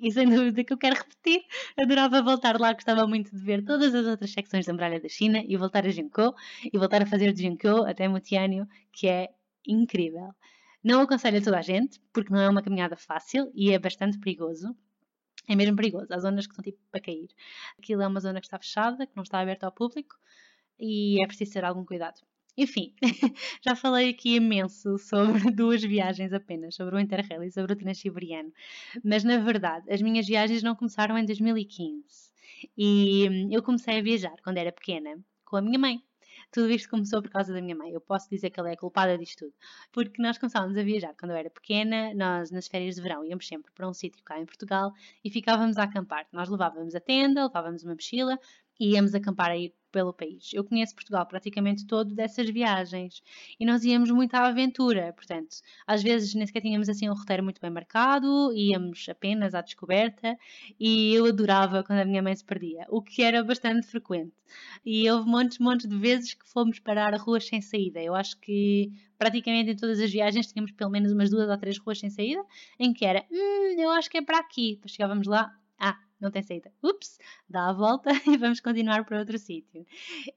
e 0.00 0.12
sem 0.12 0.28
dúvida 0.28 0.64
que 0.64 0.72
eu 0.72 0.78
quero 0.78 0.96
repetir. 0.96 1.44
Adorava 1.78 2.22
voltar 2.22 2.60
lá, 2.60 2.72
gostava 2.72 3.06
muito 3.06 3.34
de 3.34 3.42
ver 3.42 3.64
todas 3.64 3.94
as 3.94 4.06
outras 4.06 4.30
secções 4.32 4.66
da 4.66 4.72
Muralha 4.72 5.00
da 5.00 5.08
China 5.08 5.42
e 5.46 5.56
voltar 5.56 5.86
a 5.86 5.90
Junkou 5.90 6.34
e 6.72 6.78
voltar 6.78 7.02
a 7.02 7.06
fazer 7.06 7.32
de 7.32 7.42
Junkou 7.42 7.84
até 7.86 8.06
Mutianio, 8.08 8.66
que 8.92 9.08
é 9.08 9.30
incrível. 9.66 10.34
Não 10.82 11.00
aconselho 11.00 11.38
a 11.38 11.42
toda 11.42 11.58
a 11.58 11.62
gente, 11.62 12.00
porque 12.12 12.32
não 12.32 12.40
é 12.40 12.48
uma 12.48 12.62
caminhada 12.62 12.96
fácil 12.96 13.50
e 13.54 13.72
é 13.72 13.78
bastante 13.78 14.18
perigoso. 14.18 14.76
É 15.48 15.54
mesmo 15.56 15.76
perigoso. 15.76 16.06
Há 16.12 16.18
zonas 16.18 16.46
que 16.46 16.52
estão 16.52 16.62
tipo 16.62 16.78
para 16.90 17.00
cair. 17.00 17.28
Aquilo 17.78 18.02
é 18.02 18.06
uma 18.06 18.20
zona 18.20 18.40
que 18.40 18.46
está 18.46 18.58
fechada, 18.58 19.06
que 19.06 19.16
não 19.16 19.22
está 19.22 19.40
aberta 19.40 19.66
ao 19.66 19.72
público 19.72 20.16
e 20.78 21.22
é 21.22 21.26
preciso 21.26 21.52
ter 21.54 21.64
algum 21.64 21.84
cuidado. 21.84 22.20
Enfim, 22.56 22.94
já 23.60 23.76
falei 23.76 24.10
aqui 24.10 24.36
imenso 24.36 24.96
sobre 24.98 25.50
duas 25.52 25.82
viagens 25.82 26.32
apenas, 26.32 26.74
sobre 26.74 26.96
o 26.96 26.98
Interrail 26.98 27.42
e 27.42 27.50
sobre 27.50 27.74
o 27.74 27.76
Transiberiano. 27.76 28.52
Mas 29.04 29.24
na 29.24 29.38
verdade, 29.38 29.90
as 29.92 30.00
minhas 30.00 30.26
viagens 30.26 30.62
não 30.62 30.74
começaram 30.74 31.18
em 31.18 31.24
2015. 31.24 32.32
E 32.76 33.28
hum, 33.28 33.48
eu 33.52 33.62
comecei 33.62 33.98
a 33.98 34.02
viajar 34.02 34.36
quando 34.42 34.56
era 34.56 34.72
pequena 34.72 35.18
com 35.44 35.56
a 35.56 35.62
minha 35.62 35.78
mãe. 35.78 36.02
Tudo 36.50 36.70
isto 36.70 36.88
começou 36.88 37.20
por 37.20 37.30
causa 37.30 37.52
da 37.52 37.60
minha 37.60 37.76
mãe. 37.76 37.92
Eu 37.92 38.00
posso 38.00 38.30
dizer 38.30 38.50
que 38.50 38.58
ela 38.58 38.70
é 38.70 38.72
a 38.72 38.76
culpada 38.76 39.18
disto 39.18 39.44
tudo. 39.44 39.54
Porque 39.92 40.22
nós 40.22 40.38
começámos 40.38 40.76
a 40.78 40.82
viajar 40.82 41.14
quando 41.18 41.32
eu 41.32 41.36
era 41.36 41.50
pequena, 41.50 42.14
nós 42.14 42.50
nas 42.50 42.66
férias 42.66 42.94
de 42.94 43.02
verão 43.02 43.24
íamos 43.24 43.46
sempre 43.46 43.70
para 43.72 43.86
um 43.88 43.92
sítio 43.92 44.22
cá 44.24 44.40
em 44.40 44.46
Portugal 44.46 44.92
e 45.22 45.30
ficávamos 45.30 45.76
a 45.76 45.82
acampar. 45.82 46.26
Nós 46.32 46.48
levávamos 46.48 46.94
a 46.94 47.00
tenda, 47.00 47.44
levávamos 47.44 47.84
uma 47.84 47.94
mochila 47.94 48.38
e 48.78 48.92
íamos 48.94 49.14
acampar 49.14 49.50
aí 49.50 49.74
pelo 49.96 50.12
país. 50.12 50.50
Eu 50.52 50.62
conheço 50.62 50.94
Portugal 50.94 51.24
praticamente 51.24 51.86
todo 51.86 52.14
dessas 52.14 52.50
viagens 52.50 53.22
e 53.58 53.64
nós 53.64 53.82
íamos 53.82 54.10
muito 54.10 54.34
à 54.34 54.46
aventura, 54.46 55.10
portanto, 55.14 55.56
às 55.86 56.02
vezes 56.02 56.34
nem 56.34 56.46
sequer 56.46 56.60
tínhamos 56.60 56.86
assim 56.90 57.08
um 57.08 57.14
roteiro 57.14 57.42
muito 57.42 57.62
bem 57.62 57.70
marcado, 57.70 58.52
íamos 58.54 59.08
apenas 59.08 59.54
à 59.54 59.62
descoberta 59.62 60.36
e 60.78 61.14
eu 61.14 61.24
adorava 61.24 61.82
quando 61.82 62.00
a 62.00 62.04
minha 62.04 62.22
mãe 62.22 62.36
se 62.36 62.44
perdia, 62.44 62.84
o 62.90 63.00
que 63.00 63.22
era 63.22 63.42
bastante 63.42 63.86
frequente. 63.86 64.34
E 64.84 65.10
houve 65.10 65.26
montes, 65.26 65.58
montes 65.58 65.88
de 65.88 65.96
vezes 65.96 66.34
que 66.34 66.46
fomos 66.46 66.78
parar 66.78 67.14
ruas 67.16 67.46
sem 67.46 67.62
saída. 67.62 68.02
Eu 68.02 68.14
acho 68.14 68.38
que 68.38 68.92
praticamente 69.16 69.70
em 69.70 69.76
todas 69.76 69.98
as 69.98 70.12
viagens 70.12 70.52
tínhamos 70.52 70.72
pelo 70.72 70.90
menos 70.90 71.10
umas 71.10 71.30
duas 71.30 71.48
ou 71.48 71.56
três 71.56 71.78
ruas 71.78 71.98
sem 71.98 72.10
saída, 72.10 72.44
em 72.78 72.92
que 72.92 73.06
era, 73.06 73.24
hum, 73.32 73.80
eu 73.80 73.90
acho 73.92 74.10
que 74.10 74.18
é 74.18 74.22
para 74.22 74.38
aqui. 74.40 74.74
Depois 74.74 74.92
chegávamos 74.92 75.26
lá, 75.26 75.50
ah, 75.78 75.98
não 76.20 76.30
tem 76.30 76.42
saída. 76.42 76.72
Ups, 76.82 77.18
dá 77.48 77.68
a 77.68 77.72
volta 77.72 78.10
e 78.26 78.36
vamos 78.36 78.60
continuar 78.60 79.04
para 79.04 79.18
outro 79.18 79.38
sítio. 79.38 79.86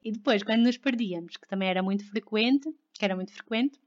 E 0.03 0.11
depois, 0.11 0.43
quando 0.43 0.63
nos 0.63 0.77
perdíamos, 0.77 1.37
que 1.37 1.47
também 1.47 1.69
era 1.69 1.81
muito 1.81 2.05
frequente, 2.05 2.73
que 2.93 3.05
era 3.05 3.15
muito 3.15 3.33
frequente, 3.33 3.79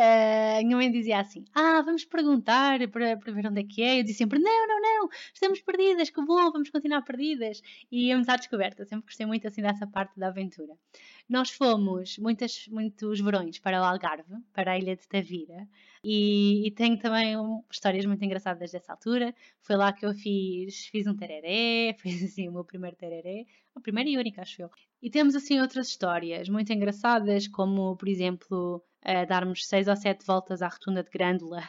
a 0.00 0.62
minha 0.62 0.76
mãe 0.76 0.90
dizia 0.90 1.20
assim: 1.20 1.44
Ah, 1.54 1.82
vamos 1.82 2.04
perguntar 2.04 2.78
para, 2.88 3.16
para 3.16 3.32
ver 3.32 3.46
onde 3.46 3.60
é 3.60 3.64
que 3.64 3.82
é. 3.82 4.00
Eu 4.00 4.02
dizia 4.02 4.18
sempre: 4.18 4.38
Não, 4.38 4.66
não, 4.66 4.80
não, 4.80 5.08
estamos 5.32 5.60
perdidas, 5.60 6.10
que 6.10 6.24
bom, 6.24 6.50
vamos 6.50 6.70
continuar 6.70 7.02
perdidas. 7.02 7.62
E 7.90 8.08
íamos 8.08 8.28
à 8.28 8.36
descoberta. 8.36 8.84
sempre 8.84 9.06
gostei 9.06 9.26
muito 9.26 9.46
assim 9.46 9.62
dessa 9.62 9.86
parte 9.86 10.18
da 10.18 10.28
aventura. 10.28 10.74
Nós 11.28 11.50
fomos 11.50 12.18
muitas, 12.18 12.66
muitos 12.68 13.20
verões 13.20 13.58
para 13.58 13.80
o 13.80 13.84
Algarve, 13.84 14.36
para 14.52 14.72
a 14.72 14.78
ilha 14.78 14.96
de 14.96 15.06
Tavira, 15.06 15.68
e, 16.02 16.66
e 16.66 16.70
tenho 16.72 16.98
também 16.98 17.36
histórias 17.70 18.04
muito 18.06 18.24
engraçadas 18.24 18.72
dessa 18.72 18.92
altura. 18.92 19.34
Foi 19.60 19.76
lá 19.76 19.92
que 19.92 20.04
eu 20.04 20.12
fiz, 20.14 20.86
fiz 20.86 21.06
um 21.06 21.14
tereré, 21.14 21.94
fiz 22.00 22.22
assim 22.24 22.48
o 22.48 22.52
meu 22.52 22.64
primeiro 22.64 22.96
tereré, 22.96 23.46
o 23.74 23.80
primeiro 23.80 24.10
e 24.10 24.18
único, 24.18 24.40
acho 24.40 24.62
eu. 24.62 24.70
E 25.02 25.10
temos 25.10 25.34
assim 25.34 25.60
outras 25.60 25.88
histórias 25.88 26.48
muito 26.48 26.72
engraçadas, 26.72 27.46
como 27.46 27.96
por 27.96 28.08
exemplo 28.08 28.82
a 29.02 29.24
darmos 29.24 29.66
seis 29.66 29.88
ou 29.88 29.96
sete 29.96 30.24
voltas 30.26 30.62
à 30.62 30.68
rotunda 30.68 31.02
de 31.02 31.10
Grândola. 31.10 31.62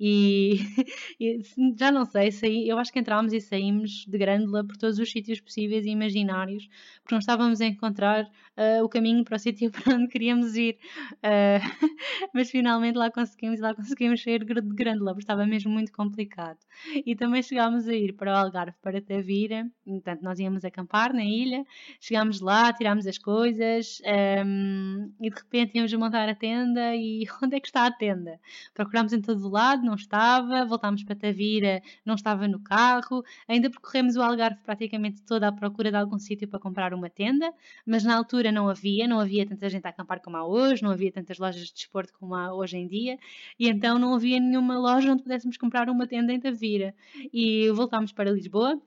E, 0.00 0.58
e, 1.20 1.42
já 1.76 1.90
não 1.90 2.04
sei, 2.04 2.30
saí, 2.30 2.68
eu 2.68 2.78
acho 2.78 2.92
que 2.92 3.00
entrámos 3.00 3.32
e 3.32 3.40
saímos 3.40 4.04
de 4.06 4.18
Grândola 4.18 4.64
por 4.64 4.76
todos 4.76 4.98
os 4.98 5.10
sítios 5.10 5.40
possíveis 5.40 5.84
e 5.86 5.90
imaginários, 5.90 6.68
porque 7.02 7.14
não 7.14 7.18
estávamos 7.18 7.60
a 7.60 7.66
encontrar 7.66 8.30
uh, 8.58 8.82
o 8.84 8.88
caminho 8.88 9.24
para 9.24 9.36
o 9.36 9.38
sítio 9.38 9.70
para 9.70 9.94
onde 9.94 10.08
queríamos 10.08 10.56
ir. 10.56 10.78
Uh, 11.14 11.62
mas 12.34 12.50
finalmente 12.50 12.96
lá 12.96 13.10
conseguimos, 13.10 13.60
lá 13.60 13.74
conseguimos 13.74 14.22
sair 14.22 14.44
de 14.44 14.54
Grândola, 14.74 15.12
porque 15.12 15.22
estava 15.22 15.46
mesmo 15.46 15.70
muito 15.70 15.92
complicado. 15.92 16.58
E 17.06 17.14
também 17.14 17.42
chegámos 17.42 17.88
a 17.88 17.94
ir 17.94 18.14
para 18.14 18.32
o 18.32 18.36
Algarve, 18.36 18.76
para 18.82 19.00
Tavira, 19.00 19.70
portanto 19.84 20.22
nós 20.22 20.38
íamos 20.38 20.64
acampar 20.64 21.12
na 21.12 21.24
ilha, 21.24 21.64
chegámos 22.00 22.40
lá, 22.40 22.72
tirámos 22.72 23.06
as 23.06 23.18
coisas 23.18 24.00
um, 24.44 25.12
e 25.20 25.30
de 25.30 25.36
repente 25.36 25.76
íamos 25.76 25.92
montar 25.94 26.28
a 26.28 26.34
tenda. 26.34 26.94
E 26.96 27.24
onde 27.42 27.56
é 27.56 27.60
que 27.60 27.68
está 27.68 27.86
a 27.86 27.92
tenda? 27.92 28.40
Procurámos 28.74 29.12
em 29.12 29.20
todo 29.20 29.46
o 29.46 29.50
lado, 29.50 29.84
não 29.84 29.94
estava, 29.94 30.64
voltámos 30.64 31.04
para 31.04 31.14
Tavira, 31.14 31.80
não 32.04 32.14
estava 32.14 32.48
no 32.48 32.60
carro, 32.60 33.22
ainda 33.46 33.70
percorremos 33.70 34.16
o 34.16 34.22
Algarve 34.22 34.60
praticamente 34.62 35.22
toda 35.22 35.48
à 35.48 35.52
procura 35.52 35.90
de 35.90 35.96
algum 35.96 36.18
sítio 36.18 36.48
para 36.48 36.58
comprar 36.58 36.94
uma 36.94 37.10
tenda, 37.10 37.52
mas 37.86 38.04
na 38.04 38.16
altura 38.16 38.47
não 38.52 38.68
havia, 38.68 39.06
não 39.06 39.20
havia 39.20 39.46
tanta 39.46 39.68
gente 39.68 39.86
a 39.86 39.90
acampar 39.90 40.20
como 40.20 40.36
há 40.36 40.46
hoje, 40.46 40.82
não 40.82 40.90
havia 40.90 41.12
tantas 41.12 41.38
lojas 41.38 41.66
de 41.66 41.74
desporto 41.74 42.12
como 42.18 42.34
há 42.34 42.52
hoje 42.54 42.76
em 42.76 42.86
dia, 42.86 43.18
e 43.58 43.68
então 43.68 43.98
não 43.98 44.14
havia 44.14 44.40
nenhuma 44.40 44.78
loja 44.78 45.12
onde 45.12 45.22
pudéssemos 45.22 45.56
comprar 45.56 45.88
uma 45.88 46.06
tenda 46.06 46.32
em 46.32 46.40
Tavira. 46.40 46.94
E 47.32 47.70
voltámos 47.70 48.12
para 48.12 48.30
Lisboa 48.30 48.80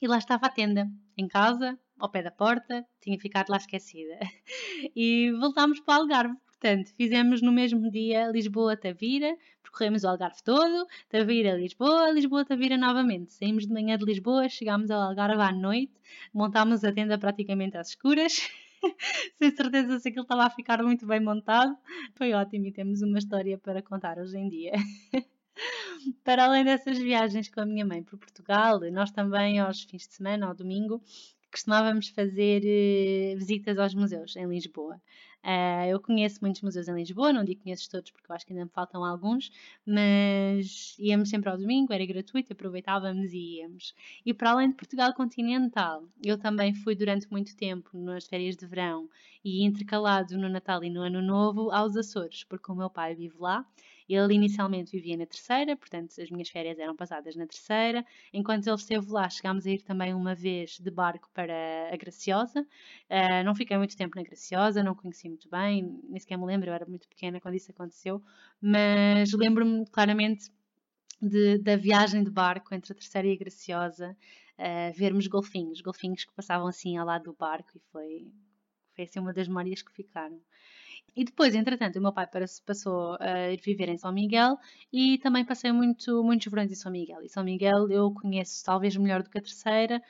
e 0.00 0.06
lá 0.06 0.18
estava 0.18 0.46
a 0.46 0.50
tenda, 0.50 0.88
em 1.16 1.26
casa, 1.26 1.78
ao 1.98 2.08
pé 2.08 2.22
da 2.22 2.30
porta, 2.30 2.86
tinha 3.00 3.18
ficado 3.18 3.50
lá 3.50 3.56
esquecida. 3.56 4.18
E 4.94 5.32
voltámos 5.32 5.80
para 5.80 5.98
o 5.98 6.02
Algarve. 6.02 6.36
Portanto, 6.46 6.92
fizemos 6.96 7.40
no 7.40 7.52
mesmo 7.52 7.90
dia 7.90 8.28
Lisboa-Tavira, 8.28 9.36
percorremos 9.62 10.02
o 10.02 10.08
Algarve 10.08 10.42
todo, 10.42 10.86
Tavira-Lisboa, 11.08 12.10
Lisboa-Tavira 12.10 12.76
novamente. 12.76 13.32
Saímos 13.32 13.66
de 13.66 13.72
manhã 13.72 13.96
de 13.96 14.04
Lisboa, 14.04 14.48
chegámos 14.48 14.90
ao 14.90 15.00
Algarve 15.00 15.40
à 15.40 15.52
noite, 15.52 15.92
montámos 16.32 16.84
a 16.84 16.92
tenda 16.92 17.16
praticamente 17.18 17.76
às 17.76 17.90
escuras. 17.90 18.48
Sem 19.38 19.54
certeza 19.54 19.98
se 19.98 20.08
aquilo 20.08 20.22
estava 20.22 20.44
a 20.44 20.50
ficar 20.50 20.82
muito 20.82 21.06
bem 21.06 21.20
montado. 21.20 21.76
Foi 22.14 22.32
ótimo 22.32 22.66
e 22.66 22.72
temos 22.72 23.02
uma 23.02 23.18
história 23.18 23.58
para 23.58 23.82
contar 23.82 24.18
hoje 24.18 24.36
em 24.38 24.48
dia. 24.48 24.72
para 26.24 26.44
além 26.44 26.64
dessas 26.64 26.98
viagens 26.98 27.48
com 27.48 27.60
a 27.60 27.66
minha 27.66 27.84
mãe 27.84 28.02
para 28.02 28.18
Portugal, 28.18 28.80
nós 28.92 29.10
também 29.10 29.58
aos 29.58 29.82
fins 29.82 30.06
de 30.06 30.14
semana, 30.14 30.46
ao 30.46 30.54
domingo, 30.54 31.02
costumávamos 31.50 32.08
fazer 32.08 32.62
uh, 32.62 33.38
visitas 33.38 33.78
aos 33.78 33.94
museus 33.94 34.36
em 34.36 34.46
Lisboa. 34.46 35.00
Uh, 35.44 35.86
eu 35.88 36.00
conheço 36.00 36.38
muitos 36.40 36.60
museus 36.62 36.88
em 36.88 36.94
Lisboa, 36.94 37.32
não 37.32 37.44
digo 37.44 37.62
conheço 37.62 37.88
todos 37.88 38.10
porque 38.10 38.30
eu 38.30 38.34
acho 38.34 38.44
que 38.44 38.52
ainda 38.52 38.64
me 38.64 38.70
faltam 38.70 39.04
alguns, 39.04 39.50
mas 39.86 40.96
íamos 40.98 41.30
sempre 41.30 41.48
ao 41.48 41.56
domingo, 41.56 41.92
era 41.92 42.04
gratuito, 42.04 42.52
aproveitávamos 42.52 43.32
e 43.32 43.58
íamos. 43.58 43.94
E 44.26 44.34
para 44.34 44.50
além 44.50 44.70
de 44.70 44.74
Portugal 44.74 45.14
continental, 45.14 46.04
eu 46.24 46.36
também 46.36 46.74
fui 46.74 46.94
durante 46.94 47.30
muito 47.30 47.56
tempo 47.56 47.96
nas 47.96 48.26
férias 48.26 48.56
de 48.56 48.66
verão 48.66 49.08
e 49.44 49.64
intercalado 49.64 50.36
no 50.36 50.48
Natal 50.48 50.82
e 50.82 50.90
no 50.90 51.02
Ano 51.02 51.22
Novo 51.22 51.70
aos 51.70 51.96
Açores, 51.96 52.44
porque 52.44 52.70
o 52.70 52.74
meu 52.74 52.90
pai 52.90 53.14
vive 53.14 53.36
lá 53.38 53.64
Ele 54.08 54.34
inicialmente 54.34 54.92
vivia 54.92 55.16
na 55.16 55.26
terceira, 55.26 55.76
portanto 55.76 56.20
as 56.20 56.30
minhas 56.30 56.48
férias 56.48 56.78
eram 56.78 56.96
passadas 56.96 57.36
na 57.36 57.46
terceira. 57.46 58.04
Enquanto 58.32 58.66
ele 58.66 58.76
esteve 58.76 59.10
lá, 59.10 59.28
chegámos 59.28 59.66
a 59.66 59.70
ir 59.70 59.82
também 59.82 60.14
uma 60.14 60.34
vez 60.34 60.78
de 60.78 60.90
barco 60.90 61.28
para 61.34 61.54
a 61.92 61.96
Graciosa. 61.96 62.62
Uh, 62.62 63.44
não 63.44 63.54
fiquei 63.54 63.76
muito 63.76 63.96
tempo 63.96 64.16
na 64.16 64.22
Graciosa, 64.22 64.82
não 64.82 64.94
conheci 64.94 65.28
muito 65.28 65.48
bem, 65.48 66.00
nem 66.08 66.18
sequer 66.18 66.38
me 66.38 66.46
lembro, 66.46 66.70
eu 66.70 66.74
era 66.74 66.86
muito 66.86 67.08
pequena 67.08 67.40
quando 67.40 67.54
isso 67.54 67.70
aconteceu, 67.70 68.22
mas 68.60 69.32
lembro-me 69.32 69.86
claramente 69.86 70.50
de, 71.20 71.58
da 71.58 71.76
viagem 71.76 72.22
de 72.22 72.30
barco 72.30 72.74
entre 72.74 72.92
a 72.92 72.94
Terceira 72.94 73.28
e 73.28 73.32
a 73.32 73.36
Graciosa, 73.36 74.16
uh, 74.58 74.92
vermos 74.96 75.26
golfinhos, 75.26 75.80
golfinhos 75.80 76.24
que 76.24 76.32
passavam 76.32 76.66
assim 76.66 76.96
ao 76.96 77.06
lado 77.06 77.24
do 77.24 77.32
barco 77.34 77.70
e 77.76 77.80
foi, 77.92 78.32
foi 78.94 79.04
assim 79.04 79.20
uma 79.20 79.32
das 79.32 79.48
memórias 79.48 79.82
que 79.82 79.92
ficaram. 79.92 80.40
E 81.20 81.24
depois, 81.24 81.52
entretanto, 81.52 81.96
o 81.98 82.02
meu 82.02 82.12
pai 82.12 82.28
passou 82.64 83.16
a 83.18 83.50
ir 83.50 83.60
viver 83.60 83.88
em 83.88 83.98
São 83.98 84.12
Miguel 84.12 84.56
e 84.92 85.18
também 85.18 85.44
passei 85.44 85.72
muito, 85.72 86.22
muitos 86.22 86.46
verões 86.46 86.70
em 86.70 86.76
São 86.76 86.92
Miguel. 86.92 87.20
E 87.22 87.28
São 87.28 87.42
Miguel 87.42 87.90
eu 87.90 88.12
conheço 88.14 88.64
talvez 88.64 88.96
melhor 88.96 89.24
do 89.24 89.28
que 89.28 89.38
a 89.38 89.42
terceira, 89.42 90.00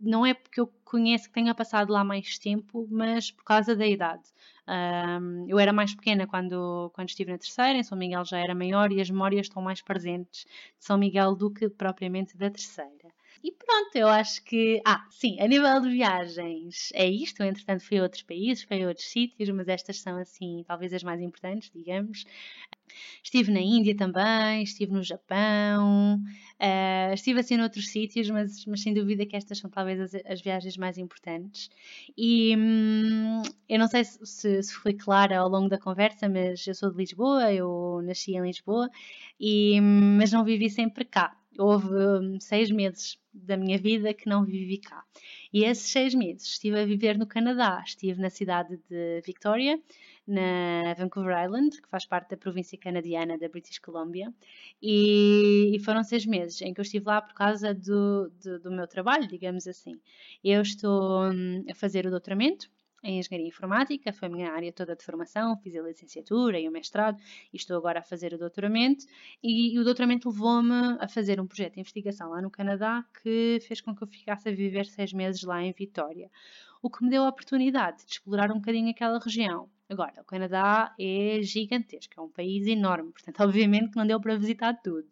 não 0.00 0.26
é 0.26 0.34
porque 0.34 0.60
eu 0.60 0.66
conheço 0.84 1.28
que 1.28 1.34
tenha 1.34 1.54
passado 1.54 1.90
lá 1.90 2.04
mais 2.04 2.38
tempo, 2.38 2.86
mas 2.90 3.30
por 3.30 3.44
causa 3.44 3.74
da 3.74 3.86
idade. 3.86 4.28
Um, 4.68 5.46
eu 5.48 5.58
era 5.58 5.72
mais 5.72 5.94
pequena 5.94 6.26
quando, 6.26 6.90
quando 6.94 7.08
estive 7.08 7.32
na 7.32 7.38
terceira, 7.38 7.78
em 7.78 7.82
São 7.82 7.96
Miguel 7.96 8.24
já 8.26 8.38
era 8.38 8.54
maior 8.54 8.92
e 8.92 9.00
as 9.00 9.08
memórias 9.10 9.46
estão 9.46 9.62
mais 9.62 9.80
presentes 9.80 10.44
de 10.78 10.84
São 10.84 10.98
Miguel 10.98 11.34
do 11.34 11.50
que 11.50 11.68
propriamente 11.70 12.36
da 12.36 12.50
terceira. 12.50 13.15
E 13.42 13.52
pronto, 13.52 13.96
eu 13.96 14.08
acho 14.08 14.42
que. 14.44 14.80
Ah, 14.84 15.06
sim, 15.10 15.38
a 15.40 15.46
nível 15.46 15.80
de 15.80 15.90
viagens 15.90 16.90
é 16.94 17.08
isto. 17.08 17.42
Entretanto, 17.42 17.84
fui 17.84 17.98
a 17.98 18.02
outros 18.02 18.22
países, 18.22 18.64
fui 18.64 18.82
a 18.82 18.88
outros 18.88 19.06
sítios, 19.08 19.48
mas 19.50 19.68
estas 19.68 20.00
são, 20.00 20.16
assim, 20.18 20.64
talvez 20.66 20.92
as 20.92 21.02
mais 21.02 21.20
importantes, 21.20 21.70
digamos. 21.74 22.24
Estive 23.22 23.50
na 23.52 23.60
Índia 23.60 23.96
também, 23.96 24.62
estive 24.62 24.92
no 24.92 25.02
Japão, 25.02 26.16
uh, 26.60 27.14
estive 27.14 27.40
assim 27.40 27.56
noutros 27.56 27.88
sítios, 27.88 28.30
mas, 28.30 28.64
mas 28.66 28.80
sem 28.82 28.94
dúvida 28.94 29.26
que 29.26 29.36
estas 29.36 29.58
são 29.58 29.68
talvez 29.68 30.00
as, 30.00 30.14
as 30.24 30.40
viagens 30.40 30.76
mais 30.76 30.96
importantes. 30.98 31.68
E 32.16 32.54
hum, 32.56 33.42
eu 33.68 33.78
não 33.78 33.88
sei 33.88 34.04
se, 34.04 34.62
se 34.62 34.72
foi 34.74 34.94
clara 34.94 35.38
ao 35.38 35.48
longo 35.48 35.68
da 35.68 35.78
conversa, 35.78 36.28
mas 36.28 36.66
eu 36.66 36.74
sou 36.74 36.90
de 36.90 36.96
Lisboa, 36.96 37.52
eu 37.52 38.00
nasci 38.04 38.32
em 38.36 38.42
Lisboa, 38.42 38.88
e, 39.40 39.80
hum, 39.80 40.16
mas 40.18 40.32
não 40.32 40.44
vivi 40.44 40.70
sempre 40.70 41.04
cá. 41.04 41.36
Houve 41.58 41.94
hum, 41.94 42.40
seis 42.40 42.70
meses 42.70 43.18
da 43.32 43.56
minha 43.56 43.78
vida 43.78 44.14
que 44.14 44.28
não 44.28 44.44
vivi 44.44 44.78
cá. 44.78 45.04
E 45.52 45.64
esses 45.64 45.90
seis 45.90 46.14
meses 46.14 46.46
estive 46.46 46.80
a 46.80 46.86
viver 46.86 47.18
no 47.18 47.26
Canadá. 47.26 47.82
Estive 47.84 48.20
na 48.20 48.30
cidade 48.30 48.78
de 48.88 49.20
Victoria, 49.24 49.80
na 50.26 50.94
Vancouver 50.94 51.44
Island, 51.44 51.80
que 51.80 51.88
faz 51.88 52.04
parte 52.04 52.30
da 52.30 52.36
província 52.36 52.78
canadiana 52.78 53.38
da 53.38 53.48
British 53.48 53.78
Columbia, 53.78 54.32
e, 54.82 55.78
foram 55.84 56.02
seis 56.02 56.26
meses 56.26 56.60
em 56.62 56.74
que 56.74 56.80
eu 56.80 56.82
estive 56.82 57.06
lá 57.06 57.22
por 57.22 57.34
causa 57.34 57.72
do, 57.74 58.30
do, 58.42 58.58
do 58.60 58.70
meu 58.70 58.86
trabalho, 58.86 59.28
digamos 59.28 59.66
assim. 59.66 60.00
Eu 60.42 60.62
estou 60.62 61.30
hum, 61.30 61.64
a 61.70 61.74
fazer 61.74 62.06
o 62.06 62.10
doutoramento 62.10 62.70
em 63.06 63.20
Engenharia 63.20 63.46
Informática, 63.46 64.12
foi 64.12 64.28
a 64.28 64.30
minha 64.30 64.52
área 64.52 64.72
toda 64.72 64.96
de 64.96 65.04
formação, 65.04 65.56
fiz 65.58 65.76
a 65.76 65.82
licenciatura 65.82 66.58
e 66.58 66.68
o 66.68 66.72
mestrado 66.72 67.16
e 67.52 67.56
estou 67.56 67.76
agora 67.76 68.00
a 68.00 68.02
fazer 68.02 68.34
o 68.34 68.38
doutoramento 68.38 69.06
e, 69.42 69.74
e 69.74 69.78
o 69.78 69.84
doutoramento 69.84 70.28
levou-me 70.28 70.96
a 70.98 71.06
fazer 71.06 71.40
um 71.40 71.46
projeto 71.46 71.74
de 71.74 71.80
investigação 71.80 72.30
lá 72.30 72.42
no 72.42 72.50
Canadá 72.50 73.04
que 73.22 73.58
fez 73.66 73.80
com 73.80 73.94
que 73.94 74.02
eu 74.02 74.08
ficasse 74.08 74.48
a 74.48 74.52
viver 74.52 74.86
seis 74.86 75.12
meses 75.12 75.42
lá 75.44 75.62
em 75.62 75.72
Vitória, 75.72 76.28
o 76.82 76.90
que 76.90 77.04
me 77.04 77.10
deu 77.10 77.22
a 77.22 77.28
oportunidade 77.28 78.04
de 78.04 78.12
explorar 78.12 78.50
um 78.50 78.56
bocadinho 78.56 78.90
aquela 78.90 79.18
região. 79.18 79.70
Agora, 79.88 80.20
o 80.20 80.24
Canadá 80.24 80.92
é 80.98 81.40
gigantesco, 81.42 82.14
é 82.18 82.20
um 82.20 82.28
país 82.28 82.66
enorme, 82.66 83.12
portanto, 83.12 83.38
obviamente 83.42 83.90
que 83.90 83.96
não 83.96 84.06
deu 84.06 84.20
para 84.20 84.36
visitar 84.36 84.74
tudo, 84.82 85.06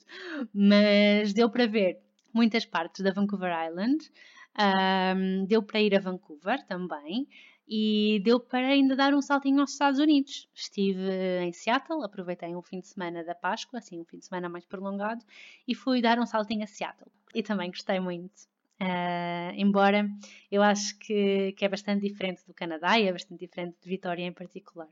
mas 0.53 1.32
deu 1.32 1.49
para 1.49 1.66
ver 1.66 2.01
muitas 2.32 2.66
partes 2.66 3.03
da 3.05 3.12
Vancouver 3.12 3.53
Island, 3.68 4.11
um, 4.57 5.45
deu 5.47 5.62
para 5.62 5.80
ir 5.80 5.95
a 5.97 6.01
Vancouver 6.01 6.64
também, 6.66 7.28
e 7.69 8.21
deu 8.25 8.39
para 8.39 8.69
ainda 8.69 8.95
dar 8.95 9.15
um 9.15 9.23
saltinho 9.23 9.61
aos 9.61 9.73
Estados 9.73 9.99
Unidos. 9.99 10.49
Estive 10.55 11.11
em 11.43 11.53
Seattle, 11.53 12.05
aproveitei 12.05 12.55
um 12.55 12.62
fim 12.62 12.81
de 12.81 12.89
semana 12.89 13.25
da 13.25 13.35
Páscoa, 13.35 13.79
assim, 13.79 14.01
um 14.01 14.05
fim 14.05 14.19
de 14.19 14.27
semana 14.27 14.49
mais 14.49 14.65
prolongado, 14.65 15.25
e 15.67 15.75
fui 15.75 16.03
dar 16.03 16.19
um 16.19 16.27
saltinho 16.27 16.65
a 16.65 16.67
Seattle. 16.67 17.11
E 17.35 17.43
também 17.43 17.71
gostei 17.71 17.99
muito. 18.01 18.55
Uh, 18.81 19.55
embora 19.57 20.07
eu 20.51 20.61
acho 20.61 20.99
que, 20.99 21.53
que, 21.53 21.65
é 21.65 21.69
bastante 21.69 22.07
diferente 22.07 22.45
do 22.45 22.53
Canadá 22.53 22.99
e 22.99 23.07
é 23.07 23.12
bastante 23.12 23.39
diferente 23.39 23.77
de 23.81 23.89
Vitória 23.89 24.25
em 24.25 24.33
particular. 24.33 24.89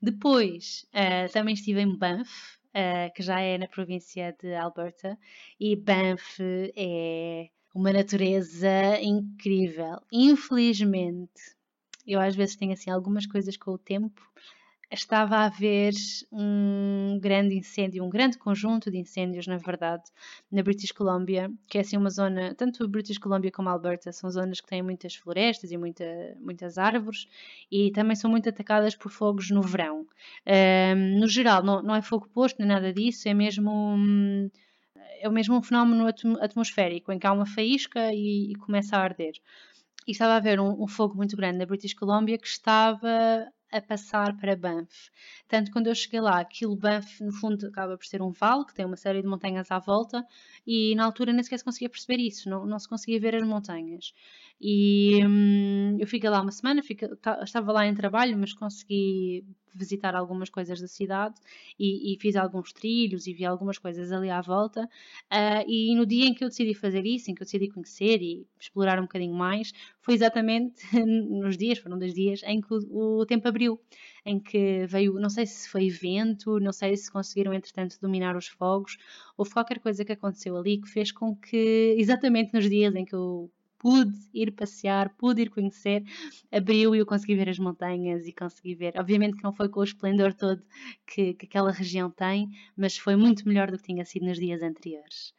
Depois 0.00 0.86
uh, 0.94 1.30
também 1.32 1.54
estive 1.54 1.80
em 1.80 1.96
Banff, 1.96 2.30
uh, 2.68 3.12
que 3.12 3.22
já 3.22 3.40
é 3.40 3.58
na 3.58 3.66
província 3.66 4.34
de 4.40 4.54
Alberta, 4.54 5.18
e 5.58 5.74
Banff 5.74 6.40
é 6.76 7.48
uma 7.74 7.92
natureza 7.92 9.00
incrível. 9.02 10.00
Infelizmente, 10.12 11.56
eu 12.06 12.20
às 12.20 12.34
vezes 12.34 12.56
tenho 12.56 12.72
assim 12.72 12.90
algumas 12.90 13.26
coisas 13.26 13.56
com 13.56 13.72
o 13.72 13.78
tempo. 13.78 14.22
Estava 14.90 15.36
a 15.38 15.46
haver 15.46 15.92
um 16.30 17.18
grande 17.20 17.56
incêndio, 17.56 18.04
um 18.04 18.10
grande 18.10 18.38
conjunto 18.38 18.90
de 18.90 18.98
incêndios, 18.98 19.46
na 19.46 19.56
verdade, 19.56 20.04
na 20.52 20.62
British 20.62 20.92
Columbia, 20.92 21.50
que 21.66 21.78
é 21.78 21.80
assim 21.80 21.96
uma 21.96 22.10
zona, 22.10 22.54
tanto 22.54 22.86
British 22.86 23.18
Columbia 23.18 23.50
como 23.50 23.68
Alberta, 23.68 24.12
são 24.12 24.30
zonas 24.30 24.60
que 24.60 24.68
têm 24.68 24.82
muitas 24.82 25.16
florestas 25.16 25.72
e 25.72 25.76
muita, 25.76 26.04
muitas 26.38 26.78
árvores 26.78 27.26
e 27.70 27.90
também 27.92 28.14
são 28.14 28.30
muito 28.30 28.48
atacadas 28.48 28.94
por 28.94 29.10
fogos 29.10 29.50
no 29.50 29.62
verão. 29.62 30.06
Um, 30.46 31.18
no 31.18 31.26
geral, 31.26 31.62
não, 31.62 31.82
não 31.82 31.94
é 31.94 32.02
fogo 32.02 32.28
posto 32.28 32.58
nem 32.58 32.68
nada 32.68 32.92
disso, 32.92 33.28
é 33.28 33.34
mesmo. 33.34 33.70
Um, 33.70 34.50
é 35.20 35.28
o 35.28 35.32
mesmo 35.32 35.56
um 35.56 35.62
fenómeno 35.62 36.06
atmosférico 36.40 37.10
em 37.10 37.18
que 37.18 37.26
há 37.26 37.32
uma 37.32 37.46
faísca 37.46 38.12
e, 38.12 38.52
e 38.52 38.54
começa 38.56 38.96
a 38.96 39.00
arder 39.00 39.32
e 40.06 40.12
estava 40.12 40.34
a 40.34 40.36
haver 40.36 40.60
um, 40.60 40.82
um, 40.82 40.86
fogo 40.86 41.14
muito 41.16 41.36
grande 41.36 41.58
na 41.58 41.66
British 41.66 41.94
Columbia 41.94 42.38
que 42.38 42.46
estava 42.46 43.48
a 43.72 43.80
passar 43.80 44.36
para 44.36 44.54
Banff. 44.54 45.10
Tanto 45.48 45.72
quando 45.72 45.88
eu 45.88 45.94
cheguei 45.94 46.20
lá, 46.20 46.38
aquilo 46.38 46.76
Banff 46.76 47.22
no 47.22 47.32
fundo 47.32 47.66
acaba 47.66 47.96
por 47.98 48.06
ser 48.06 48.22
um 48.22 48.30
vale 48.30 48.64
que 48.64 48.74
tem 48.74 48.84
uma 48.84 48.96
série 48.96 49.20
de 49.20 49.26
montanhas 49.26 49.70
à 49.70 49.78
volta 49.78 50.24
e 50.66 50.94
na 50.94 51.04
altura 51.04 51.32
nem 51.32 51.42
sequer 51.42 51.58
se 51.58 51.64
conseguia 51.64 51.88
perceber 51.90 52.20
isso, 52.22 52.48
não, 52.48 52.64
não 52.64 52.78
se 52.78 52.88
conseguia 52.88 53.18
ver 53.18 53.34
as 53.34 53.46
montanhas. 53.46 54.12
E 54.60 55.20
hum, 55.26 55.96
eu 55.98 56.06
fiquei 56.06 56.30
lá 56.30 56.40
uma 56.40 56.52
semana, 56.52 56.82
fiquei, 56.82 57.08
estava 57.42 57.72
lá 57.72 57.86
em 57.86 57.94
trabalho, 57.94 58.36
mas 58.38 58.52
consegui 58.52 59.44
visitar 59.74 60.14
algumas 60.14 60.48
coisas 60.48 60.80
da 60.80 60.86
cidade 60.86 61.34
e, 61.78 62.14
e, 62.14 62.18
fiz 62.20 62.36
alguns 62.36 62.72
trilhos 62.72 63.26
e 63.26 63.34
vi 63.34 63.44
algumas 63.44 63.76
coisas 63.76 64.12
ali 64.12 64.30
à 64.30 64.40
volta. 64.40 64.84
Uh, 65.30 65.64
e 65.66 65.94
no 65.96 66.06
dia 66.06 66.26
em 66.26 66.34
que 66.34 66.44
eu 66.44 66.48
decidi 66.48 66.74
fazer 66.74 67.04
isso, 67.04 67.30
em 67.30 67.34
que 67.34 67.42
eu 67.42 67.44
decidi 67.44 67.68
conhecer 67.68 68.22
e 68.22 68.46
explorar 68.58 68.98
um 68.98 69.02
bocadinho 69.02 69.34
mais, 69.34 69.72
foi 70.00 70.14
exatamente 70.14 70.84
nos 71.04 71.56
dias, 71.56 71.78
foram 71.78 71.98
dois 71.98 72.14
dias, 72.14 72.42
em 72.44 72.60
que 72.60 72.72
o, 72.72 73.18
o 73.20 73.26
tempo 73.26 73.48
abriu, 73.48 73.80
em 74.24 74.38
que 74.38 74.86
veio, 74.86 75.14
não 75.14 75.28
sei 75.28 75.46
se 75.46 75.68
foi 75.68 75.90
vento, 75.90 76.60
não 76.60 76.72
sei 76.72 76.96
se 76.96 77.10
conseguiram 77.10 77.52
entretanto 77.52 77.98
dominar 78.00 78.36
os 78.36 78.46
fogos, 78.46 78.96
houve 79.36 79.52
qualquer 79.52 79.80
coisa 79.80 80.04
que 80.04 80.12
aconteceu 80.12 80.56
ali 80.56 80.80
que 80.80 80.88
fez 80.88 81.10
com 81.10 81.34
que, 81.34 81.96
exatamente 81.98 82.54
nos 82.54 82.68
dias 82.68 82.94
em 82.94 83.04
que 83.04 83.14
eu 83.14 83.50
pude 83.84 84.16
ir 84.32 84.50
passear, 84.52 85.10
pude 85.18 85.42
ir 85.42 85.50
conhecer, 85.50 86.02
abriu 86.50 86.94
e 86.94 87.00
eu 87.00 87.04
consegui 87.04 87.34
ver 87.34 87.50
as 87.50 87.58
montanhas 87.58 88.26
e 88.26 88.32
consegui 88.32 88.74
ver. 88.74 88.98
Obviamente 88.98 89.36
que 89.36 89.44
não 89.44 89.52
foi 89.52 89.68
com 89.68 89.80
o 89.80 89.84
esplendor 89.84 90.32
todo 90.32 90.62
que, 91.06 91.34
que 91.34 91.44
aquela 91.44 91.70
região 91.70 92.10
tem, 92.10 92.48
mas 92.74 92.96
foi 92.96 93.14
muito 93.14 93.46
melhor 93.46 93.70
do 93.70 93.76
que 93.76 93.84
tinha 93.84 94.02
sido 94.06 94.24
nos 94.24 94.38
dias 94.38 94.62
anteriores. 94.62 95.34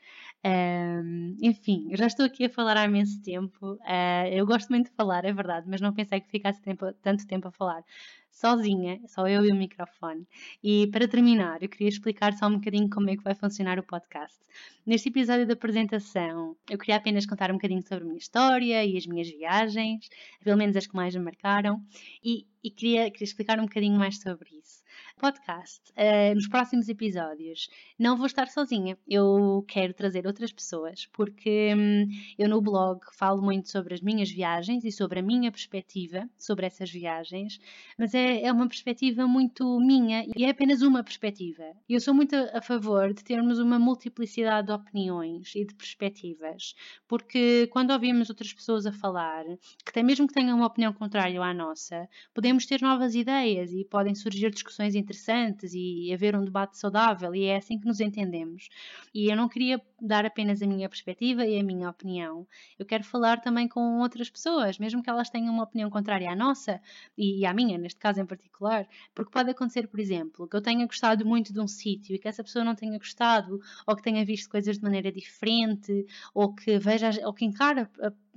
Um, 0.46 1.36
enfim, 1.42 1.90
já 1.94 2.06
estou 2.06 2.24
aqui 2.24 2.46
a 2.46 2.50
falar 2.50 2.78
há 2.78 2.86
imenso 2.86 3.20
tempo. 3.24 3.74
Uh, 3.74 4.28
eu 4.32 4.46
gosto 4.46 4.70
muito 4.70 4.92
de 4.92 4.96
falar, 4.96 5.26
é 5.26 5.34
verdade, 5.34 5.66
mas 5.68 5.82
não 5.82 5.92
pensei 5.92 6.22
que 6.22 6.30
ficasse 6.30 6.62
tempo, 6.62 6.94
tanto 7.02 7.26
tempo 7.26 7.48
a 7.48 7.52
falar 7.52 7.84
sozinha, 8.32 9.02
só 9.08 9.28
eu 9.28 9.44
e 9.44 9.52
o 9.52 9.56
microfone. 9.56 10.28
E 10.64 10.88
para 10.92 11.08
terminar, 11.08 11.64
eu 11.64 11.70
queria 11.70 11.88
explicar 11.90 12.34
só 12.34 12.46
um 12.48 12.60
bocadinho 12.60 12.90
como 12.90 13.10
é 13.10 13.18
que 13.18 13.24
vai 13.24 13.34
funcionar 13.34 13.80
o 13.80 13.84
podcast. 13.84 14.38
Neste 14.86 15.10
episódio 15.10 15.48
da 15.48 15.54
apresentação, 15.54 16.56
eu 16.70 16.78
queria 16.78 16.98
apenas 16.98 17.26
contar 17.26 17.50
um 17.50 17.56
bocadinho 17.56 17.82
sobre 17.82 18.04
a 18.04 18.08
minha 18.08 18.20
história 18.20 18.86
e 18.86 18.98
as 18.98 19.08
minhas 19.08 19.30
viagens, 19.30 20.08
pelo 20.44 20.58
menos 20.58 20.76
as 20.76 20.86
que 20.86 20.96
mais 20.96 21.16
me 21.16 21.24
marcaram, 21.24 21.82
e, 22.24 22.46
e 22.64 22.70
queria, 22.70 23.10
queria 23.10 23.26
explicar 23.26 23.58
um 23.60 23.64
bocadinho 23.64 23.98
mais 23.98 24.20
sobre 24.20 24.50
isso 24.60 24.75
podcast, 25.18 25.82
uh, 25.92 26.36
nos 26.36 26.48
próximos 26.48 26.90
episódios, 26.90 27.70
não 27.98 28.18
vou 28.18 28.26
estar 28.26 28.48
sozinha. 28.50 28.98
Eu 29.08 29.64
quero 29.68 29.94
trazer 29.94 30.28
outras 30.28 30.52
pessoas, 30.52 31.08
porque 31.14 31.74
hum, 31.76 32.08
eu 32.38 32.50
no 32.50 32.62
blog 32.62 33.00
falo 33.14 33.42
muito 33.42 33.70
sobre 33.70 33.94
as 33.94 34.02
minhas 34.02 34.30
viagens 34.30 34.84
e 34.84 34.92
sobre 34.92 35.20
a 35.20 35.24
minha 35.24 35.52
perspectiva 35.52 36.30
sobre 36.38 36.66
essas 36.66 36.92
viagens, 36.92 37.60
mas 37.98 38.14
é, 38.14 38.42
é 38.42 38.52
uma 38.52 38.68
perspectiva 38.68 39.26
muito 39.26 39.80
minha 39.80 40.26
e 40.36 40.44
é 40.44 40.50
apenas 40.50 40.82
uma 40.82 41.04
perspectiva. 41.04 41.64
Eu 41.88 42.02
sou 42.02 42.14
muito 42.14 42.36
a 42.36 42.62
favor 42.62 43.14
de 43.14 43.24
termos 43.24 43.58
uma 43.58 43.80
multiplicidade 43.80 44.68
de 44.68 44.74
opiniões 44.74 45.56
e 45.56 45.66
de 45.66 45.74
perspectivas, 45.76 46.76
porque 47.08 47.68
quando 47.72 47.92
ouvimos 47.92 48.30
outras 48.30 48.52
pessoas 48.52 48.86
a 48.86 48.92
falar, 48.92 49.46
que 49.46 49.90
até 49.90 50.04
mesmo 50.04 50.28
que 50.28 50.34
tenham 50.34 50.58
uma 50.58 50.68
opinião 50.68 50.92
contrária 50.92 51.42
à 51.42 51.54
nossa, 51.54 52.08
podemos 52.34 52.66
ter 52.66 52.82
novas 52.82 53.16
ideias 53.16 53.72
e 53.72 53.86
podem 53.86 54.14
surgir 54.14 54.52
discussões 54.52 54.94
interessantes 55.06 55.74
e 55.74 56.12
haver 56.14 56.36
um 56.36 56.44
debate 56.44 56.78
saudável 56.78 57.34
e 57.34 57.46
é 57.46 57.58
assim 57.58 57.80
que 57.80 57.86
nos 57.86 58.00
entendemos. 58.00 58.70
E 59.14 59.30
eu 59.32 59.36
não 59.38 59.48
queria 59.48 59.80
dar 60.06 60.26
apenas 60.26 60.62
a 60.62 60.68
minha 60.68 60.88
perspectiva 60.90 61.46
e 61.46 61.60
a 61.60 61.64
minha 61.64 61.90
opinião. 61.90 62.48
Eu 62.78 62.86
quero 62.86 63.04
falar 63.04 63.42
também 63.42 63.68
com 63.68 64.00
outras 64.00 64.30
pessoas, 64.30 64.78
mesmo 64.80 65.02
que 65.04 65.10
elas 65.10 65.30
tenham 65.30 65.54
uma 65.54 65.64
opinião 65.64 65.90
contrária 65.90 66.32
à 66.32 66.36
nossa 66.36 66.82
e 67.18 67.46
à 67.46 67.54
minha, 67.54 67.78
neste 67.78 68.00
caso 68.00 68.22
em 68.22 68.26
particular, 68.26 68.88
porque 69.14 69.32
pode 69.32 69.50
acontecer, 69.50 69.88
por 69.88 70.00
exemplo, 70.00 70.48
que 70.48 70.56
eu 70.56 70.62
tenha 70.62 70.86
gostado 70.86 71.26
muito 71.26 71.54
de 71.54 71.60
um 71.60 71.68
sítio 71.68 72.16
e 72.16 72.20
que 72.20 72.28
essa 72.28 72.44
pessoa 72.44 72.64
não 72.66 72.76
tenha 72.76 72.98
gostado 72.98 73.60
ou 73.88 73.96
que 73.96 74.04
tenha 74.04 74.24
visto 74.26 74.50
coisas 74.50 74.78
de 74.78 74.84
maneira 74.84 75.12
diferente 75.12 76.06
ou 76.34 76.54
que 76.54 76.78
veja 76.80 77.10
ou 77.26 77.34
que 77.34 77.46
encara 77.46 77.90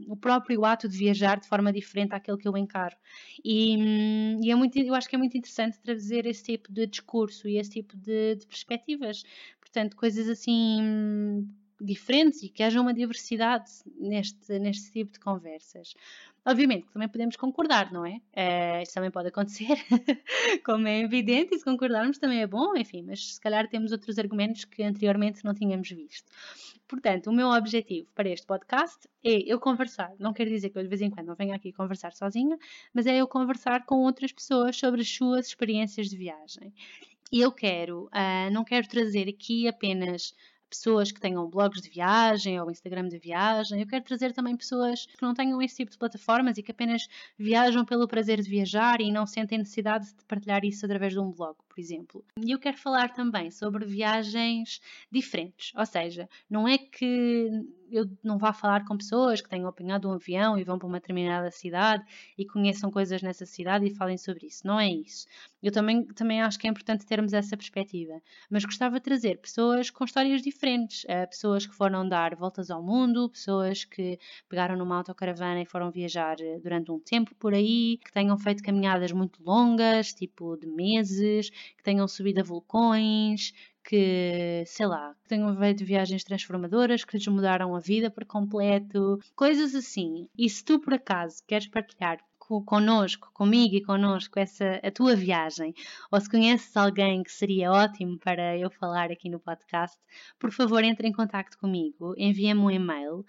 o 0.07 0.17
próprio 0.17 0.65
ato 0.65 0.89
de 0.89 0.97
viajar 0.97 1.41
de 1.41 1.49
forma 1.49 1.73
diferente 1.73 2.15
àquele 2.15 2.39
que 2.39 2.47
eu 2.47 2.57
encaro. 2.57 2.97
E, 3.45 3.77
hum, 3.77 4.41
e, 4.43 4.51
é 4.51 4.55
muito, 4.55 4.79
eu 4.79 4.95
acho 4.95 5.09
que 5.09 5.17
é 5.17 5.19
muito 5.19 5.37
interessante 5.37 5.79
trazer 5.81 6.27
esse 6.27 6.43
tipo 6.45 6.73
de 6.73 6.87
discurso 6.87 7.49
e 7.49 7.57
esse 7.59 7.71
tipo 7.71 7.97
de, 7.97 8.37
de 8.37 8.47
perspectivas. 8.47 9.25
Portanto, 9.69 9.97
coisas 9.97 10.29
assim 10.29 11.47
diferentes 11.81 12.43
e 12.43 12.49
que 12.49 12.63
haja 12.63 12.81
uma 12.81 12.93
diversidade 12.93 13.71
neste, 13.99 14.59
neste 14.59 14.91
tipo 14.91 15.13
de 15.13 15.21
conversas. 15.21 15.95
Obviamente 16.45 16.87
que 16.87 16.93
também 16.93 17.09
podemos 17.09 17.37
concordar, 17.37 17.93
não 17.93 18.07
é? 18.07 18.17
Uh, 18.35 18.83
isso 18.83 18.95
também 18.95 19.11
pode 19.11 19.29
acontecer, 19.29 19.77
como 20.65 20.89
é 20.89 21.01
evidente, 21.01 21.55
e 21.55 21.59
se 21.59 21.65
concordarmos 21.65 22.19
também 22.19 22.41
é 22.41 22.47
bom, 22.47 22.75
enfim, 22.77 23.03
mas 23.03 23.35
se 23.35 23.41
calhar 23.41 23.69
temos 23.69 23.93
outros 23.93 24.19
argumentos 24.19 24.65
que 24.65 24.83
anteriormente 24.83 25.45
não 25.45 25.55
tínhamos 25.55 25.89
visto. 25.91 26.33
Portanto, 26.89 27.29
o 27.29 27.33
meu 27.33 27.49
objetivo 27.49 28.09
para 28.15 28.31
este 28.31 28.47
podcast 28.47 29.07
é 29.23 29.43
eu 29.47 29.61
conversar, 29.61 30.15
não 30.19 30.33
quer 30.33 30.49
dizer 30.49 30.71
que 30.71 30.79
eu 30.79 30.83
de 30.83 30.89
vez 30.89 31.03
em 31.03 31.11
quando 31.11 31.27
não 31.27 31.35
venha 31.35 31.55
aqui 31.55 31.71
conversar 31.71 32.15
sozinha, 32.15 32.59
mas 32.95 33.07
é 33.07 33.19
eu 33.19 33.29
conversar 33.29 33.85
com 33.85 33.97
outras 33.97 34.33
pessoas 34.33 34.75
sobre 34.75 35.03
as 35.03 35.09
suas 35.09 35.49
experiências 35.49 36.09
de 36.09 36.17
viagem. 36.17 36.73
E 37.31 37.41
eu 37.41 37.53
quero, 37.53 38.05
uh, 38.07 38.51
não 38.53 38.65
quero 38.65 38.89
trazer 38.89 39.29
aqui 39.29 39.69
apenas 39.69 40.35
pessoas 40.69 41.11
que 41.11 41.21
tenham 41.21 41.49
blogs 41.49 41.81
de 41.81 41.89
viagem 41.89 42.61
ou 42.61 42.71
Instagram 42.71 43.09
de 43.09 43.19
viagem. 43.19 43.81
Eu 43.81 43.87
quero 43.87 44.05
trazer 44.05 44.33
também 44.33 44.57
pessoas 44.57 45.07
que 45.07 45.23
não 45.23 45.35
tenham 45.35 45.61
esse 45.63 45.77
tipo 45.77 45.91
de 45.91 45.99
plataformas 45.99 46.59
e 46.59 46.63
que 46.63 46.71
apenas 46.71 47.09
viajam 47.39 47.85
pelo 47.85 48.07
prazer 48.07 48.41
de 48.41 48.49
viajar 48.49 49.01
e 49.01 49.11
não 49.11 49.27
sentem 49.27 49.59
necessidade 49.59 50.07
de 50.07 50.25
partilhar 50.27 50.65
isso 50.65 50.85
através 50.85 51.13
de 51.13 51.19
um 51.19 51.31
blog, 51.31 51.57
por 51.69 51.81
exemplo. 51.81 52.25
E 52.39 52.51
eu 52.51 52.59
quero 52.59 52.77
falar 52.77 53.13
também 53.13 53.51
sobre 53.51 53.85
viagens 53.87 54.81
diferentes, 55.11 55.73
ou 55.75 55.87
seja, 55.87 56.29
não 56.49 56.69
é 56.69 56.79
que 56.79 57.49
eu 57.91 58.09
não 58.23 58.39
vá 58.39 58.53
falar 58.53 58.85
com 58.85 58.97
pessoas 58.97 59.41
que 59.41 59.49
tenham 59.49 59.69
apanhado 59.69 60.09
um 60.09 60.13
avião 60.13 60.59
e 60.59 60.65
vão 60.65 60.79
para 60.79 60.87
uma 60.87 61.01
determinada 61.01 61.51
cidade 61.51 62.05
e 62.37 62.45
conheçam 62.45 62.91
coisas 62.91 63.23
nessa 63.23 63.47
cidade 63.47 63.87
e 63.87 63.95
falem 63.95 64.17
sobre 64.17 64.47
isso. 64.47 64.67
Não 64.67 64.79
é 64.79 64.89
isso. 64.91 65.27
Eu 65.63 65.73
também, 65.73 66.05
também 66.05 66.41
acho 66.41 66.59
que 66.59 66.67
é 66.67 66.71
importante 66.71 67.05
termos 67.05 67.33
essa 67.33 67.57
perspectiva. 67.57 68.21
Mas 68.49 68.65
gostava 68.65 68.97
de 68.97 69.03
trazer 69.03 69.39
pessoas 69.39 69.91
com 69.91 70.05
histórias 70.05 70.41
diferentes. 70.41 71.05
Uh, 71.05 71.29
pessoas 71.29 71.67
que 71.67 71.75
foram 71.75 72.09
dar 72.09 72.37
voltas 72.37 72.71
ao 72.71 72.83
mundo, 72.83 73.29
pessoas 73.29 73.85
que 73.85 74.19
pegaram 74.49 74.77
numa 74.77 74.97
autocaravana 74.97 75.61
e 75.63 75.67
foram 75.67 75.91
viajar 75.91 76.37
eh, 76.41 76.61
durante 76.61 76.93
um 76.93 77.01
tempo 77.01 77.35
por 77.35 77.55
aí, 77.55 77.99
que 78.05 78.13
tenham 78.13 78.39
feito 78.39 78.63
caminhadas 78.63 79.11
muito 79.13 79.43
longas, 79.43 80.13
tipo 80.13 80.57
de 80.57 80.67
meses, 80.67 81.51
que 81.51 81.83
tenham 81.83 82.07
subido 82.07 82.41
a 82.41 82.45
vulcões, 82.45 83.53
que, 83.89 84.65
sei 84.67 84.87
lá, 84.87 85.15
que 85.23 85.29
tenham 85.31 85.57
feito 85.57 85.83
viagens 85.83 86.23
transformadoras 86.23 87.05
que 87.05 87.17
lhes 87.17 87.27
mudaram 87.27 87.75
a 87.75 87.81
vida 87.81 88.11
por 88.11 88.27
completo, 88.27 89.19
coisas 89.35 89.75
assim. 89.75 90.29
E 90.37 90.49
se 90.51 90.63
tu 90.63 90.79
por 90.79 90.93
acaso 90.93 91.43
queres 91.47 91.69
partilhar 91.69 92.19
connosco, 92.65 93.31
comigo 93.33 93.75
e 93.75 93.83
connosco, 93.83 94.39
essa, 94.39 94.81
a 94.83 94.91
tua 94.91 95.15
viagem, 95.15 95.75
ou 96.11 96.19
se 96.21 96.31
conheces 96.31 96.75
alguém 96.77 97.23
que 97.23 97.31
seria 97.31 97.71
ótimo 97.71 98.19
para 98.19 98.57
eu 98.57 98.71
falar 98.71 99.11
aqui 99.11 99.29
no 99.29 99.39
podcast, 99.39 99.99
por 100.39 100.51
favor 100.51 100.83
entre 100.83 101.07
em 101.07 101.13
contato 101.13 101.59
comigo, 101.59 102.15
envia-me 102.17 102.61
um 102.61 102.71
e-mail 102.71 103.19
uh, 103.21 103.27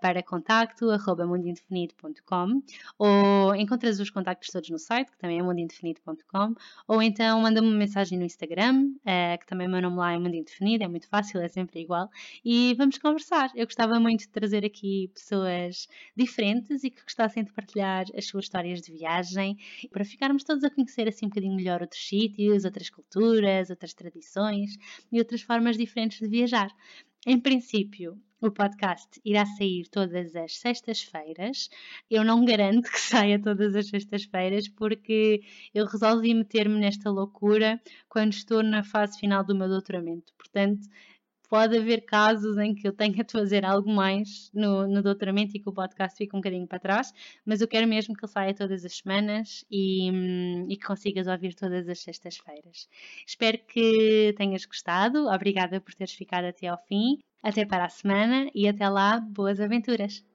para 0.00 0.20
contacto.mundindefinido.com 0.22 2.62
ou 2.98 3.54
encontras 3.54 4.00
os 4.00 4.10
contactos 4.10 4.50
todos 4.50 4.68
no 4.70 4.78
site, 4.78 5.12
que 5.12 5.18
também 5.18 5.38
é 5.38 5.42
mundindefinido.com, 5.42 6.54
ou 6.86 7.02
então 7.02 7.40
manda-me 7.40 7.68
uma 7.68 7.76
mensagem 7.76 8.18
no 8.18 8.24
Instagram, 8.24 8.90
uh, 9.00 9.38
que 9.38 9.46
também 9.46 9.68
o 9.68 9.70
meu 9.70 9.80
nome 9.80 9.96
lá 9.96 10.12
é 10.12 10.18
Mundo 10.18 10.34
Indefinido, 10.34 10.84
é 10.84 10.88
muito 10.88 11.08
fácil, 11.08 11.40
é 11.40 11.48
sempre 11.48 11.80
igual, 11.80 12.10
e 12.44 12.74
vamos 12.74 12.98
conversar. 12.98 13.50
Eu 13.54 13.66
gostava 13.66 13.98
muito 14.00 14.20
de 14.20 14.28
trazer 14.28 14.64
aqui 14.64 15.10
pessoas 15.14 15.88
diferentes 16.16 16.84
e 16.84 16.90
que 16.90 17.02
gostassem 17.02 17.44
de 17.44 17.52
partilhar 17.52 18.06
as 18.16 18.26
suas 18.26 18.47
histórias 18.48 18.80
de 18.80 18.90
viagem, 18.90 19.56
para 19.92 20.04
ficarmos 20.04 20.42
todos 20.42 20.64
a 20.64 20.70
conhecer 20.70 21.06
assim 21.06 21.26
um 21.26 21.28
bocadinho 21.28 21.54
melhor 21.54 21.82
outros 21.82 22.08
sítios, 22.08 22.64
outras 22.64 22.90
culturas, 22.90 23.70
outras 23.70 23.94
tradições 23.94 24.76
e 25.12 25.18
outras 25.18 25.42
formas 25.42 25.76
diferentes 25.76 26.18
de 26.18 26.26
viajar. 26.26 26.74
Em 27.26 27.38
princípio, 27.38 28.18
o 28.40 28.50
podcast 28.50 29.20
irá 29.24 29.44
sair 29.44 29.88
todas 29.88 30.34
as 30.36 30.56
sextas-feiras. 30.58 31.68
Eu 32.08 32.24
não 32.24 32.44
garanto 32.44 32.90
que 32.90 33.00
saia 33.00 33.38
todas 33.38 33.74
as 33.74 33.88
sextas-feiras 33.88 34.68
porque 34.68 35.42
eu 35.74 35.84
resolvi 35.86 36.32
meter-me 36.32 36.78
nesta 36.78 37.10
loucura 37.10 37.80
quando 38.08 38.32
estou 38.32 38.62
na 38.62 38.82
fase 38.84 39.18
final 39.18 39.44
do 39.44 39.54
meu 39.56 39.68
doutoramento. 39.68 40.32
Portanto, 40.38 40.88
pode 41.48 41.76
haver 41.76 42.04
casos 42.04 42.58
em 42.58 42.74
que 42.74 42.86
eu 42.86 42.92
tenha 42.92 43.24
de 43.24 43.32
fazer 43.32 43.64
algo 43.64 43.90
mais 43.90 44.50
no, 44.54 44.86
no 44.86 45.02
doutoramento 45.02 45.56
e 45.56 45.60
que 45.60 45.68
o 45.68 45.72
podcast 45.72 46.16
fique 46.16 46.34
um 46.36 46.40
bocadinho 46.40 46.66
para 46.66 46.78
trás, 46.78 47.12
mas 47.44 47.60
eu 47.60 47.68
quero 47.68 47.86
mesmo 47.88 48.14
que 48.14 48.24
ele 48.24 48.32
saia 48.32 48.54
todas 48.54 48.84
as 48.84 48.96
semanas 48.98 49.64
e, 49.70 50.10
e 50.68 50.76
que 50.76 50.86
consigas 50.86 51.26
ouvir 51.26 51.54
todas 51.54 51.88
as 51.88 52.00
sextas-feiras. 52.00 52.88
Espero 53.26 53.58
que 53.66 54.34
tenhas 54.36 54.64
gostado, 54.66 55.26
obrigada 55.28 55.80
por 55.80 55.94
teres 55.94 56.12
ficado 56.12 56.44
até 56.44 56.68
ao 56.68 56.78
fim. 56.86 57.18
Até 57.42 57.64
para 57.64 57.84
a 57.84 57.88
semana 57.88 58.50
e 58.52 58.66
até 58.66 58.88
lá, 58.88 59.20
boas 59.20 59.60
aventuras! 59.60 60.27